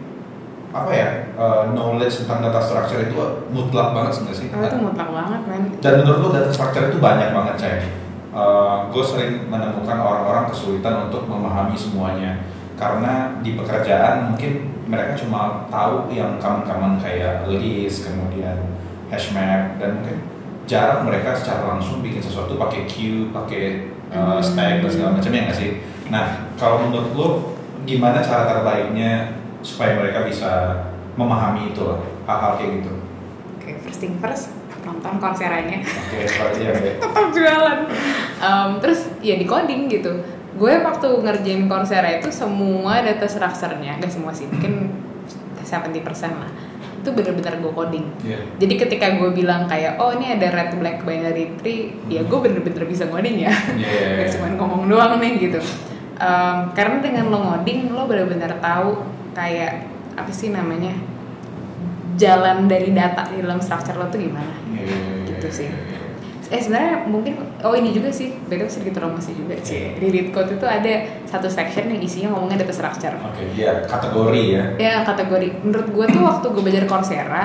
apa 0.84 0.92
ya? 0.92 1.08
eh, 1.36 1.62
knowledge 1.72 2.24
tentang 2.24 2.44
data 2.44 2.60
structure 2.60 3.00
itu 3.00 3.16
mutlak 3.54 3.96
banget 3.96 4.12
sebenarnya 4.20 4.40
sih. 4.40 4.48
Oh, 4.52 4.60
itu 4.60 4.78
mutlak 4.80 5.08
banget 5.12 5.40
men 5.48 5.62
Dan 5.80 5.92
menurut 6.02 6.18
lo 6.20 6.28
data 6.34 6.50
structure 6.52 6.90
itu 6.92 6.98
banyak 6.98 7.30
banget, 7.32 7.54
Chay. 7.56 7.78
gue 8.92 9.00
sering 9.00 9.48
menemukan 9.48 9.96
orang-orang 9.96 10.52
kesulitan 10.52 11.08
untuk 11.08 11.24
memahami 11.24 11.72
semuanya 11.72 12.44
karena 12.76 13.40
di 13.40 13.56
pekerjaan 13.56 14.32
mungkin 14.32 14.76
mereka 14.86 15.16
cuma 15.18 15.66
tahu 15.72 16.12
yang 16.12 16.36
common-common 16.36 17.00
kayak 17.00 17.48
list 17.48 18.06
kemudian 18.06 18.76
hash 19.08 19.32
map 19.32 19.80
dan 19.80 19.98
mungkin 19.98 20.16
jarang 20.68 21.08
mereka 21.08 21.32
secara 21.32 21.74
langsung 21.74 22.04
bikin 22.04 22.20
sesuatu 22.20 22.54
pakai 22.60 22.84
queue 22.84 23.32
pakai 23.32 23.90
uh, 24.12 24.38
stack 24.38 24.84
dan 24.84 24.90
segala 24.92 25.10
macamnya 25.18 25.50
nggak 25.50 25.58
sih 25.58 25.70
nah 26.12 26.46
kalau 26.60 26.86
menurut 26.86 27.10
lo 27.16 27.28
gimana 27.88 28.20
cara 28.20 28.46
terbaiknya 28.46 29.35
supaya 29.66 29.98
mereka 29.98 30.22
bisa 30.22 30.50
memahami 31.18 31.74
itu 31.74 31.82
lah 31.82 31.98
hal-hal 32.30 32.52
kayak 32.54 32.70
gitu 32.78 32.92
Oke, 33.56 33.70
first 33.82 33.98
thing 33.98 34.14
first, 34.22 34.54
nonton 34.86 35.18
konsernya. 35.18 35.82
oke 35.82 36.22
seperti 36.22 36.58
ya 36.62 36.70
oke 36.70 36.90
Tetap 37.02 37.26
jualan. 37.34 37.78
Em, 38.38 38.70
terus 38.78 39.10
ya 39.18 39.34
di 39.34 39.42
coding 39.42 39.90
gitu. 39.90 40.22
Gue 40.54 40.78
waktu 40.78 41.08
ngerjain 41.18 41.66
konser 41.66 41.98
itu 42.14 42.30
semua 42.30 43.02
data 43.02 43.26
structure-nya, 43.26 43.98
gak 43.98 44.06
semua 44.06 44.30
sih, 44.30 44.46
mungkin 44.46 44.94
70% 45.58 45.98
lah. 46.30 46.46
Itu 47.02 47.10
bener-bener 47.10 47.58
gue 47.58 47.72
coding. 47.74 48.06
Iya. 48.22 48.38
Jadi 48.54 48.74
ketika 48.78 49.18
gue 49.18 49.34
bilang 49.34 49.66
kayak, 49.66 49.98
oh 49.98 50.14
ini 50.14 50.38
ada 50.38 50.46
red 50.46 50.70
black 50.78 51.02
binary 51.02 51.50
tree, 51.58 51.98
ya 52.06 52.22
gue 52.22 52.38
bener-bener 52.38 52.86
bisa 52.86 53.10
ngoding 53.10 53.42
ya. 53.42 53.50
Iya, 53.74 53.82
iya, 53.82 54.06
iya. 54.14 54.18
Gak 54.22 54.38
cuma 54.38 54.46
ngomong 54.54 54.86
doang 54.86 55.18
nih 55.18 55.42
gitu. 55.42 55.58
Em, 56.16 56.70
karena 56.70 57.02
dengan 57.02 57.34
lo 57.34 57.38
ngoding, 57.42 57.90
lo 57.90 58.06
bener-bener 58.06 58.62
tahu 58.62 59.02
kayak 59.36 59.84
apa 60.14 60.32
sih 60.32 60.48
namanya 60.48 60.96
jalan 62.16 62.64
dari 62.64 62.90
data 62.90 63.28
di 63.28 63.44
dalam 63.44 63.60
structure 63.60 63.92
lo 63.94 64.08
tuh 64.08 64.16
gimana. 64.18 64.56
Iya, 64.66 64.96
Gitu 65.28 65.48
sih. 65.52 65.68
Eh 66.46 66.56
sebenarnya 66.56 67.04
mungkin 67.04 67.34
oh 67.60 67.74
ini 67.74 67.90
juga 67.90 68.08
sih, 68.08 68.30
beda 68.40 68.64
sedikit 68.66 68.96
promosi 68.96 69.34
juga 69.34 69.58
sih. 69.60 69.92
Di 69.92 70.06
lead 70.06 70.30
code 70.30 70.54
itu 70.54 70.64
ada 70.64 70.92
satu 71.26 71.44
section 71.46 71.90
yang 71.90 72.00
isinya 72.00 72.32
ngomongin 72.32 72.56
data 72.56 72.72
structure. 72.72 73.12
oke 73.12 73.42
ya 73.52 73.84
kategori 73.84 74.42
ya 74.48 74.62
Ya 74.78 74.92
kategori. 75.02 75.60
Menurut 75.60 75.88
gue 75.90 76.06
tuh 76.08 76.22
waktu 76.22 76.46
gue 76.48 76.62
belajar 76.62 76.84
Coursera 76.86 77.44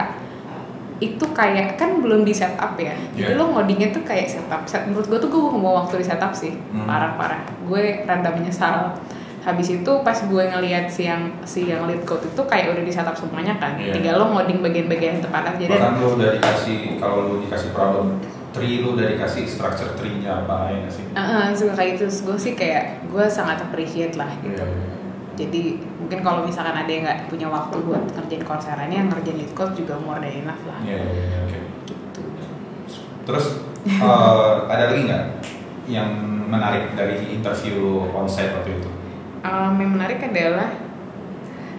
itu 1.01 1.25
kayak 1.27 1.75
kan 1.75 1.97
belum 1.97 2.21
di 2.21 2.31
setup 2.31 2.77
ya. 2.77 2.93
Jadi 3.11 3.25
Yeah. 3.27 3.41
lo 3.41 3.49
ngodingnya 3.51 3.89
tuh 3.89 4.05
kayak 4.05 4.29
setup. 4.29 4.63
Set- 4.63 4.85
Menurut 4.85 5.09
gue 5.09 5.17
tuh 5.17 5.27
gue 5.27 5.41
mau 5.51 5.81
waktu 5.81 5.97
di 5.97 6.05
setup 6.05 6.31
sih. 6.31 6.53
Hmm. 6.69 6.85
Parah 6.85 7.17
parah. 7.17 7.41
Gue 7.65 8.05
rada 8.05 8.29
menyesal. 8.29 8.95
Habis 9.41 9.67
itu 9.81 9.91
pas 10.05 10.13
gue 10.13 10.43
ngelihat 10.53 10.85
si 10.85 11.09
yang 11.09 11.33
si 11.41 11.65
yang 11.65 11.89
lead 11.89 12.05
code 12.05 12.21
itu 12.21 12.41
kayak 12.45 12.77
udah 12.77 12.83
di 12.85 12.93
setup 12.93 13.17
semuanya 13.17 13.57
kan. 13.57 13.73
Yeah. 13.73 13.97
Tinggal 13.97 14.21
lo 14.21 14.25
ngoding 14.37 14.61
bagian-bagian 14.61 15.17
yang 15.17 15.23
tepat 15.25 15.57
aja 15.57 15.65
bahkan 15.65 15.93
lo 15.97 16.13
udah 16.13 16.29
dikasih 16.37 17.01
kalau 17.01 17.17
lo 17.25 17.35
dikasih 17.41 17.69
problem 17.73 18.21
tree 18.51 18.83
lo 18.83 18.99
udah 18.99 19.07
dikasih 19.15 19.47
structure 19.47 19.91
tree-nya 19.95 20.43
apa 20.43 20.75
ya 20.75 20.87
sih 20.91 21.07
Uh, 21.11 21.51
suka 21.55 21.75
kayak 21.75 21.99
itu 21.99 22.05
gue 22.07 22.37
sih 22.37 22.53
kayak 22.55 23.03
gue 23.07 23.25
sangat 23.27 23.63
appreciate 23.63 24.15
lah 24.19 24.31
gitu 24.43 24.63
Iya, 24.63 24.67
iya. 24.67 24.87
jadi 25.39 25.61
mungkin 25.99 26.19
kalau 26.23 26.43
misalkan 26.43 26.75
ada 26.75 26.91
yang 26.91 27.03
nggak 27.07 27.31
punya 27.31 27.47
waktu 27.47 27.75
buat 27.83 28.03
ngerjain 28.11 28.43
ini 28.43 28.95
yang 28.95 29.07
ngerjain 29.07 29.37
lead 29.39 29.51
code 29.55 29.73
juga 29.75 29.95
more 29.99 30.19
than 30.19 30.43
enough 30.43 30.63
lah 30.67 30.79
Iya, 30.83 30.99
iya, 30.99 31.23
iya, 31.23 31.39
oke. 31.47 31.59
gitu 31.87 32.21
Terus 33.27 33.45
eh, 33.87 34.53
ada 34.67 34.83
lagi 34.91 35.01
nggak 35.07 35.25
yang 35.87 36.11
menarik 36.51 36.95
dari 36.99 37.31
interview 37.31 37.79
lo 37.79 37.95
onsite 38.11 38.51
waktu 38.51 38.79
itu? 38.79 38.89
Um, 39.41 39.73
yang 39.75 39.91
menarik 39.91 40.19
adalah 40.19 40.69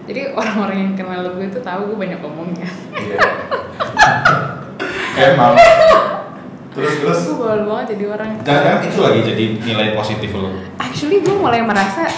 jadi 0.03 0.35
orang-orang 0.35 0.77
yang 0.77 0.93
kenal 0.93 1.23
gue 1.31 1.47
itu 1.47 1.59
tahu 1.59 1.81
gue 1.89 1.97
banyak 1.99 2.19
ngomongnya 2.19 2.67
Iya. 2.93 3.19
Emang. 5.13 5.53
Terus 6.73 6.93
terus. 6.99 7.19
gue 7.29 7.35
bawel 7.37 7.69
banget 7.69 7.93
jadi 7.93 8.05
orang 8.09 8.29
Jangan 8.41 8.81
itu 8.81 8.99
lagi 8.99 9.21
jadi 9.21 9.43
nilai 9.61 9.87
positif 9.93 10.33
lo. 10.33 10.49
actually 10.75 11.21
gue 11.21 11.35
mulai 11.37 11.61
merasa 11.61 12.09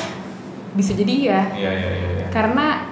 bisa 0.71 0.91
jadi 0.91 1.13
ya 1.21 1.41
Iya 1.51 1.71
iya 1.71 1.89
iya. 1.91 2.09
iya. 2.15 2.27
karena 2.31 2.87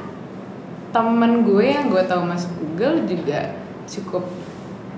temen 0.91 1.41
gue 1.41 1.63
yang 1.63 1.87
gue 1.87 2.03
tahu 2.03 2.21
masuk 2.23 2.51
Google 2.59 3.07
juga 3.07 3.55
cukup 3.87 4.23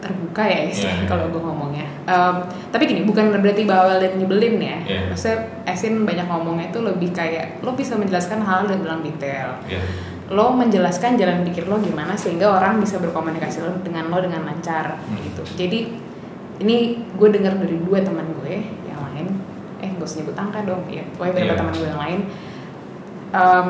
terbuka 0.06 0.46
ya 0.46 0.70
istilahnya 0.70 1.04
iya. 1.04 1.10
kalau 1.10 1.26
gue 1.34 1.42
ngomongnya. 1.42 1.88
Em, 2.06 2.36
tapi 2.70 2.86
gini 2.86 3.02
bukan 3.02 3.34
berarti 3.34 3.66
bawel 3.66 3.98
dan 3.98 4.14
nyebelin 4.22 4.56
ya. 4.62 4.78
Iya. 4.86 5.02
Maksudnya 5.10 5.38
Esin 5.66 6.06
banyak 6.06 6.30
ngomongnya 6.30 6.70
itu 6.70 6.80
lebih 6.86 7.10
kayak 7.10 7.66
lo 7.66 7.74
bisa 7.74 7.98
menjelaskan 7.98 8.46
hal 8.46 8.70
dalam 8.70 9.02
detail. 9.02 9.58
Iya. 9.66 9.82
Lo 10.30 10.54
menjelaskan 10.54 11.18
jalan 11.18 11.42
pikir 11.42 11.66
lo 11.66 11.82
gimana 11.82 12.14
sehingga 12.14 12.54
orang 12.54 12.78
bisa 12.78 13.02
berkomunikasi 13.02 13.66
lo 13.66 13.74
dengan 13.82 14.14
lo 14.14 14.22
dengan 14.22 14.46
lancar 14.46 15.02
Hmm. 15.02 15.18
gitu. 15.26 15.42
Jadi 15.58 15.80
ini 16.62 17.02
gue 17.18 17.30
dengar 17.34 17.58
dari 17.58 17.76
dua 17.82 18.00
teman 18.06 18.30
gue 18.40 18.62
yang 18.86 19.02
lain. 19.12 19.28
Eh 19.82 19.90
usah 19.98 20.22
nyebut 20.22 20.38
angka 20.38 20.62
dong 20.64 20.86
ya. 20.88 21.02
Pokoknya 21.18 21.34
beberapa 21.34 21.50
Iya. 21.52 21.60
teman 21.60 21.74
gue 21.74 21.90
yang 21.90 22.02
lain. 22.06 22.20
Em, 23.36 23.68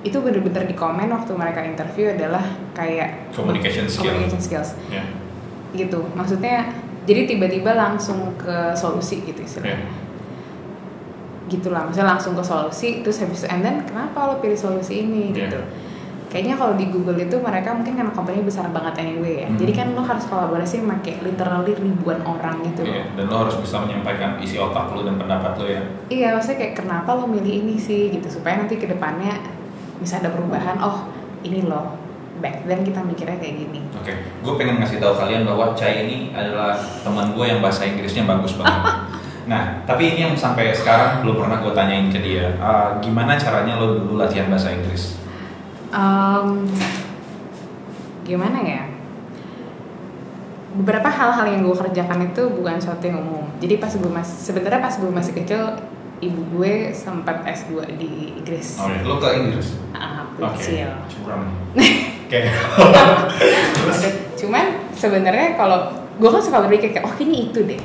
itu 0.00 0.16
bener-bener 0.16 0.64
di 0.64 0.72
komen 0.72 1.08
waktu 1.08 1.32
mereka 1.32 1.60
interview 1.60 2.08
adalah 2.08 2.40
kayak 2.72 3.28
Communication 3.30 3.84
skill. 3.84 4.10
communication 4.10 4.40
skills 4.40 4.70
Iya. 4.86 5.04
gitu 5.76 6.00
maksudnya 6.12 6.72
jadi 7.02 7.26
tiba-tiba 7.26 7.74
langsung 7.74 8.32
ke 8.34 8.72
solusi 8.74 9.20
gitu 9.22 9.40
istilahnya 9.40 9.76
Iya. 9.78 9.88
gitulah 11.50 11.82
maksudnya 11.82 12.08
langsung 12.08 12.32
ke 12.32 12.42
solusi 12.42 12.88
terus 13.00 13.18
habis 13.18 13.42
itu 13.42 13.48
and 13.48 13.60
then 13.60 13.82
kenapa 13.82 14.24
lo 14.24 14.34
pilih 14.38 14.56
solusi 14.56 15.02
ini 15.02 15.30
Iya. 15.30 15.46
gitu 15.46 15.60
kayaknya 16.30 16.54
kalau 16.54 16.74
di 16.74 16.86
Google 16.86 17.18
itu 17.18 17.36
mereka 17.36 17.74
mungkin 17.74 17.92
karena 17.92 18.08
company 18.08 18.38
besar 18.40 18.70
banget 18.70 18.94
anyway 18.96 19.42
ya 19.42 19.48
Hmm. 19.48 19.58
jadi 19.58 19.72
kan 19.74 19.86
lo 19.90 20.00
harus 20.00 20.24
kolaborasi 20.24 20.80
pakai 20.80 21.18
literally 21.20 21.74
ribuan 21.74 22.22
orang 22.22 22.62
gitu 22.64 22.82
Iya. 22.84 23.02
loh 23.02 23.06
Dan 23.16 23.24
lo 23.26 23.36
harus 23.42 23.56
bisa 23.58 23.76
menyampaikan 23.78 24.38
isi 24.38 24.56
otak 24.56 24.94
lo 24.94 25.02
dan 25.02 25.18
pendapat 25.18 25.52
lo 25.54 25.66
ya. 25.66 25.82
iya 26.08 26.28
maksudnya 26.30 26.58
kayak 26.60 26.74
kenapa 26.78 27.10
lo 27.12 27.26
milih 27.26 27.52
ini 27.60 27.74
sih 27.76 28.08
gitu 28.10 28.30
supaya 28.30 28.56
nanti 28.56 28.74
ke 28.74 28.86
depannya 28.86 29.34
bisa 30.00 30.18
ada 30.18 30.32
perubahan 30.32 30.80
oh 30.80 31.06
ini 31.44 31.64
loh 31.68 31.96
back 32.40 32.64
then 32.64 32.80
kita 32.80 33.04
mikirnya 33.04 33.36
kayak 33.36 33.54
gini 33.68 33.80
Oke, 34.00 34.16
gue 34.16 34.52
pengen 34.56 34.80
ngasih 34.80 34.96
tahu 34.96 35.12
kalian 35.12 35.44
bahwa 35.44 35.76
Chai 35.76 36.08
ini 36.08 36.32
adalah 36.32 36.72
teman 37.04 37.36
gue 37.36 37.44
yang 37.44 37.60
bahasa 37.60 37.84
Inggrisnya 37.84 38.24
bagus 38.24 38.56
banget. 38.56 38.80
nah, 39.52 39.84
tapi 39.84 40.16
ini 40.16 40.24
yang 40.24 40.32
sampai 40.32 40.72
sekarang 40.72 41.20
belum 41.20 41.44
pernah 41.44 41.60
gue 41.60 41.72
tanyain 41.76 42.08
ke 42.08 42.16
dia. 42.24 42.56
Ah, 42.56 42.96
gimana 43.04 43.36
caranya 43.36 43.76
lo 43.76 44.00
dulu 44.00 44.16
latihan 44.16 44.48
bahasa 44.48 44.72
Inggris? 44.72 45.20
Em, 45.92 46.64
gimana 48.24 48.58
ya 48.64 48.82
beberapa 50.70 51.10
hal-hal 51.10 51.46
yang 51.50 51.60
gue 51.66 51.74
kerjakan 51.74 52.30
itu 52.30 52.42
bukan 52.46 52.78
sesuatu 52.78 53.02
yang 53.02 53.18
umum 53.26 53.42
jadi 53.58 53.82
pas 53.82 53.90
gue 53.90 54.06
masih 54.06 54.36
sebenarnya 54.38 54.78
pas 54.78 54.94
gue 54.94 55.10
masih 55.10 55.32
kecil 55.34 55.62
ibu 56.20 56.40
gue 56.52 56.72
sempat 56.90 57.42
S2 57.42 57.70
di 57.96 58.10
Inggris 58.34 58.76
Oh, 58.76 58.86
ya, 58.86 59.00
lo 59.02 59.16
ke 59.16 59.28
Inggris? 59.34 59.68
ah 59.90 60.24
Oke, 60.30 60.44
kecil 60.54 60.88
curang. 61.10 61.44
Oke. 62.24 62.40
cuman 64.36 64.64
sebenarnya 64.92 65.54
kalau 65.54 65.78
gue 66.16 66.28
kan 66.28 66.40
suka 66.40 66.62
berpikir 66.62 66.92
kayak 66.92 67.02
oh 67.02 67.12
kayaknya 67.12 67.38
itu 67.44 67.60
deh 67.66 67.80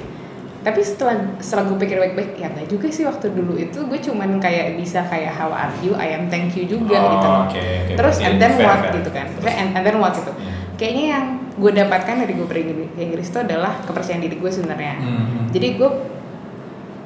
tapi 0.62 0.82
setelah 0.82 1.13
setelah 1.38 1.63
gue 1.67 1.78
pikir 1.80 1.95
baik-baik 1.95 2.32
ya 2.36 2.48
enggak 2.48 2.67
juga 2.67 2.88
sih 2.88 3.04
waktu 3.04 3.30
dulu 3.30 3.54
itu 3.56 3.80
gue 3.82 4.00
cuman 4.00 4.38
kayak 4.38 4.76
bisa 4.76 5.04
kayak 5.04 5.30
how 5.32 5.48
are 5.48 5.69
you 5.80 5.93
I 5.93 6.12
am 6.12 6.26
thank 6.26 6.54
you 6.54 6.65
juga 6.65 6.95
Oh, 6.95 7.10
gitu 7.12 7.28
oke, 7.30 7.62
oke. 7.62 7.93
terus 7.93 8.15
and 8.19 8.36
then 8.36 8.52
fair, 8.52 8.65
what 8.65 8.80
fair. 8.82 8.93
gitu 8.95 9.10
kan 9.10 9.26
Terus? 9.32 9.54
and, 9.54 9.69
and 9.71 9.84
then 9.84 9.98
what 9.98 10.13
gitu 10.13 10.32
Iya. 10.32 10.54
kayaknya 10.76 11.06
yang 11.10 11.26
gue 11.56 11.71
dapatkan 11.71 12.15
dari 12.17 12.34
gue 12.34 12.45
pergi 12.45 12.63
ke 12.91 13.00
Inggris 13.00 13.28
itu 13.28 13.39
adalah 13.39 13.78
kepercayaan 13.82 14.21
diri 14.21 14.36
gue 14.36 14.52
sebenarnya 14.52 14.93
Hmm. 14.98 15.48
jadi 15.50 15.67
gue 15.76 15.89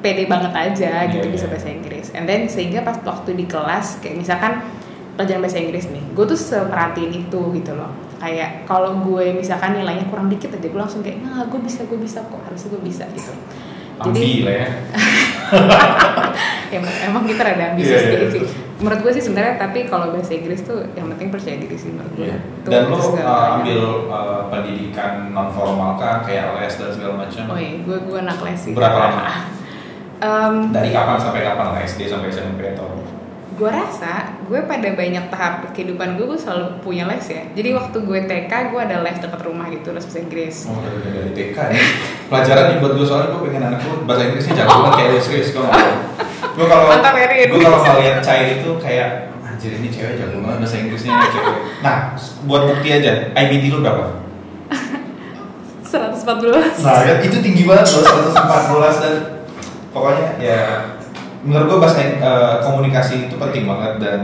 pede 0.00 0.24
banget 0.24 0.50
aja 0.50 1.06
gitu 1.06 1.22
Iya, 1.22 1.32
bisa 1.32 1.44
iya. 1.44 1.52
bahasa 1.52 1.68
Inggris 1.68 2.06
and 2.10 2.24
then 2.24 2.44
sehingga 2.46 2.80
pas 2.80 2.96
waktu 3.00 3.30
di 3.34 3.44
kelas 3.44 4.00
kayak 4.00 4.16
misalkan 4.16 4.64
pelajaran 5.12 5.40
bahasa 5.40 5.58
Inggris 5.58 5.86
nih 5.86 6.04
gue 6.10 6.24
tuh 6.26 6.38
semerhatiin 6.38 7.12
itu 7.20 7.40
gitu 7.52 7.72
loh 7.72 7.90
kayak 8.16 8.64
kalau 8.64 9.00
gue 9.02 9.32
misalkan 9.32 9.72
nilainya 9.74 10.04
kurang 10.06 10.28
dikit 10.28 10.50
aja 10.50 10.64
gue 10.64 10.76
langsung 10.78 11.00
kayak 11.00 11.20
nah 11.20 11.44
gue 11.44 11.60
bisa 11.60 11.84
gue 11.84 11.96
bisa 11.96 12.20
kok 12.22 12.40
harusnya 12.40 12.68
gue 12.70 12.82
bisa 12.82 13.04
gitu 13.10 13.32
Ambi 14.00 14.40
lah 14.40 14.54
ya. 14.56 14.68
emang, 16.72 16.94
emang 17.04 17.22
kita 17.26 17.42
rada 17.42 17.64
ambisius 17.70 17.90
Iya, 17.90 18.00
iya, 18.00 18.06
sedikit 18.06 18.28
sih 18.30 18.40
terus. 18.40 18.52
menurut 18.80 19.00
gue 19.04 19.12
sih 19.12 19.22
sebenarnya 19.22 19.54
tapi 19.58 19.78
kalau 19.84 20.06
bahasa 20.08 20.32
Inggris 20.32 20.60
tuh 20.62 20.88
yang 20.94 21.12
penting 21.12 21.28
percaya 21.28 21.60
diri 21.60 21.76
sih 21.76 21.92
menurut 21.92 22.12
gue 22.16 22.24
Iya. 22.24 22.36
Itu 22.40 22.68
Dan 22.70 22.82
lo 22.86 22.96
uh, 22.96 23.48
ambil 23.58 23.80
uh, 24.08 24.42
pendidikan 24.48 25.12
non 25.30 25.52
formal 25.52 25.96
kah 25.96 26.24
kayak 26.24 26.56
les 26.56 26.72
dan 26.72 26.88
segala 26.88 27.14
macam? 27.20 27.42
oh 27.46 27.58
iya 27.58 27.76
gue 27.76 27.96
gue 28.00 28.18
anak 28.18 28.38
les 28.40 28.56
sih 28.58 28.72
Berapa 28.72 28.96
lama? 28.98 29.20
Em, 30.20 30.68
Dari 30.68 30.90
kapan 30.90 31.16
sampai 31.16 31.40
kapan 31.42 31.66
lah 31.72 31.80
SD 31.80 32.00
sampai 32.06 32.28
SMP 32.28 32.60
atau? 32.70 32.88
gue 33.50 33.68
rasa 33.68 34.40
gue 34.48 34.56
pada 34.64 34.88
banyak 34.90 35.28
tahap 35.28 35.68
kehidupan 35.70 36.16
gue 36.16 36.24
gue 36.24 36.40
selalu 36.40 36.80
punya 36.80 37.04
les 37.04 37.20
ya 37.22 37.44
jadi 37.52 37.76
waktu 37.76 37.98
gue 38.00 38.18
TK 38.24 38.48
gue 38.72 38.80
ada 38.80 39.04
les 39.04 39.20
dekat 39.20 39.36
rumah 39.44 39.68
gitu 39.68 39.92
les 39.92 40.00
bahasa 40.00 40.16
Inggris 40.18 40.64
Oh 40.64 40.80
dari, 40.80 41.12
dari 41.12 41.30
TK 41.36 41.56
ya. 41.68 41.80
Pelajaran 42.32 42.64
nih 42.72 42.76
buat 42.80 42.92
gue 42.96 43.04
soalnya 43.04 43.36
gue 43.36 43.40
pengen 43.44 43.62
anak 43.62 43.84
gue 43.84 43.94
bahasa 44.08 44.22
Inggrisnya 44.24 44.54
jago 44.56 44.80
banget 44.80 44.92
kayak 44.96 45.10
lu 45.12 45.20
serius 45.20 45.48
gue 45.52 45.60
Gue 46.56 46.66
kalau 46.66 46.84
gue 46.88 47.60
kalau 47.60 47.78
ngeliat 47.84 48.18
cair 48.24 48.48
itu 48.56 48.70
kayak 48.80 49.08
anjir 49.44 49.72
ini 49.76 49.88
cewek 49.92 50.14
jago 50.16 50.36
banget 50.40 50.58
bahasa 50.58 50.76
Inggrisnya 50.80 51.12
cewek. 51.28 51.56
Nah 51.84 51.96
buat 52.48 52.62
bukti 52.64 52.88
aja 52.88 53.12
IBT 53.30 53.64
lu 53.68 53.84
berapa? 53.84 54.04
114 55.84 56.80
Nah, 56.80 56.96
kan 57.02 57.16
itu 57.20 57.36
tinggi 57.40 57.62
banget 57.66 57.86
loh 57.92 58.04
114 58.32 59.04
dan 59.04 59.14
pokoknya 59.90 60.38
ya 60.38 60.60
menurut 61.40 61.66
gue 61.66 61.78
bahasa 61.80 62.04
eh, 62.04 62.56
komunikasi 62.60 63.30
itu 63.30 63.34
penting 63.40 63.64
banget 63.64 63.96
dan 63.96 64.20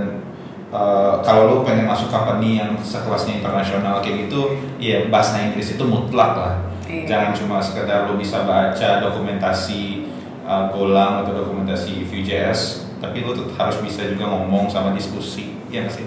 eh, 0.70 1.14
kalau 1.24 1.42
lu 1.48 1.56
pengen 1.64 1.88
masuk 1.88 2.12
company 2.12 2.60
yang 2.60 2.76
sekelasnya 2.80 3.40
internasional 3.40 4.04
kayak 4.04 4.28
gitu, 4.28 4.60
ya 4.76 5.08
bahasa 5.08 5.40
Inggris 5.40 5.74
itu 5.74 5.84
mutlak 5.84 6.32
lah. 6.36 6.54
Iya. 6.86 7.02
Jangan 7.08 7.30
cuma 7.34 7.56
sekedar 7.58 8.06
lu 8.06 8.14
bisa 8.20 8.46
baca 8.46 8.88
dokumentasi 9.02 10.06
eh, 10.44 10.64
Golang 10.70 11.24
atau 11.24 11.32
dokumentasi 11.34 12.06
Vue.js, 12.06 12.86
tapi 13.00 13.24
lu 13.24 13.32
tetap 13.32 13.56
harus 13.58 13.78
bisa 13.82 14.06
juga 14.06 14.28
ngomong 14.30 14.68
sama 14.70 14.92
diskusi, 14.92 15.56
ya 15.72 15.82
nggak 15.82 15.94
sih? 15.94 16.06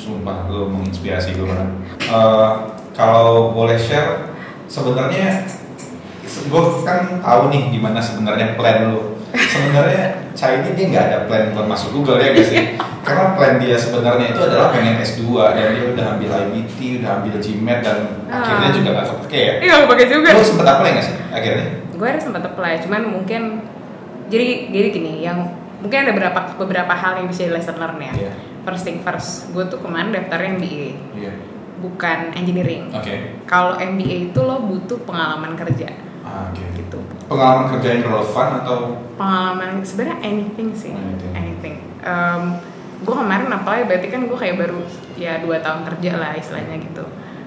Sumpah, 0.00 0.48
lu 0.48 0.72
menginspirasi 0.72 1.36
gue 1.36 1.44
banget. 1.44 1.70
Eh, 2.08 2.50
kalau 2.96 3.52
boleh 3.52 3.76
share, 3.76 4.32
sebenarnya 4.70 5.44
gue 6.30 6.62
kan 6.82 7.18
tahu 7.18 7.42
nih 7.48 7.62
gimana 7.70 7.98
sebenarnya 7.98 8.54
plan 8.54 8.88
lu. 8.88 9.18
Sebenarnya 9.30 10.30
ini 10.32 10.68
dia 10.72 10.86
nggak 10.88 11.04
ada 11.06 11.18
plan 11.24 11.50
buat 11.50 11.66
masuk 11.66 11.90
Google 11.92 12.18
ya 12.18 12.30
guys 12.30 12.48
sih? 12.48 12.74
Karena 13.06 13.34
plan 13.34 13.56
dia 13.56 13.74
sebenarnya 13.74 14.30
itu 14.30 14.40
adalah 14.40 14.70
pengen 14.70 14.98
S2 14.98 15.22
dan 15.50 15.66
dia 15.72 15.84
udah 15.88 16.06
ambil 16.14 16.30
IBT, 16.46 17.00
udah 17.00 17.10
ambil 17.18 17.34
GMAT 17.36 17.78
dan 17.80 17.98
Ah. 18.26 18.40
akhirnya 18.40 18.70
juga 18.72 18.88
nggak 18.92 19.06
kepake 19.10 19.38
ya. 19.38 19.52
Iya 19.60 19.72
aku 19.74 19.86
pakai 19.88 20.06
juga 20.06 20.28
Lu 20.30 20.42
sempet 20.42 20.66
apply 20.66 20.90
nggak 20.90 21.04
sih 21.04 21.16
akhirnya? 21.30 21.66
gue 21.90 22.08
ada 22.08 22.16
sempat 22.16 22.40
apply 22.42 22.80
cuman 22.80 23.02
mungkin 23.12 23.42
jadi 24.26 24.72
jadi 24.72 24.88
gini 24.88 25.20
yang 25.20 25.52
mungkin 25.78 26.00
ada 26.00 26.12
beberapa 26.12 26.56
beberapa 26.56 26.92
hal 26.92 27.20
yang 27.20 27.28
bisa 27.28 27.44
di 27.44 27.52
lesson 27.52 27.76
learn 27.76 28.00
ya 28.00 28.12
Iya. 28.16 28.32
first 28.64 28.88
thing 28.88 29.04
first 29.04 29.52
gue 29.52 29.68
tuh 29.68 29.76
kemarin 29.78 30.08
daftarnya 30.08 30.56
MBA 30.56 30.88
Iya. 31.12 31.32
bukan 31.76 32.32
engineering 32.32 32.88
Oke. 32.90 33.36
kalau 33.44 33.76
MBA 33.76 34.32
itu 34.32 34.40
lo 34.40 34.64
butuh 34.64 34.96
pengalaman 35.04 35.52
kerja 35.54 35.92
Ah, 36.30 36.46
Oke. 36.46 36.62
gitu. 36.72 36.98
Pengalaman 37.26 37.66
kerja 37.68 37.88
yang 37.92 38.02
relevan 38.06 38.48
atau? 38.60 38.78
Pengalaman 39.14 39.82
sebenarnya 39.82 40.18
anything 40.22 40.70
sih. 40.72 40.94
Anything. 40.94 41.32
anything. 41.34 41.74
Gue 43.00 43.14
kemarin 43.16 43.48
apply 43.48 43.84
berarti 43.84 44.06
kan 44.06 44.20
gue 44.22 44.38
kayak 44.38 44.56
baru 44.56 44.80
ya 45.16 45.40
dua 45.40 45.58
tahun 45.58 45.82
kerja 45.84 46.12
lah 46.14 46.32
istilahnya 46.36 46.76
gitu. 46.80 47.04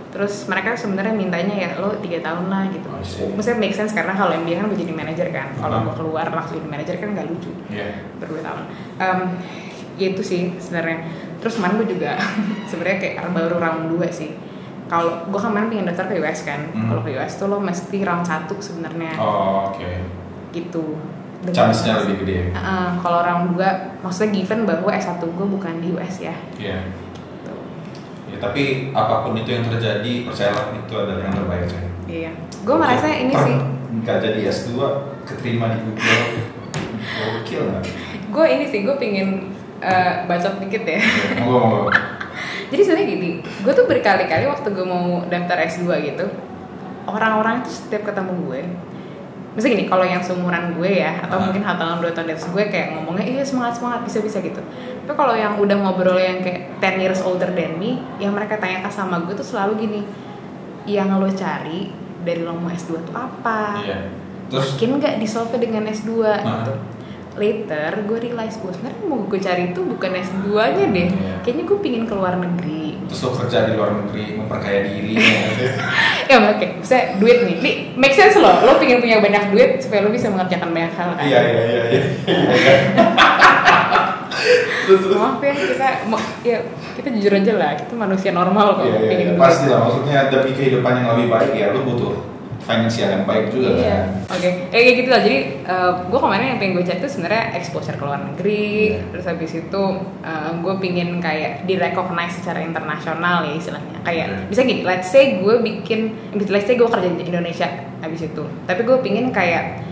Terus 0.09 0.45
mereka 0.45 0.73
sebenarnya 0.73 1.13
mintanya 1.13 1.53
ya 1.53 1.69
lo 1.77 1.93
tiga 1.97 2.21
tahun 2.21 2.45
lah 2.45 2.69
gitu. 2.69 2.89
Oh, 2.89 3.01
maksudnya 3.33 3.57
make 3.57 3.73
sense 3.73 3.93
karena 3.93 4.13
kalau 4.13 4.33
MBA 4.35 4.59
kan 4.59 4.65
gue 4.67 4.79
jadi 4.79 4.93
manajer 4.93 5.27
kan. 5.29 5.53
Kalau 5.55 5.73
Uh-huh. 5.73 5.85
gue 5.87 5.95
keluar 5.95 6.27
langsung 6.27 6.57
jadi 6.57 6.69
manajer 6.69 6.95
kan 6.97 7.09
nggak 7.13 7.27
lucu. 7.29 7.49
Iya. 7.69 8.01
berdua 8.17 8.41
tahun. 8.41 8.61
Em, 8.97 9.19
ya 9.95 10.07
itu 10.09 10.21
sih 10.21 10.41
sebenarnya. 10.57 11.05
Terus 11.37 11.53
kemarin 11.55 11.75
gue 11.77 11.89
juga 11.91 12.11
sebenarnya 12.69 12.97
kayak 12.99 13.15
baru 13.29 13.55
round 13.57 13.81
2 13.93 14.09
sih 14.09 14.31
kalau 14.93 15.25
gue 15.25 15.39
kemarin 15.41 15.67
pengen 15.67 15.89
daftar 15.89 16.05
ke 16.05 16.21
US 16.21 16.39
kan 16.43 16.69
Hmm. 16.69 16.85
kalau 16.85 17.01
ke 17.01 17.09
US 17.11 17.33
tuh 17.33 17.47
lo 17.47 17.57
mesti 17.57 17.97
round 17.99 18.21
1 18.21 18.45
sebenarnya 18.59 19.17
Oh, 19.17 19.67
oke. 19.67 19.89
gitu 20.51 21.01
Chance-nya 21.43 21.99
lebih 21.99 22.23
gede. 22.23 22.39
Heeh, 22.51 22.89
kalau 23.01 23.19
round 23.19 23.45
2 23.51 23.59
maksudnya 23.99 24.31
given 24.31 24.63
bahwa 24.63 24.87
S1 24.87 25.19
gue 25.19 25.47
bukan 25.49 25.81
di 25.81 25.91
US 25.91 26.21
ya 26.21 26.31
Iya. 26.55 26.77
gitu. 26.87 27.53
Ya, 28.29 28.37
tapi 28.39 28.61
apa 28.91 29.21
pun 29.21 29.35
itu 29.35 29.49
yang 29.51 29.65
terjadi, 29.65 30.23
percayalah 30.23 30.71
itu 30.71 30.93
adalah 30.93 31.19
yang 31.19 31.33
terbaik 31.33 31.65
saya. 31.67 31.89
iya 32.05 32.31
gue 32.63 32.75
merasa 32.77 33.07
ini 33.09 33.33
sih 33.33 33.57
Nggak 33.93 34.17
jadi 34.21 34.39
S2, 34.47 34.69
keterima 35.23 35.69
di 35.69 35.83
Google. 35.83 36.21
Gokil 37.03 37.61
nggak? 37.67 37.83
gue 38.29 38.45
ini 38.47 38.65
sih 38.65 38.79
gue 38.81 38.95
pingin 38.95 39.51
eh, 39.79 40.13
bacot 40.23 40.57
dikit 40.57 40.83
ya 40.83 40.99
Monggo, 41.37 41.59
monggo. 41.59 41.81
Jadi 42.73 42.81
sebenarnya 42.81 43.07
gini 43.07 43.29
gue 43.45 43.73
tuh 43.73 43.85
berkali-kali 43.85 44.49
waktu 44.49 44.67
gue 44.67 44.85
mau 44.85 45.21
daftar 45.29 45.57
S2 45.61 45.85
gitu 46.03 46.25
orang-orang 47.05 47.61
tuh 47.61 47.71
setiap 47.71 48.09
ketemu 48.09 48.33
gue 48.49 48.61
Maksudnya 49.53 49.77
gini, 49.77 49.85
kalau 49.85 50.01
yang 50.01 50.17
seumuran 50.17 50.73
gue 50.73 51.05
ya, 51.05 51.13
atau 51.21 51.37
Ah. 51.37 51.45
mungkin 51.45 51.61
satu 51.61 51.77
tahun 51.77 52.01
dua 52.01 52.09
tahun 52.09 52.25
di 52.25 52.33
atas 52.33 52.49
gue 52.49 52.63
kayak 52.73 52.97
ngomongnya 52.97 53.21
iya 53.21 53.43
semangat 53.45 53.77
semangat 53.77 54.01
bisa 54.01 54.17
bisa 54.25 54.41
gitu. 54.41 54.57
Tapi 55.05 55.13
kalau 55.13 55.37
yang 55.37 55.61
udah 55.61 55.77
ngobrol 55.77 56.17
yang 56.17 56.41
kayak 56.41 56.81
10 56.81 56.97
years 56.97 57.21
older 57.21 57.53
than 57.53 57.77
me, 57.77 58.01
yang 58.17 58.33
mereka 58.33 58.57
tanyakan 58.57 58.89
sama 58.89 59.21
gue 59.21 59.37
tuh 59.37 59.45
selalu 59.45 59.77
gini, 59.77 60.01
yang 60.89 61.13
lo 61.13 61.29
cari 61.29 61.93
dari 62.25 62.41
lo 62.41 62.57
mau 62.57 62.73
S2 62.73 62.97
tuh 63.05 63.13
apa? 63.13 63.77
Iya. 63.85 63.97
Terus 64.49 64.73
Yakin 64.73 64.89
nggak 64.97 65.13
di 65.21 65.27
solve 65.29 65.53
dengan 65.61 65.85
S2 65.85 66.09
Ah. 66.25 66.41
gitu. 66.41 66.73
Later 67.33 67.91
gue 68.05 68.17
realize 68.29 68.61
gue 68.61 68.69
sebenarnya 68.69 69.03
mau 69.09 69.25
gue 69.25 69.39
cari 69.41 69.73
itu 69.73 69.81
bukan 69.81 70.11
S2 70.13 70.47
nya 70.53 70.85
deh. 70.93 71.07
Iya. 71.09 71.33
Kayaknya 71.41 71.63
gue 71.65 71.77
pingin 71.81 72.03
ke 72.05 72.13
luar 72.13 72.37
negeri. 72.37 72.81
terus 73.03 73.29
lo 73.29 73.35
kerja 73.35 73.67
di 73.67 73.77
luar 73.77 73.91
negeri, 73.99 74.39
memperkaya 74.39 74.79
diri. 74.89 75.13
ya. 75.17 75.29
Ya 76.31 76.37
oke, 76.39 76.67
bisa 76.81 77.19
duit 77.21 77.45
nih. 77.45 77.57
Nih, 77.61 77.75
make 77.93 78.15
sense 78.15 78.39
loh. 78.41 78.63
Lo 78.63 78.79
pingin 78.81 79.03
punya 79.03 79.21
banyak 79.21 79.53
duit 79.53 79.77
supaya 79.83 80.01
lo 80.01 80.09
bisa 80.09 80.31
mengerjakan 80.33 80.73
banyak 80.73 80.93
hal 80.97 81.09
kan. 81.13 81.25
Iya, 81.25 81.39
iya, 81.45 81.61
iya, 81.61 81.83
iya. 81.89 82.01
Maaf 84.83 85.39
ya 85.39 85.55
kita 85.55 85.87
ya 86.43 86.57
kita 86.99 87.07
jujur 87.15 87.31
aja 87.31 87.53
lah, 87.55 87.71
kita 87.79 87.93
manusia 87.95 88.35
normal 88.35 88.81
kok 88.81 88.87
pingin 88.87 89.31
iya. 89.31 89.35
duit. 89.35 89.41
Pasti 89.41 89.65
lah. 89.69 89.79
Maksudnya 89.85 90.17
demi 90.27 90.51
kehidupan 90.57 90.93
yang 91.01 91.07
lebih 91.15 91.27
baik 91.31 91.51
ya, 91.55 91.71
lo 91.71 91.85
butuh 91.85 92.32
finansial 92.63 93.09
yang 93.11 93.23
baik 93.23 93.51
juga 93.51 93.69
Iya. 93.69 93.91
kan. 93.91 94.07
Oke, 94.33 94.49
eh, 94.71 94.81
kayak 94.81 94.95
gitu 94.97 95.09
lah. 95.11 95.21
Jadi 95.21 95.37
gue 96.07 96.19
kemarin 96.19 96.45
yang 96.47 96.59
pengen 96.59 96.73
gue 96.73 96.85
cari 96.85 96.99
itu 96.99 97.09
sebenarnya 97.09 97.43
exposure 97.53 97.95
ke 97.95 98.03
luar 98.03 98.21
negeri. 98.23 98.65
Iya. 98.95 99.03
Terus 99.11 99.25
habis 99.27 99.51
itu 99.53 99.83
gue 100.63 100.73
pingin 100.79 101.09
kayak 101.19 101.63
di 101.63 101.75
recognize 101.75 102.33
secara 102.33 102.59
internasional 102.59 103.43
ya 103.43 103.53
istilahnya. 103.53 103.99
Kayak 104.01 104.25
Iya. 104.31 104.37
bisa 104.47 104.61
gini, 104.63 104.81
let's 104.81 105.07
say 105.07 105.37
gue 105.37 105.55
bikin, 105.59 105.99
let's 106.47 106.65
say 106.65 106.75
gue 106.75 106.87
kerja 106.87 107.09
di 107.09 107.23
Indonesia 107.23 107.67
habis 107.99 108.23
itu. 108.23 108.43
Tapi 108.63 108.81
gue 108.81 108.97
pingin 108.99 109.29
kayak 109.29 109.83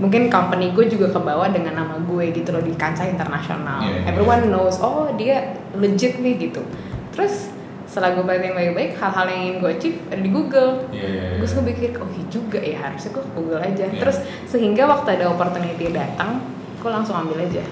mungkin 0.00 0.32
company 0.32 0.72
gue 0.72 0.88
juga 0.88 1.12
kebawa 1.12 1.52
dengan 1.52 1.76
nama 1.76 2.00
gue 2.00 2.32
gitu 2.32 2.56
loh 2.56 2.62
di 2.62 2.72
kancah 2.72 3.04
internasional. 3.04 3.84
Iya, 3.84 3.92
iya. 4.00 4.08
Everyone 4.08 4.48
knows, 4.48 4.80
oh 4.80 5.12
dia 5.14 5.52
legit 5.76 6.16
nih 6.16 6.40
gitu. 6.40 6.64
Terus 7.12 7.52
setelah 7.90 8.14
gue 8.14 8.22
perhatiin 8.22 8.54
baik-baik, 8.54 8.90
hal-hal 8.94 9.26
yang 9.26 9.40
ingin 9.42 9.56
gue 9.58 9.70
achieve 9.72 9.98
ada 10.06 10.20
di 10.20 10.30
Google 10.30 10.70
Iya, 10.88 11.02
iya, 11.02 11.22
iya. 11.26 11.36
gue 11.36 11.48
suka 11.48 11.62
pikir 11.64 11.90
oh 11.96 12.06
iya 12.06 12.24
juga 12.28 12.58
ya 12.60 12.78
harusnya 12.80 13.10
gue 13.10 13.20
ke 13.20 13.32
Google 13.34 13.58
aja 13.60 13.84
Iya. 13.84 13.98
terus 13.98 14.16
sehingga 14.46 14.86
waktu 14.86 15.08
ada 15.12 15.26
opportunity 15.28 15.90
datang 15.90 16.38
gue 16.76 16.86
langsung 16.88 17.18
ambil 17.18 17.42
aja 17.42 17.66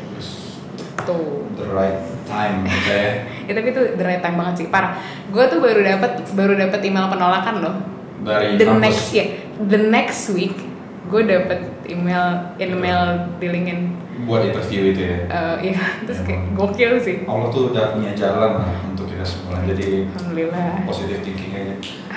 tuh 1.01 1.47
The 1.55 1.67
right 1.69 1.99
time, 2.25 2.67
saya. 2.85 3.25
ya 3.47 3.53
tapi 3.53 3.69
itu 3.69 3.83
the 3.95 4.05
right 4.05 4.19
time 4.19 4.37
banget 4.37 4.55
sih 4.57 4.67
parah 4.69 4.99
gue 5.25 5.45
tuh 5.47 5.59
baru 5.59 5.81
dapat 5.81 6.13
baru 6.35 6.53
dapat 6.59 6.81
email 6.83 7.07
penolakan 7.07 7.55
loh 7.61 7.77
Dari 8.21 8.59
the 8.59 8.67
kampus. 8.67 8.83
next 8.83 9.07
ya 9.13 9.25
the 9.63 9.81
next 9.81 10.29
week 10.31 10.59
gue 11.07 11.23
dapet 11.23 11.63
email 11.87 12.25
email 12.59 13.01
di 13.39 13.47
LinkedIn 13.47 13.81
buat 14.27 14.43
interview 14.43 14.97
itu 14.97 15.03
ya. 15.05 15.19
Eh, 15.29 15.57
iya 15.75 15.83
terus 16.07 16.27
kayak 16.27 16.57
gokil 16.59 16.99
sih 16.99 17.23
Allah 17.29 17.49
tuh 17.53 17.71
udah 17.71 17.95
punya 17.95 18.17
jalan 18.17 18.63
lah 18.65 18.75
untuk 18.89 19.07
kita 19.07 19.23
semua 19.23 19.63
jadi 19.63 20.09
alhamdulillah 20.17 20.83
positive 20.89 21.23
thinking 21.23 21.53
aja. 21.55 21.75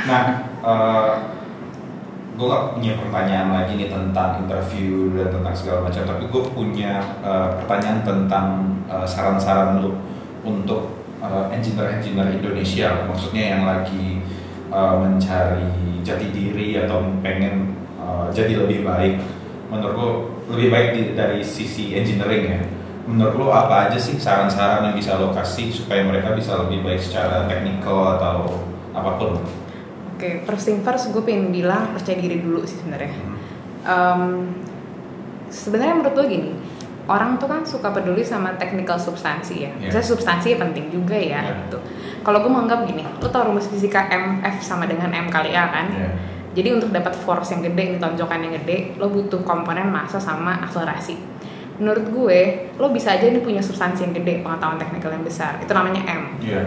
Nah, 0.09 0.23
gue 2.41 2.49
gak 2.49 2.73
punya 2.73 2.97
pertanyaan 2.97 3.49
lagi 3.53 3.77
nih 3.77 3.93
tentang 3.93 4.41
interview 4.41 5.13
dan 5.13 5.29
tentang 5.29 5.53
segala 5.53 5.79
macam, 5.85 6.01
tapi 6.09 6.23
gue 6.25 6.43
punya 6.57 6.91
eh, 7.21 7.47
pertanyaan 7.61 8.01
tentang 8.01 8.47
eh, 8.89 9.05
saran-saran 9.05 9.77
lu 9.83 9.93
untuk 10.41 10.97
eh, 11.21 11.45
engineer-engineer 11.53 12.41
Indonesia, 12.41 13.05
maksudnya 13.05 13.43
yang 13.53 13.63
lagi 13.69 14.25
eh, 14.73 14.95
mencari 14.97 15.69
jati 16.01 16.33
diri 16.33 16.81
atau 16.81 17.13
pengen 17.21 17.77
eh, 18.01 18.25
jadi 18.33 18.65
lebih 18.65 18.89
baik. 18.89 19.21
Menurut 19.69 19.95
lo 19.95 20.09
lebih 20.51 20.67
baik 20.69 20.89
di- 20.91 21.11
dari 21.13 21.39
sisi 21.41 21.91
engineering 21.91 22.45
ya. 22.45 22.61
Menurut 23.03 23.33
lo 23.35 23.47
apa 23.49 23.87
aja 23.87 23.97
sih 23.97 24.15
saran-saran 24.15 24.85
yang 24.85 24.95
bisa 24.95 25.15
lo 25.15 25.31
kasih 25.31 25.67
supaya 25.69 26.01
mereka 26.01 26.31
bisa 26.31 26.53
lebih 26.57 26.81
baik 26.81 26.99
secara 26.99 27.43
teknikal 27.45 28.15
atau 28.15 28.61
apa 28.91 29.11
pun? 29.15 29.39
oke 30.13 30.45
first 30.45 30.63
thing 30.63 30.79
first 30.79 31.09
gue 31.09 31.19
pengen 31.19 31.49
bilang 31.49 31.89
percaya 31.91 32.13
diri 32.15 32.37
dulu 32.37 32.61
sih 32.61 32.77
sebenarnya 32.77 33.09
Hmm. 33.09 33.33
Em, 33.81 34.21
sebenarnya 35.47 35.95
menurut 35.95 36.13
gue 36.13 36.27
gini 36.29 36.51
orang 37.03 37.35
tuh 37.35 37.49
kan 37.49 37.65
suka 37.65 37.89
peduli 37.89 38.21
sama 38.21 38.53
technical 38.55 38.95
substansi 38.95 39.55
ya 39.59 39.71
Iya. 39.73 39.89
Misalnya 39.89 40.07
substansi 40.07 40.55
penting 40.55 40.85
juga 40.89 41.15
ya 41.15 41.41
Iya. 41.41 41.65
gitu 41.65 41.77
kalau 42.21 42.37
gue 42.39 42.51
menganggap 42.51 42.85
gini 42.85 43.01
lo 43.01 43.27
tau 43.27 43.49
rumus 43.49 43.65
fisika 43.65 44.05
MF 44.07 44.61
sama 44.61 44.85
dengan 44.85 45.09
M 45.09 45.27
kali 45.27 45.51
A 45.51 45.65
kan 45.69 45.87
Iya. 45.89 46.11
Jadi 46.51 46.73
untuk 46.73 46.89
dapat 46.89 47.13
force 47.13 47.51
yang 47.51 47.63
gede 47.63 47.95
tonjokan 47.97 48.39
yang 48.41 48.53
gede 48.55 48.95
lo 48.95 49.07
butuh 49.07 49.39
komponen 49.41 49.87
massa 49.87 50.17
sama 50.17 50.59
akselerasi 50.61 51.15
menurut 51.77 52.05
gue 52.07 52.39
lo 52.75 52.89
bisa 52.89 53.11
aja 53.11 53.25
nih 53.25 53.39
punya 53.39 53.59
substansi 53.59 54.03
yang 54.03 54.13
gede 54.13 54.39
pengetahuan 54.39 54.77
teknikal 54.77 55.09
yang 55.09 55.23
besar 55.23 55.57
itu 55.57 55.71
namanya 55.71 56.01
M 56.05 56.23
Iya. 56.39 56.63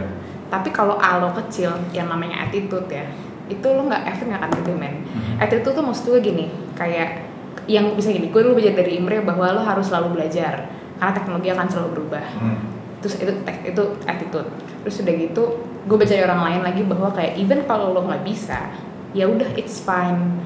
tapi 0.49 0.71
kalau 0.71 0.97
A 0.97 1.19
lo 1.19 1.31
kecil 1.35 1.71
yang 1.91 2.07
namanya 2.07 2.43
attitude 2.43 2.89
ya 2.89 3.05
itu 3.45 3.63
lo 3.63 3.85
nggak 3.85 4.03
efek 4.09 4.25
nggak 4.27 4.41
akan 4.41 4.53
gede 4.59 4.75
men 4.75 4.95
Mhm. 5.05 5.35
attitude 5.39 5.73
tuh 5.73 5.85
maksud 5.85 6.05
gue 6.09 6.21
gini 6.23 6.47
kayak 6.73 7.29
yang 7.67 7.93
bisa 7.93 8.09
gini 8.09 8.29
gue 8.29 8.41
dulu 8.41 8.57
belajar 8.57 8.75
dari 8.75 8.97
Imre 8.97 9.21
bahwa 9.21 9.49
lo 9.51 9.63
harus 9.63 9.87
selalu 9.87 10.17
belajar 10.17 10.69
karena 10.95 11.13
teknologi 11.13 11.49
akan 11.49 11.67
selalu 11.67 11.89
berubah 11.93 12.25
Hmm. 12.35 12.59
terus 12.99 13.15
itu 13.17 13.33
itu 13.63 13.83
attitude 14.03 14.49
terus 14.81 14.97
udah 14.99 15.15
gitu 15.15 15.43
gue 15.85 15.95
baca 15.95 16.09
dari 16.09 16.25
orang 16.25 16.43
lain 16.43 16.61
lagi 16.65 16.83
bahwa 16.83 17.09
kayak 17.11 17.37
even 17.37 17.61
kalau 17.63 17.93
lo 17.93 18.01
nggak 18.03 18.25
bisa 18.25 18.73
ya 19.15 19.31
udah 19.31 19.55
it's 19.57 19.81
fine. 19.81 20.43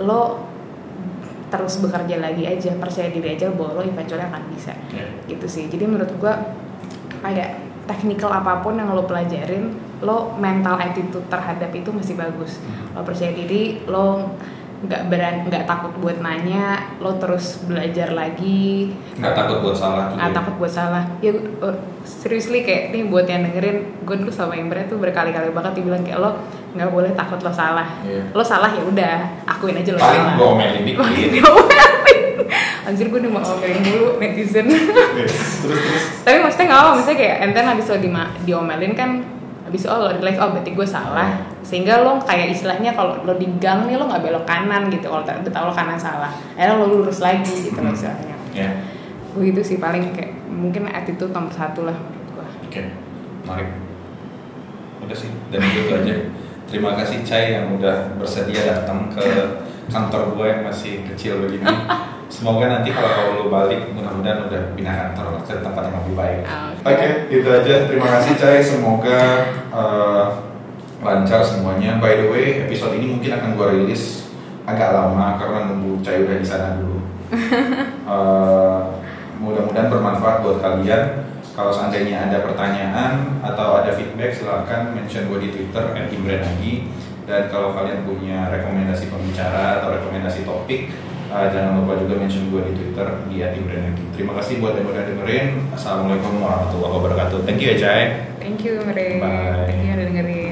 Lo 0.00 0.46
terus 1.46 1.78
bekerja 1.78 2.18
lagi 2.18 2.42
aja 2.42 2.74
percaya 2.74 3.06
diri 3.10 3.38
aja 3.38 3.50
bahwa 3.54 3.78
lo 3.78 3.82
eventually 3.84 4.22
akan 4.22 4.42
bisa. 4.54 4.72
Ya. 4.94 5.06
gitu 5.26 5.46
sih. 5.50 5.66
Jadi 5.66 5.84
menurut 5.84 6.10
gua 6.22 6.38
kayak 7.20 7.60
technical 7.86 8.30
apa 8.34 8.62
pun 8.62 8.78
yang 8.78 8.90
lo 8.90 9.06
pelajarin 9.06 9.74
lo 10.02 10.34
mental 10.36 10.76
attitude 10.78 11.26
terhadap 11.30 11.70
itu 11.74 11.90
masih 11.90 12.14
bagus. 12.18 12.62
Lo 12.94 13.02
percaya 13.02 13.34
diri 13.34 13.82
lo 13.86 14.38
nggak 14.76 15.08
beran 15.08 15.48
nggak 15.48 15.64
takut 15.64 15.88
buat 15.96 16.20
nanya 16.20 16.92
lo 17.00 17.16
terus 17.16 17.64
belajar 17.64 18.12
lagi. 18.12 18.92
Nggak 19.16 19.32
takut 19.32 19.64
buat 19.64 19.76
salah 19.76 20.12
nggak 20.12 20.28
ya? 20.28 20.36
takut 20.36 20.54
buat 20.60 20.72
salah. 20.72 21.04
Ya 21.24 21.32
uh, 21.64 21.76
seriously 22.04 22.60
kayak 22.60 22.92
nih 22.92 23.08
buat 23.08 23.24
yang 23.24 23.48
dengerin 23.48 24.04
gue 24.04 24.16
dulu 24.20 24.28
sama 24.28 24.52
Imre 24.54 24.84
tuh 24.84 25.00
berkali-kali 25.00 25.48
banget 25.50 25.80
dibilang 25.80 26.04
kayak 26.04 26.20
lo 26.20 26.36
nggak 26.76 26.92
boleh 26.92 27.10
takut 27.16 27.40
lo 27.40 27.48
salah. 27.48 27.88
Iya. 28.04 28.28
lo 28.36 28.44
salah 28.44 28.68
ya 28.68 28.84
udah 28.84 29.16
akuin 29.48 29.80
aja 29.80 29.96
lo 29.96 30.00
paling 30.00 30.20
salah. 30.20 30.34
gue 30.36 30.46
omelin 30.46 30.82
dikit. 30.84 31.30
Anjir 32.86 33.10
gue 33.10 33.18
udah 33.18 33.32
mau 33.32 33.42
omelin 33.42 33.82
dulu 33.82 34.08
netizen. 34.20 34.66
Terus 34.68 35.64
terus. 35.64 36.02
Tapi 36.22 36.36
maksudnya 36.44 36.66
gak 36.70 36.80
apa, 36.84 36.88
maksudnya 36.94 37.18
kayak 37.18 37.36
enten 37.48 37.64
abis 37.66 37.86
lo 37.90 37.96
dima- 37.98 38.32
diomelin 38.44 38.92
kan 38.94 39.10
Abis 39.66 39.82
itu 39.82 39.90
oh, 39.90 39.98
lo 39.98 40.08
realize, 40.14 40.38
oh 40.38 40.54
berarti 40.54 40.70
gue 40.72 40.86
salah. 40.86 41.42
Sehingga 41.66 42.06
lo 42.06 42.22
kayak 42.22 42.54
istilahnya 42.54 42.94
kalau 42.94 43.18
lo 43.26 43.34
di 43.34 43.50
gang 43.58 43.90
nih 43.90 43.98
lo 43.98 44.06
gak 44.06 44.22
belok 44.22 44.46
kanan 44.46 44.86
gitu. 44.88 45.10
Kalau 45.10 45.26
udah 45.26 45.42
tau 45.50 45.66
lo 45.68 45.74
kanan 45.74 45.98
salah 45.98 46.30
Akhirnya 46.54 46.78
lo 46.78 46.86
lurus 46.86 47.18
lagi 47.18 47.50
gitu 47.66 47.78
Hmm. 47.82 47.90
istilahnya. 47.90 48.36
Ya. 48.54 48.70
Begitu 49.34 49.60
sih 49.60 49.76
paling 49.82 50.14
kayak 50.16 50.36
mungkin 50.48 50.88
attitude 50.88 51.34
nomor 51.34 51.52
satu 51.52 51.84
lah 51.84 51.92
menurut 51.92 52.28
gue 52.32 52.46
oke 52.70 52.82
mari 53.44 53.66
udah 55.04 55.16
sih 55.16 55.28
dan 55.52 55.60
itu 55.60 55.92
aja. 55.92 56.14
Terima 56.70 56.98
kasih 56.98 57.22
Cai 57.22 57.54
yang 57.54 57.76
udah 57.78 58.16
bersedia 58.18 58.64
datang 58.64 59.06
ke 59.12 59.22
kantor 59.92 60.34
gue 60.34 60.46
yang 60.50 60.62
masih 60.66 61.04
kecil 61.06 61.44
begini 61.44 61.68
semoga 62.26 62.68
nanti 62.68 62.90
kalau 62.90 63.38
lo 63.38 63.44
balik 63.48 63.90
mudah-mudahan 63.94 64.50
udah 64.50 64.62
pindah 64.74 64.94
kantor 64.94 65.26
ke 65.46 65.54
tempat 65.62 65.82
yang 65.86 65.96
lebih 66.02 66.14
baik 66.18 66.40
Oke. 66.86 66.94
Oke, 66.94 67.08
itu 67.34 67.48
aja. 67.50 67.74
Terima 67.90 68.06
kasih 68.06 68.32
Cai. 68.38 68.62
Semoga 68.62 69.18
eh, 69.74 70.24
lancar 71.02 71.42
semuanya. 71.42 71.98
By 71.98 72.22
the 72.22 72.26
way, 72.30 72.62
episode 72.62 72.94
ini 72.94 73.10
mungkin 73.18 73.34
akan 73.34 73.58
gue 73.58 73.66
rilis 73.74 74.30
agak 74.62 74.94
lama 74.94 75.34
karena 75.34 75.66
nunggu 75.66 75.98
Cai 76.06 76.22
udah 76.22 76.38
di 76.38 76.46
sana 76.46 76.78
dulu. 76.78 76.98
Eh, 78.06 78.82
mudah-mudahan 79.42 79.90
bermanfaat 79.90 80.46
buat 80.46 80.62
kalian. 80.62 81.26
Kalau 81.58 81.74
seandainya 81.74 82.30
ada 82.30 82.46
pertanyaan 82.46 83.42
atau 83.42 83.82
ada 83.82 83.90
feedback, 83.90 84.30
silahkan 84.30 84.94
mention 84.94 85.26
gue 85.26 85.42
di 85.42 85.50
Twitter 85.50 85.90
@imrenagi. 85.90 86.86
Dan 87.26 87.50
kalau 87.50 87.74
kalian 87.74 88.06
punya 88.06 88.46
rekomendasi 88.46 89.10
pembicara 89.10 89.82
atau 89.82 89.90
rekomendasi 89.98 90.46
topik, 90.46 90.94
eh, 91.30 91.48
jangan 91.50 91.82
lupa 91.82 91.92
juga 91.98 92.14
mention 92.20 92.44
gue 92.50 92.62
di 92.70 92.72
Twitter 92.78 93.08
di 93.28 93.36
@imrenagi. 93.42 94.04
Terima 94.14 94.32
kasih 94.38 94.62
buat 94.62 94.78
yang 94.78 94.88
udah 94.88 95.04
dengerin. 95.04 95.46
Assalamualaikum 95.74 96.32
warahmatullahi 96.40 96.94
wabarakatuh. 97.00 97.38
Thank 97.44 97.60
you 97.62 97.74
ya, 97.74 97.76
Cai. 97.78 98.02
Thank 98.38 98.62
you 98.62 98.78
Mere 98.86 99.18
Bye. 99.18 99.66
Thank 99.66 99.82
you 99.82 99.92
udah 99.94 100.06
dengerin 100.06 100.45